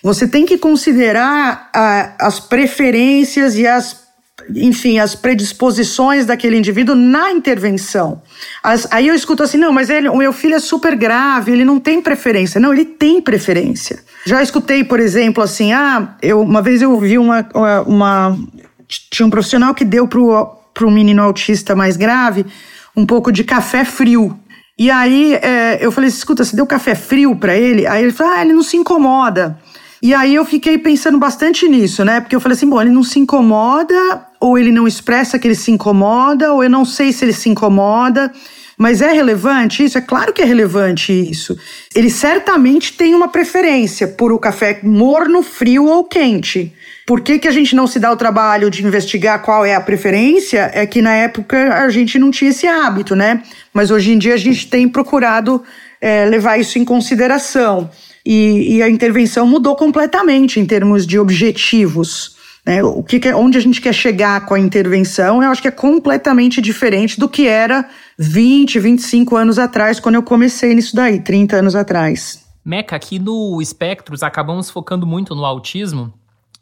Você 0.03 0.27
tem 0.27 0.45
que 0.45 0.57
considerar 0.57 1.69
a, 1.73 2.15
as 2.19 2.39
preferências 2.39 3.55
e 3.55 3.65
as, 3.65 4.01
enfim, 4.53 4.99
as 4.99 5.15
predisposições 5.15 6.25
daquele 6.25 6.57
indivíduo 6.57 6.95
na 6.95 7.31
intervenção. 7.31 8.21
As, 8.61 8.85
aí 8.91 9.07
eu 9.07 9.15
escuto 9.15 9.43
assim, 9.43 9.57
não, 9.57 9.71
mas 9.71 9.89
ele, 9.89 10.09
o 10.09 10.17
meu 10.17 10.33
filho 10.33 10.55
é 10.55 10.59
super 10.59 10.95
grave, 10.95 11.53
ele 11.53 11.63
não 11.63 11.79
tem 11.79 12.01
preferência. 12.01 12.59
Não, 12.59 12.73
ele 12.73 12.83
tem 12.83 13.21
preferência. 13.21 14.03
Já 14.25 14.41
escutei, 14.43 14.83
por 14.83 14.99
exemplo, 14.99 15.41
assim, 15.41 15.71
ah, 15.71 16.15
eu, 16.21 16.41
uma 16.41 16.61
vez 16.61 16.81
eu 16.81 16.99
vi 16.99 17.17
uma, 17.17 17.47
uma 17.85 18.37
tinha 19.09 19.25
um 19.25 19.29
profissional 19.29 19.73
que 19.73 19.85
deu 19.85 20.07
pro 20.07 20.60
para 20.73 20.87
um 20.87 20.91
menino 20.91 21.21
autista 21.21 21.75
mais 21.75 21.97
grave 21.97 22.45
um 22.95 23.05
pouco 23.05 23.31
de 23.31 23.43
café 23.43 23.85
frio. 23.85 24.37
E 24.77 24.89
aí 24.89 25.35
é, 25.35 25.79
eu 25.81 25.91
falei: 25.91 26.09
escuta, 26.09 26.43
você 26.43 26.55
deu 26.55 26.65
café 26.65 26.95
frio 26.95 27.35
para 27.35 27.55
ele? 27.55 27.85
Aí 27.87 28.03
ele 28.03 28.11
falou: 28.11 28.33
ah, 28.33 28.41
ele 28.41 28.53
não 28.53 28.63
se 28.63 28.77
incomoda. 28.77 29.59
E 30.01 30.13
aí 30.13 30.33
eu 30.33 30.43
fiquei 30.43 30.77
pensando 30.79 31.19
bastante 31.19 31.67
nisso, 31.67 32.03
né? 32.03 32.19
Porque 32.19 32.35
eu 32.35 32.39
falei 32.39 32.55
assim: 32.55 32.69
bom, 32.69 32.81
ele 32.81 32.89
não 32.89 33.03
se 33.03 33.19
incomoda, 33.19 34.25
ou 34.39 34.57
ele 34.57 34.71
não 34.71 34.87
expressa 34.87 35.37
que 35.37 35.47
ele 35.47 35.55
se 35.55 35.71
incomoda, 35.71 36.53
ou 36.53 36.63
eu 36.63 36.69
não 36.69 36.83
sei 36.85 37.11
se 37.11 37.23
ele 37.23 37.33
se 37.33 37.49
incomoda. 37.49 38.31
Mas 38.81 38.99
é 38.99 39.13
relevante 39.13 39.83
isso? 39.83 39.99
É 39.99 40.01
claro 40.01 40.33
que 40.33 40.41
é 40.41 40.45
relevante 40.45 41.13
isso. 41.13 41.55
Ele 41.93 42.09
certamente 42.09 42.93
tem 42.93 43.13
uma 43.13 43.27
preferência 43.27 44.07
por 44.07 44.33
o 44.33 44.39
café 44.39 44.79
morno, 44.81 45.43
frio 45.43 45.85
ou 45.85 46.03
quente. 46.03 46.73
Por 47.05 47.21
que, 47.21 47.37
que 47.37 47.47
a 47.47 47.51
gente 47.51 47.75
não 47.75 47.85
se 47.85 47.99
dá 47.99 48.11
o 48.11 48.17
trabalho 48.17 48.71
de 48.71 48.83
investigar 48.83 49.43
qual 49.43 49.63
é 49.63 49.75
a 49.75 49.81
preferência? 49.81 50.71
É 50.73 50.87
que 50.87 50.99
na 50.99 51.13
época 51.13 51.75
a 51.75 51.89
gente 51.89 52.17
não 52.17 52.31
tinha 52.31 52.49
esse 52.49 52.65
hábito, 52.65 53.15
né? 53.15 53.43
Mas 53.71 53.91
hoje 53.91 54.13
em 54.13 54.17
dia 54.17 54.33
a 54.33 54.37
gente 54.37 54.65
tem 54.65 54.89
procurado 54.89 55.63
é, 56.01 56.25
levar 56.25 56.59
isso 56.59 56.79
em 56.79 56.83
consideração. 56.83 57.87
E, 58.25 58.77
e, 58.77 58.81
a 58.81 58.89
intervenção 58.89 59.45
mudou 59.45 59.75
completamente 59.75 60.59
em 60.59 60.65
termos 60.65 61.05
de 61.05 61.19
objetivos. 61.19 62.35
Né? 62.65 62.83
O 62.83 63.03
que, 63.03 63.19
que 63.19 63.33
onde 63.33 63.57
a 63.57 63.61
gente 63.61 63.81
quer 63.81 63.93
chegar 63.93 64.45
com 64.45 64.53
a 64.53 64.59
intervenção, 64.59 65.41
eu 65.41 65.49
acho 65.49 65.61
que 65.61 65.67
é 65.67 65.71
completamente 65.71 66.61
diferente 66.61 67.19
do 67.19 67.27
que 67.27 67.47
era 67.47 67.89
20, 68.17 68.79
25 68.79 69.35
anos 69.35 69.57
atrás, 69.57 69.99
quando 69.99 70.15
eu 70.15 70.23
comecei 70.23 70.73
nisso 70.75 70.95
daí, 70.95 71.19
30 71.19 71.55
anos 71.57 71.75
atrás. 71.75 72.45
Meca, 72.63 72.95
aqui 72.95 73.17
no 73.17 73.59
Espectros 73.61 74.21
acabamos 74.21 74.69
focando 74.69 75.07
muito 75.07 75.33
no 75.33 75.43
autismo, 75.43 76.13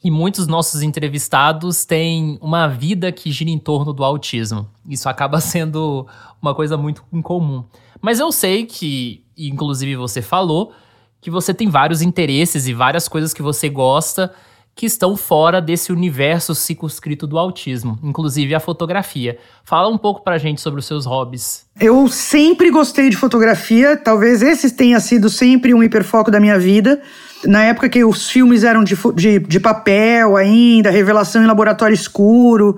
e 0.04 0.10
muitos 0.10 0.47
nossos 0.47 0.82
entrevistados 0.82 1.84
têm 1.84 2.38
uma 2.41 2.68
vida 2.68 3.12
que 3.12 3.32
gira 3.32 3.50
em 3.50 3.60
torno 3.60 3.91
do 3.91 4.04
autismo. 4.04 4.68
Isso 4.88 5.10
acaba 5.10 5.39
sendo 5.41 6.08
uma 6.41 6.56
coisa 6.56 6.78
muito 6.78 7.04
incomum. 7.12 7.66
Mas 8.02 8.20
eu 8.20 8.32
sei 8.32 8.66
que, 8.66 9.26
inclusive 9.38 9.97
você 9.97 10.22
falou, 10.22 10.72
que 11.20 11.30
você 11.30 11.54
tem 11.54 11.70
vários 11.70 12.02
interesses 12.02 12.66
e 12.66 12.74
várias 12.74 13.10
coisas 13.10 13.34
que 13.34 13.41
você 13.41 13.68
gosta 13.68 14.34
que 14.80 14.86
estão 14.86 15.17
fora 15.17 15.59
desse 15.59 15.91
universo 15.91 16.55
circunscrito 16.55 17.27
do 17.27 17.38
autismo, 17.38 17.99
inclusive 18.01 18.55
a 18.55 18.61
fotografia. 18.61 19.38
Fala 19.65 19.89
um 19.89 19.97
pouco 19.97 20.23
pra 20.23 20.38
gente 20.38 20.61
sobre 20.61 20.80
os 20.80 20.86
seus 20.86 21.05
hobbies. 21.05 21.65
Eu 21.77 22.07
sempre 22.07 22.71
gostei 22.71 23.09
de 23.09 23.17
fotografia, 23.17 23.97
talvez 23.97 24.41
esse 24.41 24.71
tenha 24.71 25.01
sido 25.01 25.30
sempre 25.30 25.73
um 25.73 25.84
hiperfoco 25.84 26.32
da 26.32 26.39
minha 26.39 26.57
vida 26.57 27.01
na 27.45 27.65
época 27.65 27.89
que 27.89 28.05
os 28.05 28.30
filmes 28.30 28.63
eram 28.63 28.82
de, 28.82 28.95
de, 29.15 29.39
de 29.39 29.59
papel 29.59 30.38
ainda, 30.38 30.89
revelação 30.89 31.43
em 31.43 31.47
laboratório 31.47 31.93
escuro, 31.93 32.77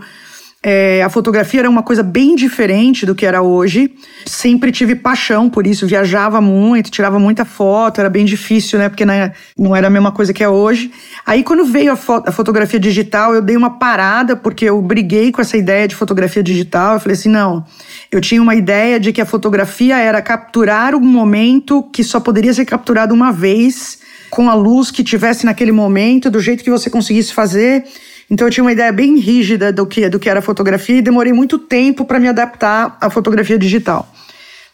é, 0.63 1.01
a 1.01 1.09
fotografia 1.09 1.61
era 1.61 1.69
uma 1.69 1.81
coisa 1.81 2.03
bem 2.03 2.35
diferente 2.35 3.03
do 3.03 3.15
que 3.15 3.25
era 3.25 3.41
hoje. 3.41 3.95
Sempre 4.27 4.71
tive 4.71 4.93
paixão 4.95 5.49
por 5.49 5.65
isso, 5.65 5.87
viajava 5.87 6.39
muito, 6.39 6.91
tirava 6.91 7.17
muita 7.17 7.43
foto, 7.43 7.99
era 7.99 8.11
bem 8.11 8.25
difícil, 8.25 8.77
né? 8.77 8.87
Porque 8.87 9.03
né, 9.03 9.33
não 9.57 9.75
era 9.75 9.87
a 9.87 9.89
mesma 9.89 10.11
coisa 10.11 10.31
que 10.31 10.43
é 10.43 10.47
hoje. 10.47 10.91
Aí, 11.25 11.43
quando 11.43 11.65
veio 11.65 11.91
a, 11.91 11.95
fo 11.95 12.23
a, 12.27 12.31
fotografia 12.31 12.79
digital, 12.79 13.33
eu 13.33 13.41
dei 13.41 13.57
uma 13.57 13.79
parada, 13.79 14.35
porque 14.35 14.65
eu 14.65 14.79
briguei 14.83 15.31
com 15.31 15.41
essa 15.41 15.57
ideia 15.57 15.87
de 15.87 15.95
fotografia 15.95 16.43
digital. 16.43 16.93
Eu 16.93 16.99
falei 16.99 17.15
assim: 17.15 17.29
não, 17.29 17.65
eu 18.11 18.21
tinha 18.21 18.41
uma 18.41 18.53
ideia 18.53 18.99
de 18.99 19.11
que 19.11 19.21
a 19.21 19.25
fotografia 19.25 19.97
era 19.97 20.21
capturar 20.21 20.93
um 20.93 20.99
momento 20.99 21.81
que 21.91 22.03
só 22.03 22.19
poderia 22.19 22.53
ser 22.53 22.65
capturado 22.65 23.15
uma 23.15 23.31
vez 23.31 23.97
com 24.29 24.47
a 24.47 24.53
luz 24.53 24.91
que 24.91 25.03
tivesse 25.03 25.43
naquele 25.43 25.71
momento, 25.71 26.29
do 26.29 26.39
jeito 26.39 26.63
que 26.63 26.69
você 26.69 26.87
conseguisse 26.89 27.33
fazer. 27.33 27.83
Então 28.31 28.47
eu 28.47 28.51
tinha 28.51 28.63
uma 28.63 28.71
ideia 28.71 28.93
bem 28.93 29.19
rígida 29.19 29.73
do 29.73 29.85
que, 29.85 30.07
do 30.07 30.17
que 30.17 30.29
era 30.29 30.41
fotografia 30.41 30.97
e 30.99 31.01
demorei 31.01 31.33
muito 31.33 31.59
tempo 31.59 32.05
para 32.05 32.17
me 32.17 32.29
adaptar 32.29 32.97
à 33.01 33.09
fotografia 33.09 33.59
digital. 33.59 34.09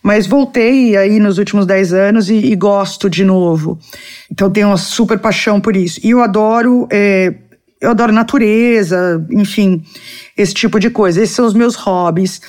Mas 0.03 0.27
voltei 0.27 0.95
aí 0.95 1.19
nos 1.19 1.39
últimos 1.39 1.65
10 1.65 1.91
anos 1.91 2.29
e, 2.29 2.35
e, 2.35 2.55
gosto 2.55 3.09
de 3.09 3.25
novo. 3.25 3.79
Então 4.31 4.47
tenho 4.51 4.67
uma 4.67 4.77
super 4.77 5.17
paixão 5.17 5.59
por 5.59 5.75
isso. 5.75 5.99
E 6.03 6.11
eu 6.11 6.21
adoro, 6.21 6.87
é, 6.91 7.33
eu 7.81 7.89
adoro 7.89 8.13
natureza, 8.13 9.25
enfim, 9.31 9.83
esse 10.37 10.53
tipo 10.53 10.79
de 10.79 10.91
coisa. 10.91 11.23
Esses 11.23 11.35
são 11.35 11.45
os 11.45 11.55
meus 11.55 11.73
hobbies. 11.73 12.39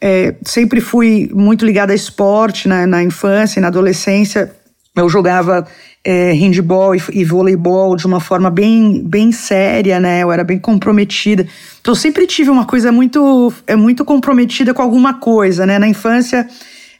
É, 0.00 0.34
sempre 0.44 0.80
fui 0.80 1.30
muito 1.32 1.64
ligada 1.64 1.92
a 1.92 1.96
esporte 1.96 2.68
né, 2.68 2.86
na 2.86 3.04
infância 3.04 3.60
e 3.60 3.62
na 3.62 3.68
adolescência. 3.68 4.52
Eu 4.96 5.10
jogava 5.10 5.66
é, 6.02 6.32
handball 6.32 6.94
e, 6.94 7.02
e 7.12 7.22
voleibol 7.22 7.96
de 7.96 8.06
uma 8.06 8.18
forma 8.18 8.50
bem, 8.50 9.02
bem 9.04 9.30
séria, 9.30 10.00
né? 10.00 10.22
Eu 10.22 10.32
era 10.32 10.42
bem 10.42 10.58
comprometida. 10.58 11.46
Então, 11.80 11.92
eu 11.92 11.96
sempre 11.96 12.26
tive 12.26 12.48
uma 12.48 12.64
coisa 12.64 12.90
muito, 12.90 13.52
é, 13.66 13.76
muito 13.76 14.04
comprometida 14.06 14.72
com 14.72 14.80
alguma 14.80 15.14
coisa, 15.14 15.66
né? 15.66 15.78
Na 15.78 15.86
infância, 15.86 16.48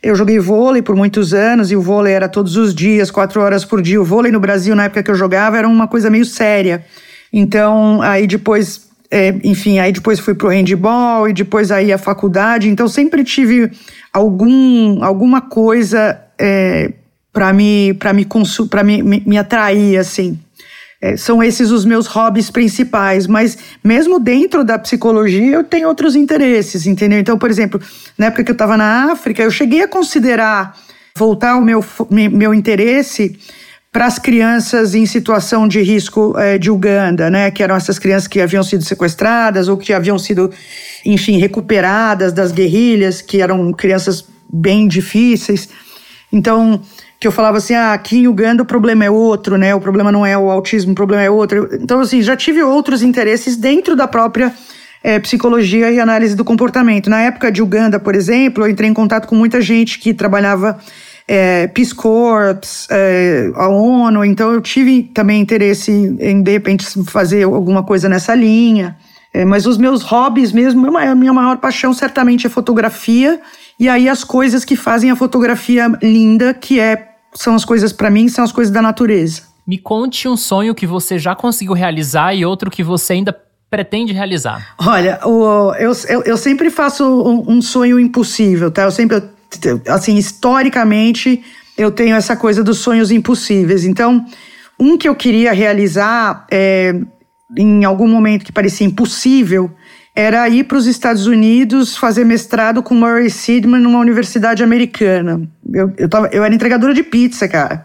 Eu 0.02 0.14
joguei 0.14 0.38
vôlei 0.38 0.82
por 0.82 0.94
muitos 0.94 1.32
anos 1.32 1.70
e 1.72 1.76
o 1.76 1.80
vôlei 1.80 2.12
era 2.12 2.28
todos 2.28 2.56
os 2.56 2.74
dias, 2.74 3.10
quatro 3.10 3.40
horas 3.40 3.64
por 3.64 3.80
dia. 3.80 4.00
O 4.00 4.04
vôlei 4.04 4.30
no 4.30 4.38
Brasil, 4.38 4.76
na 4.76 4.84
época 4.84 5.02
que 5.02 5.10
eu 5.10 5.14
jogava, 5.14 5.56
era 5.56 5.66
uma 5.66 5.88
coisa 5.88 6.10
meio 6.10 6.24
séria. 6.24 6.84
Então, 7.32 8.02
aí 8.02 8.26
depois, 8.26 8.88
é, 9.10 9.34
enfim, 9.42 9.78
aí 9.78 9.90
depois 9.90 10.20
fui 10.20 10.34
pro 10.34 10.48
handball 10.48 11.28
e 11.28 11.32
depois 11.32 11.72
aí 11.72 11.92
a 11.92 11.98
faculdade. 11.98 12.68
Então, 12.68 12.86
sempre 12.86 13.24
tive 13.24 13.70
algum, 14.12 15.02
alguma 15.02 15.40
coisa 15.40 16.20
é, 16.38 16.92
para 17.36 17.52
me, 17.52 17.92
pra 17.92 18.14
me, 18.14 18.26
pra 18.70 18.82
me, 18.82 19.02
me, 19.02 19.22
me 19.26 19.36
atrair, 19.36 19.98
assim. 19.98 20.38
É, 21.02 21.18
são 21.18 21.42
esses 21.42 21.70
os 21.70 21.84
meus 21.84 22.06
hobbies 22.06 22.50
principais, 22.50 23.26
mas 23.26 23.58
mesmo 23.84 24.18
dentro 24.18 24.64
da 24.64 24.78
psicologia 24.78 25.56
eu 25.56 25.62
tenho 25.62 25.86
outros 25.86 26.16
interesses, 26.16 26.86
entendeu? 26.86 27.18
Então, 27.18 27.36
por 27.36 27.50
exemplo, 27.50 27.78
na 28.16 28.26
época 28.26 28.42
que 28.42 28.50
eu 28.50 28.54
estava 28.54 28.74
na 28.78 29.12
África, 29.12 29.42
eu 29.42 29.50
cheguei 29.50 29.82
a 29.82 29.88
considerar 29.88 30.74
voltar 31.14 31.58
o 31.58 31.60
meu, 31.60 31.84
meu 32.10 32.54
interesse 32.54 33.38
para 33.92 34.06
as 34.06 34.18
crianças 34.18 34.94
em 34.94 35.04
situação 35.04 35.68
de 35.68 35.82
risco 35.82 36.34
é, 36.38 36.56
de 36.56 36.70
Uganda, 36.70 37.28
né? 37.28 37.50
Que 37.50 37.62
eram 37.62 37.76
essas 37.76 37.98
crianças 37.98 38.26
que 38.26 38.40
haviam 38.40 38.62
sido 38.62 38.82
sequestradas 38.82 39.68
ou 39.68 39.76
que 39.76 39.92
haviam 39.92 40.18
sido, 40.18 40.50
enfim, 41.04 41.36
recuperadas 41.36 42.32
das 42.32 42.50
guerrilhas, 42.50 43.20
que 43.20 43.42
eram 43.42 43.74
crianças 43.74 44.24
bem 44.50 44.88
difíceis. 44.88 45.68
Então, 46.32 46.80
que 47.26 47.28
eu 47.28 47.32
falava 47.32 47.58
assim, 47.58 47.74
ah, 47.74 47.92
aqui 47.92 48.18
em 48.18 48.28
Uganda 48.28 48.62
o 48.62 48.66
problema 48.66 49.04
é 49.04 49.10
outro, 49.10 49.58
né? 49.58 49.74
O 49.74 49.80
problema 49.80 50.12
não 50.12 50.24
é 50.24 50.38
o 50.38 50.48
autismo, 50.48 50.92
o 50.92 50.94
problema 50.94 51.24
é 51.24 51.28
outro. 51.28 51.68
Então, 51.72 51.98
assim, 51.98 52.22
já 52.22 52.36
tive 52.36 52.62
outros 52.62 53.02
interesses 53.02 53.56
dentro 53.56 53.96
da 53.96 54.06
própria 54.06 54.54
é, 55.02 55.18
psicologia 55.18 55.90
e 55.90 55.98
análise 55.98 56.36
do 56.36 56.44
comportamento. 56.44 57.10
Na 57.10 57.22
época 57.22 57.50
de 57.50 57.60
Uganda, 57.60 57.98
por 57.98 58.14
exemplo, 58.14 58.62
eu 58.62 58.70
entrei 58.70 58.88
em 58.88 58.94
contato 58.94 59.26
com 59.26 59.34
muita 59.34 59.60
gente 59.60 59.98
que 59.98 60.14
trabalhava 60.14 60.78
é, 61.26 61.66
Peace 61.66 61.92
Corps, 61.92 62.86
é, 62.92 63.50
a 63.56 63.66
ONU, 63.66 64.24
então 64.24 64.52
eu 64.52 64.60
tive 64.60 65.02
também 65.02 65.40
interesse 65.40 65.90
em, 65.90 66.40
de 66.40 66.52
repente, 66.52 66.86
fazer 67.06 67.42
alguma 67.42 67.82
coisa 67.82 68.08
nessa 68.08 68.36
linha. 68.36 68.96
É, 69.34 69.44
mas 69.44 69.66
os 69.66 69.76
meus 69.78 70.00
hobbies 70.02 70.52
mesmo, 70.52 70.96
a 70.96 71.14
minha 71.16 71.32
maior 71.32 71.56
paixão 71.56 71.92
certamente 71.92 72.46
é 72.46 72.50
fotografia, 72.50 73.40
e 73.80 73.88
aí 73.88 74.08
as 74.08 74.22
coisas 74.22 74.64
que 74.64 74.76
fazem 74.76 75.10
a 75.10 75.16
fotografia 75.16 75.88
linda, 76.00 76.54
que 76.54 76.78
é 76.78 77.15
são 77.36 77.54
as 77.54 77.64
coisas 77.64 77.92
para 77.92 78.10
mim, 78.10 78.28
são 78.28 78.44
as 78.44 78.52
coisas 78.52 78.72
da 78.72 78.82
natureza. 78.82 79.42
Me 79.66 79.78
conte 79.78 80.28
um 80.28 80.36
sonho 80.36 80.74
que 80.74 80.86
você 80.86 81.18
já 81.18 81.34
conseguiu 81.34 81.74
realizar 81.74 82.34
e 82.34 82.44
outro 82.44 82.70
que 82.70 82.82
você 82.82 83.14
ainda 83.14 83.36
pretende 83.70 84.12
realizar. 84.12 84.74
Olha, 84.78 85.20
o, 85.24 85.74
eu, 85.74 85.92
eu, 86.08 86.22
eu, 86.22 86.36
sempre 86.36 86.70
faço 86.70 87.04
um, 87.04 87.56
um, 87.56 87.62
sonho 87.62 87.98
impossível, 87.98 88.70
tá? 88.70 88.82
Eu 88.82 88.90
sempre, 88.90 89.22
assim, 89.88 90.16
historicamente, 90.16 91.42
eu 91.76 91.90
tenho 91.90 92.14
essa 92.14 92.36
coisa 92.36 92.62
dos 92.62 92.78
sonhos 92.78 93.10
impossíveis. 93.10 93.84
Então, 93.84 94.24
um 94.78 94.96
que 94.96 95.08
eu 95.08 95.16
queria 95.16 95.52
realizar 95.52 96.46
é, 96.50 96.94
em 97.56 97.84
algum 97.84 98.08
momento 98.08 98.44
que 98.44 98.52
parecia 98.52 98.86
impossível 98.86 99.70
era 100.16 100.48
ir 100.48 100.64
para 100.64 100.78
os 100.78 100.86
Estados 100.86 101.26
Unidos 101.26 101.94
fazer 101.94 102.24
mestrado 102.24 102.82
com 102.82 102.94
Murray 102.94 103.28
Sidman 103.28 103.82
numa 103.82 103.98
universidade 103.98 104.64
americana. 104.64 105.46
Eu, 105.70 105.92
eu, 105.98 106.08
tava, 106.08 106.28
eu 106.32 106.42
era 106.42 106.54
entregadora 106.54 106.94
de 106.94 107.02
pizza, 107.02 107.46
cara. 107.46 107.84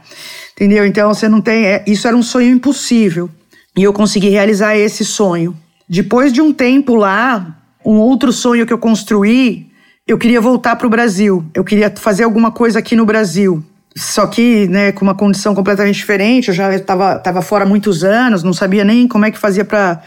Entendeu? 0.53 0.85
Então 0.85 1.13
você 1.13 1.27
não 1.27 1.41
tem. 1.41 1.65
É, 1.65 1.83
isso 1.85 2.07
era 2.07 2.15
um 2.15 2.23
sonho 2.23 2.49
impossível. 2.49 3.29
E 3.77 3.83
eu 3.83 3.91
consegui 3.91 4.29
realizar 4.29 4.77
esse 4.77 5.03
sonho. 5.03 5.55
Depois 5.89 6.31
de 6.31 6.41
um 6.41 6.53
tempo 6.53 6.95
lá, 6.95 7.53
um 7.85 7.97
outro 7.97 8.31
sonho 8.31 8.65
que 8.65 8.71
eu 8.71 8.77
construí, 8.77 9.67
eu 10.07 10.17
queria 10.17 10.39
voltar 10.39 10.77
para 10.77 10.87
o 10.87 10.89
Brasil. 10.89 11.43
Eu 11.53 11.65
queria 11.65 11.91
fazer 11.93 12.23
alguma 12.23 12.49
coisa 12.49 12.79
aqui 12.79 12.95
no 12.95 13.05
Brasil. 13.05 13.61
Só 13.93 14.25
que, 14.25 14.67
né, 14.69 14.93
com 14.93 15.03
uma 15.03 15.15
condição 15.15 15.53
completamente 15.53 15.95
diferente. 15.95 16.47
Eu 16.47 16.53
já 16.53 16.73
estava 16.73 17.19
tava 17.19 17.41
fora 17.41 17.65
há 17.65 17.67
muitos 17.67 18.05
anos, 18.05 18.41
não 18.41 18.53
sabia 18.53 18.85
nem 18.85 19.05
como 19.05 19.25
é 19.25 19.31
que 19.31 19.37
fazia 19.37 19.65
para 19.65 20.01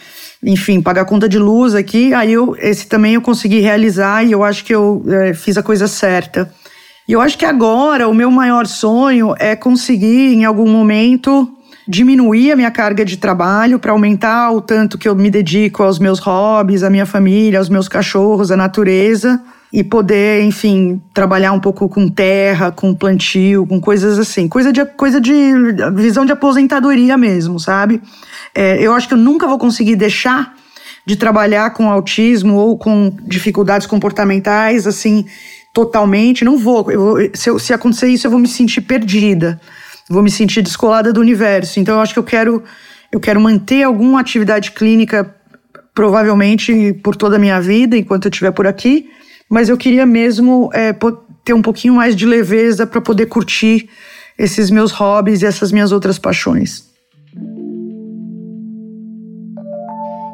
enfim, 0.44 0.80
pagar 0.80 1.04
conta 1.04 1.28
de 1.28 1.38
luz 1.38 1.74
aqui. 1.74 2.12
Aí 2.14 2.32
eu, 2.32 2.56
esse 2.58 2.86
também 2.86 3.14
eu 3.14 3.22
consegui 3.22 3.60
realizar 3.60 4.24
e 4.24 4.32
eu 4.32 4.44
acho 4.44 4.64
que 4.64 4.74
eu 4.74 5.04
é, 5.08 5.34
fiz 5.34 5.56
a 5.56 5.62
coisa 5.62 5.88
certa. 5.88 6.52
E 7.08 7.12
eu 7.12 7.20
acho 7.20 7.36
que 7.36 7.44
agora 7.44 8.08
o 8.08 8.14
meu 8.14 8.30
maior 8.30 8.66
sonho 8.66 9.34
é 9.38 9.54
conseguir, 9.56 10.34
em 10.34 10.44
algum 10.44 10.68
momento, 10.68 11.50
diminuir 11.86 12.52
a 12.52 12.56
minha 12.56 12.70
carga 12.70 13.04
de 13.04 13.16
trabalho 13.16 13.78
para 13.78 13.92
aumentar 13.92 14.50
o 14.52 14.60
tanto 14.60 14.96
que 14.96 15.08
eu 15.08 15.14
me 15.14 15.30
dedico 15.30 15.82
aos 15.82 15.98
meus 15.98 16.18
hobbies, 16.18 16.82
à 16.82 16.90
minha 16.90 17.06
família, 17.06 17.58
aos 17.58 17.68
meus 17.68 17.88
cachorros, 17.88 18.50
à 18.50 18.56
natureza 18.56 19.40
e 19.74 19.82
poder, 19.82 20.44
enfim, 20.44 21.02
trabalhar 21.12 21.50
um 21.50 21.58
pouco 21.58 21.88
com 21.88 22.08
terra, 22.08 22.70
com 22.70 22.94
plantio, 22.94 23.66
com 23.66 23.80
coisas 23.80 24.20
assim, 24.20 24.46
coisa 24.46 24.72
de 24.72 24.84
coisa 24.84 25.20
de 25.20 25.32
visão 25.96 26.24
de 26.24 26.30
aposentadoria 26.30 27.16
mesmo, 27.18 27.58
sabe? 27.58 28.00
É, 28.54 28.80
eu 28.80 28.92
acho 28.92 29.08
que 29.08 29.14
eu 29.14 29.18
nunca 29.18 29.48
vou 29.48 29.58
conseguir 29.58 29.96
deixar 29.96 30.54
de 31.04 31.16
trabalhar 31.16 31.70
com 31.70 31.90
autismo 31.90 32.54
ou 32.54 32.78
com 32.78 33.16
dificuldades 33.26 33.84
comportamentais, 33.84 34.86
assim, 34.86 35.26
totalmente. 35.72 36.44
Não 36.44 36.56
vou. 36.56 36.86
se, 37.34 37.50
eu, 37.50 37.58
se 37.58 37.72
acontecer 37.72 38.06
isso, 38.06 38.28
eu 38.28 38.30
vou 38.30 38.38
me 38.38 38.46
sentir 38.46 38.80
perdida. 38.82 39.60
Vou 40.08 40.22
me 40.22 40.30
sentir 40.30 40.62
descolada 40.62 41.12
do 41.12 41.20
universo. 41.20 41.80
Então, 41.80 41.96
eu 41.96 42.00
acho 42.00 42.12
que 42.12 42.18
eu 42.20 42.24
quero, 42.24 42.62
eu 43.10 43.18
quero 43.18 43.40
manter 43.40 43.82
alguma 43.82 44.20
atividade 44.20 44.70
clínica, 44.70 45.34
provavelmente 45.92 46.92
por 47.02 47.16
toda 47.16 47.34
a 47.34 47.40
minha 47.40 47.60
vida, 47.60 47.96
enquanto 47.96 48.26
eu 48.26 48.30
estiver 48.30 48.52
por 48.52 48.68
aqui. 48.68 49.10
Mas 49.50 49.68
eu 49.68 49.76
queria 49.76 50.06
mesmo 50.06 50.70
é, 50.72 50.94
ter 51.44 51.52
um 51.52 51.62
pouquinho 51.62 51.94
mais 51.94 52.16
de 52.16 52.26
leveza 52.26 52.86
para 52.86 53.00
poder 53.00 53.26
curtir 53.26 53.88
esses 54.38 54.70
meus 54.70 54.90
hobbies 54.92 55.42
e 55.42 55.46
essas 55.46 55.70
minhas 55.70 55.92
outras 55.92 56.18
paixões. 56.18 56.92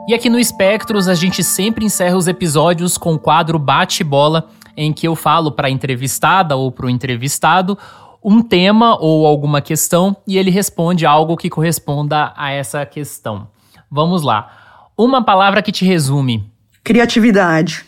E 0.08 0.14
aqui 0.14 0.28
no 0.28 0.38
Espectros 0.38 1.06
a 1.06 1.14
gente 1.14 1.44
sempre 1.44 1.84
encerra 1.84 2.16
os 2.16 2.26
episódios 2.26 2.98
com 2.98 3.14
o 3.14 3.18
quadro 3.18 3.58
Bate-Bola, 3.58 4.48
em 4.76 4.92
que 4.92 5.06
eu 5.06 5.14
falo 5.14 5.52
para 5.52 5.68
a 5.68 5.70
entrevistada 5.70 6.56
ou 6.56 6.72
para 6.72 6.86
o 6.86 6.90
entrevistado 6.90 7.78
um 8.22 8.42
tema 8.42 8.96
ou 9.00 9.26
alguma 9.26 9.60
questão 9.60 10.16
e 10.26 10.36
ele 10.36 10.50
responde 10.50 11.06
algo 11.06 11.36
que 11.36 11.48
corresponda 11.48 12.32
a 12.36 12.50
essa 12.50 12.84
questão. 12.84 13.48
Vamos 13.90 14.22
lá. 14.22 14.88
Uma 14.96 15.24
palavra 15.24 15.62
que 15.62 15.72
te 15.72 15.84
resume: 15.84 16.44
criatividade. 16.84 17.84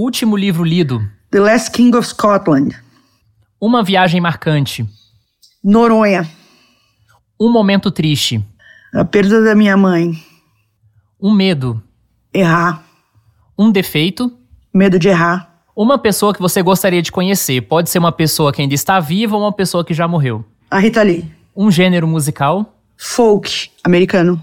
Último 0.00 0.36
livro 0.36 0.62
lido: 0.62 1.02
The 1.28 1.40
Last 1.40 1.72
King 1.72 1.96
of 1.96 2.06
Scotland. 2.06 2.72
Uma 3.60 3.82
viagem 3.82 4.20
marcante: 4.20 4.88
Noronha. 5.64 6.24
Um 7.40 7.50
momento 7.50 7.90
triste: 7.90 8.40
a 8.94 9.04
perda 9.04 9.42
da 9.42 9.56
minha 9.56 9.76
mãe. 9.76 10.12
Um 11.20 11.34
medo. 11.34 11.82
Errar. 12.32 12.84
Um 13.58 13.72
defeito. 13.72 14.32
Medo 14.72 15.00
de 15.00 15.08
errar. 15.08 15.64
Uma 15.74 15.98
pessoa 15.98 16.32
que 16.32 16.40
você 16.40 16.62
gostaria 16.62 17.02
de 17.02 17.10
conhecer. 17.10 17.62
Pode 17.62 17.90
ser 17.90 17.98
uma 17.98 18.12
pessoa 18.12 18.52
que 18.52 18.62
ainda 18.62 18.76
está 18.76 19.00
viva 19.00 19.34
ou 19.34 19.42
uma 19.42 19.52
pessoa 19.52 19.84
que 19.84 19.94
já 19.94 20.06
morreu. 20.06 20.44
A 20.70 20.78
Rita 20.78 21.02
Lee. 21.02 21.28
Um 21.56 21.72
gênero 21.72 22.06
musical. 22.06 22.72
Folk 22.96 23.68
americano. 23.82 24.40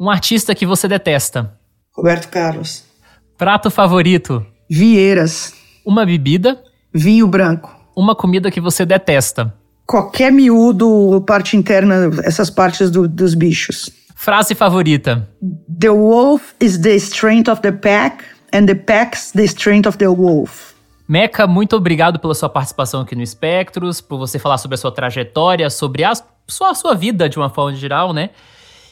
Um 0.00 0.10
artista 0.10 0.52
que 0.52 0.66
você 0.66 0.88
detesta. 0.88 1.56
Roberto 1.92 2.28
Carlos. 2.28 2.87
Prato 3.38 3.70
favorito. 3.70 4.44
Vieiras. 4.68 5.54
Uma 5.86 6.04
bebida. 6.04 6.60
Vinho 6.92 7.24
branco. 7.28 7.72
Uma 7.94 8.16
comida 8.16 8.50
que 8.50 8.60
você 8.60 8.84
detesta. 8.84 9.54
Qualquer 9.86 10.32
miúdo, 10.32 11.22
parte 11.24 11.56
interna, 11.56 12.10
essas 12.24 12.50
partes 12.50 12.90
do, 12.90 13.06
dos 13.06 13.34
bichos. 13.34 13.90
Frase 14.16 14.56
favorita: 14.56 15.28
The 15.80 15.88
wolf 15.88 16.52
is 16.60 16.78
the 16.78 16.96
strength 16.96 17.48
of 17.48 17.62
the 17.62 17.70
pack 17.70 18.24
and 18.52 18.66
the 18.66 18.74
pack's 18.74 19.30
the 19.30 19.44
strength 19.44 19.86
of 19.86 19.96
the 19.98 20.08
wolf. 20.08 20.74
Meca, 21.08 21.46
muito 21.46 21.76
obrigado 21.76 22.18
pela 22.18 22.34
sua 22.34 22.48
participação 22.48 23.02
aqui 23.02 23.14
no 23.14 23.22
Espectros, 23.22 24.00
por 24.00 24.18
você 24.18 24.40
falar 24.40 24.58
sobre 24.58 24.74
a 24.74 24.78
sua 24.78 24.90
trajetória, 24.90 25.70
sobre 25.70 26.02
a 26.02 26.12
sua, 26.48 26.70
a 26.70 26.74
sua 26.74 26.94
vida 26.94 27.28
de 27.28 27.38
uma 27.38 27.48
forma 27.48 27.74
geral, 27.76 28.12
né? 28.12 28.30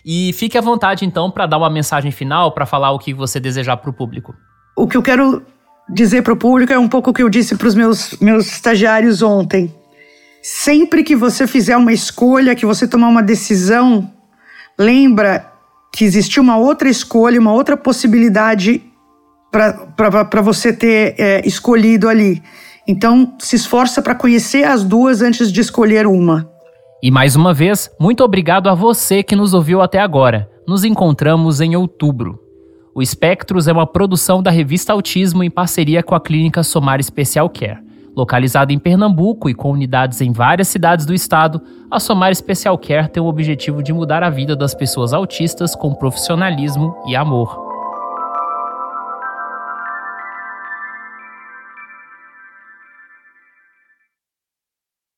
E 0.09 0.33
fique 0.35 0.57
à 0.57 0.61
vontade 0.61 1.05
então 1.05 1.29
para 1.33 1.47
dar 1.47 1.59
uma 1.59 1.69
mensagem 1.69 2.13
final, 2.13 2.53
para 2.53 2.65
falar 2.65 2.93
o 2.93 2.99
que 2.99 3.13
você 3.13 3.41
desejar 3.41 3.77
para 3.77 3.91
o 3.91 3.93
público. 3.93 4.37
O 4.77 4.87
que 4.87 4.97
eu 4.97 5.03
quero 5.03 5.43
dizer 5.93 6.23
para 6.23 6.33
o 6.33 6.37
público 6.37 6.73
é 6.73 6.79
um 6.79 6.89
pouco 6.89 7.11
o 7.11 7.13
que 7.13 7.25
eu 7.25 7.29
disse 7.29 7.57
para 7.57 7.67
os 7.67 7.75
meus, 7.75 8.17
meus 8.21 8.47
estagiários 8.47 9.21
ontem. 9.21 9.75
Sempre 10.41 11.03
que 11.03 11.17
você 11.17 11.45
fizer 11.45 11.77
uma 11.77 11.93
escolha, 11.93 12.55
que 12.55 12.65
você 12.65 12.87
tomar 12.87 13.09
uma 13.09 13.23
decisão, 13.23 14.09
lembra 14.79 15.53
que 15.93 16.05
existiu 16.05 16.41
uma 16.41 16.57
outra 16.57 16.89
escolha, 16.89 17.41
uma 17.41 17.53
outra 17.53 17.77
possibilidade 17.77 18.85
para 19.51 20.41
você 20.41 20.73
ter 20.73 21.17
é, 21.19 21.45
escolhido 21.45 22.09
ali. 22.09 22.41
Então, 22.87 23.35
se 23.41 23.57
esforça 23.57 24.01
para 24.01 24.15
conhecer 24.15 24.63
as 24.63 24.85
duas 24.85 25.21
antes 25.21 25.51
de 25.51 25.61
escolher 25.61 26.07
uma. 26.07 26.49
E 27.03 27.11
mais 27.11 27.37
uma 27.37 27.53
vez, 27.53 27.91
muito 28.01 28.25
obrigado 28.25 28.69
a 28.69 28.75
você 28.75 29.23
que 29.23 29.37
nos 29.37 29.53
ouviu 29.53 29.83
até 29.83 30.01
agora. 30.01 30.51
Nos 30.67 30.83
encontramos 30.83 31.61
em 31.61 31.77
outubro. 31.77 32.41
O 32.95 33.03
Espectros 33.03 33.69
é 33.69 33.73
uma 33.73 33.87
produção 33.87 34.43
da 34.43 34.51
revista 34.51 34.95
Autismo 34.95 35.45
em 35.45 35.51
parceria 35.51 36.03
com 36.03 36.15
a 36.15 36.21
clínica 36.21 36.63
Somar 36.63 37.03
Special 37.03 37.51
Care. 37.51 37.85
Localizada 38.17 38.73
em 38.73 38.79
Pernambuco 38.79 39.51
e 39.51 39.55
com 39.55 39.71
unidades 39.71 40.23
em 40.23 40.33
várias 40.33 40.69
cidades 40.69 41.05
do 41.05 41.13
estado, 41.13 41.61
a 41.91 42.01
Somar 42.01 42.35
Special 42.35 42.79
Care 42.79 43.11
tem 43.11 43.23
o 43.23 43.27
objetivo 43.27 43.83
de 43.83 43.93
mudar 43.93 44.23
a 44.23 44.31
vida 44.31 44.57
das 44.57 44.75
pessoas 44.75 45.13
autistas 45.13 45.75
com 45.75 45.95
profissionalismo 45.95 46.97
e 47.07 47.15
amor. 47.15 47.66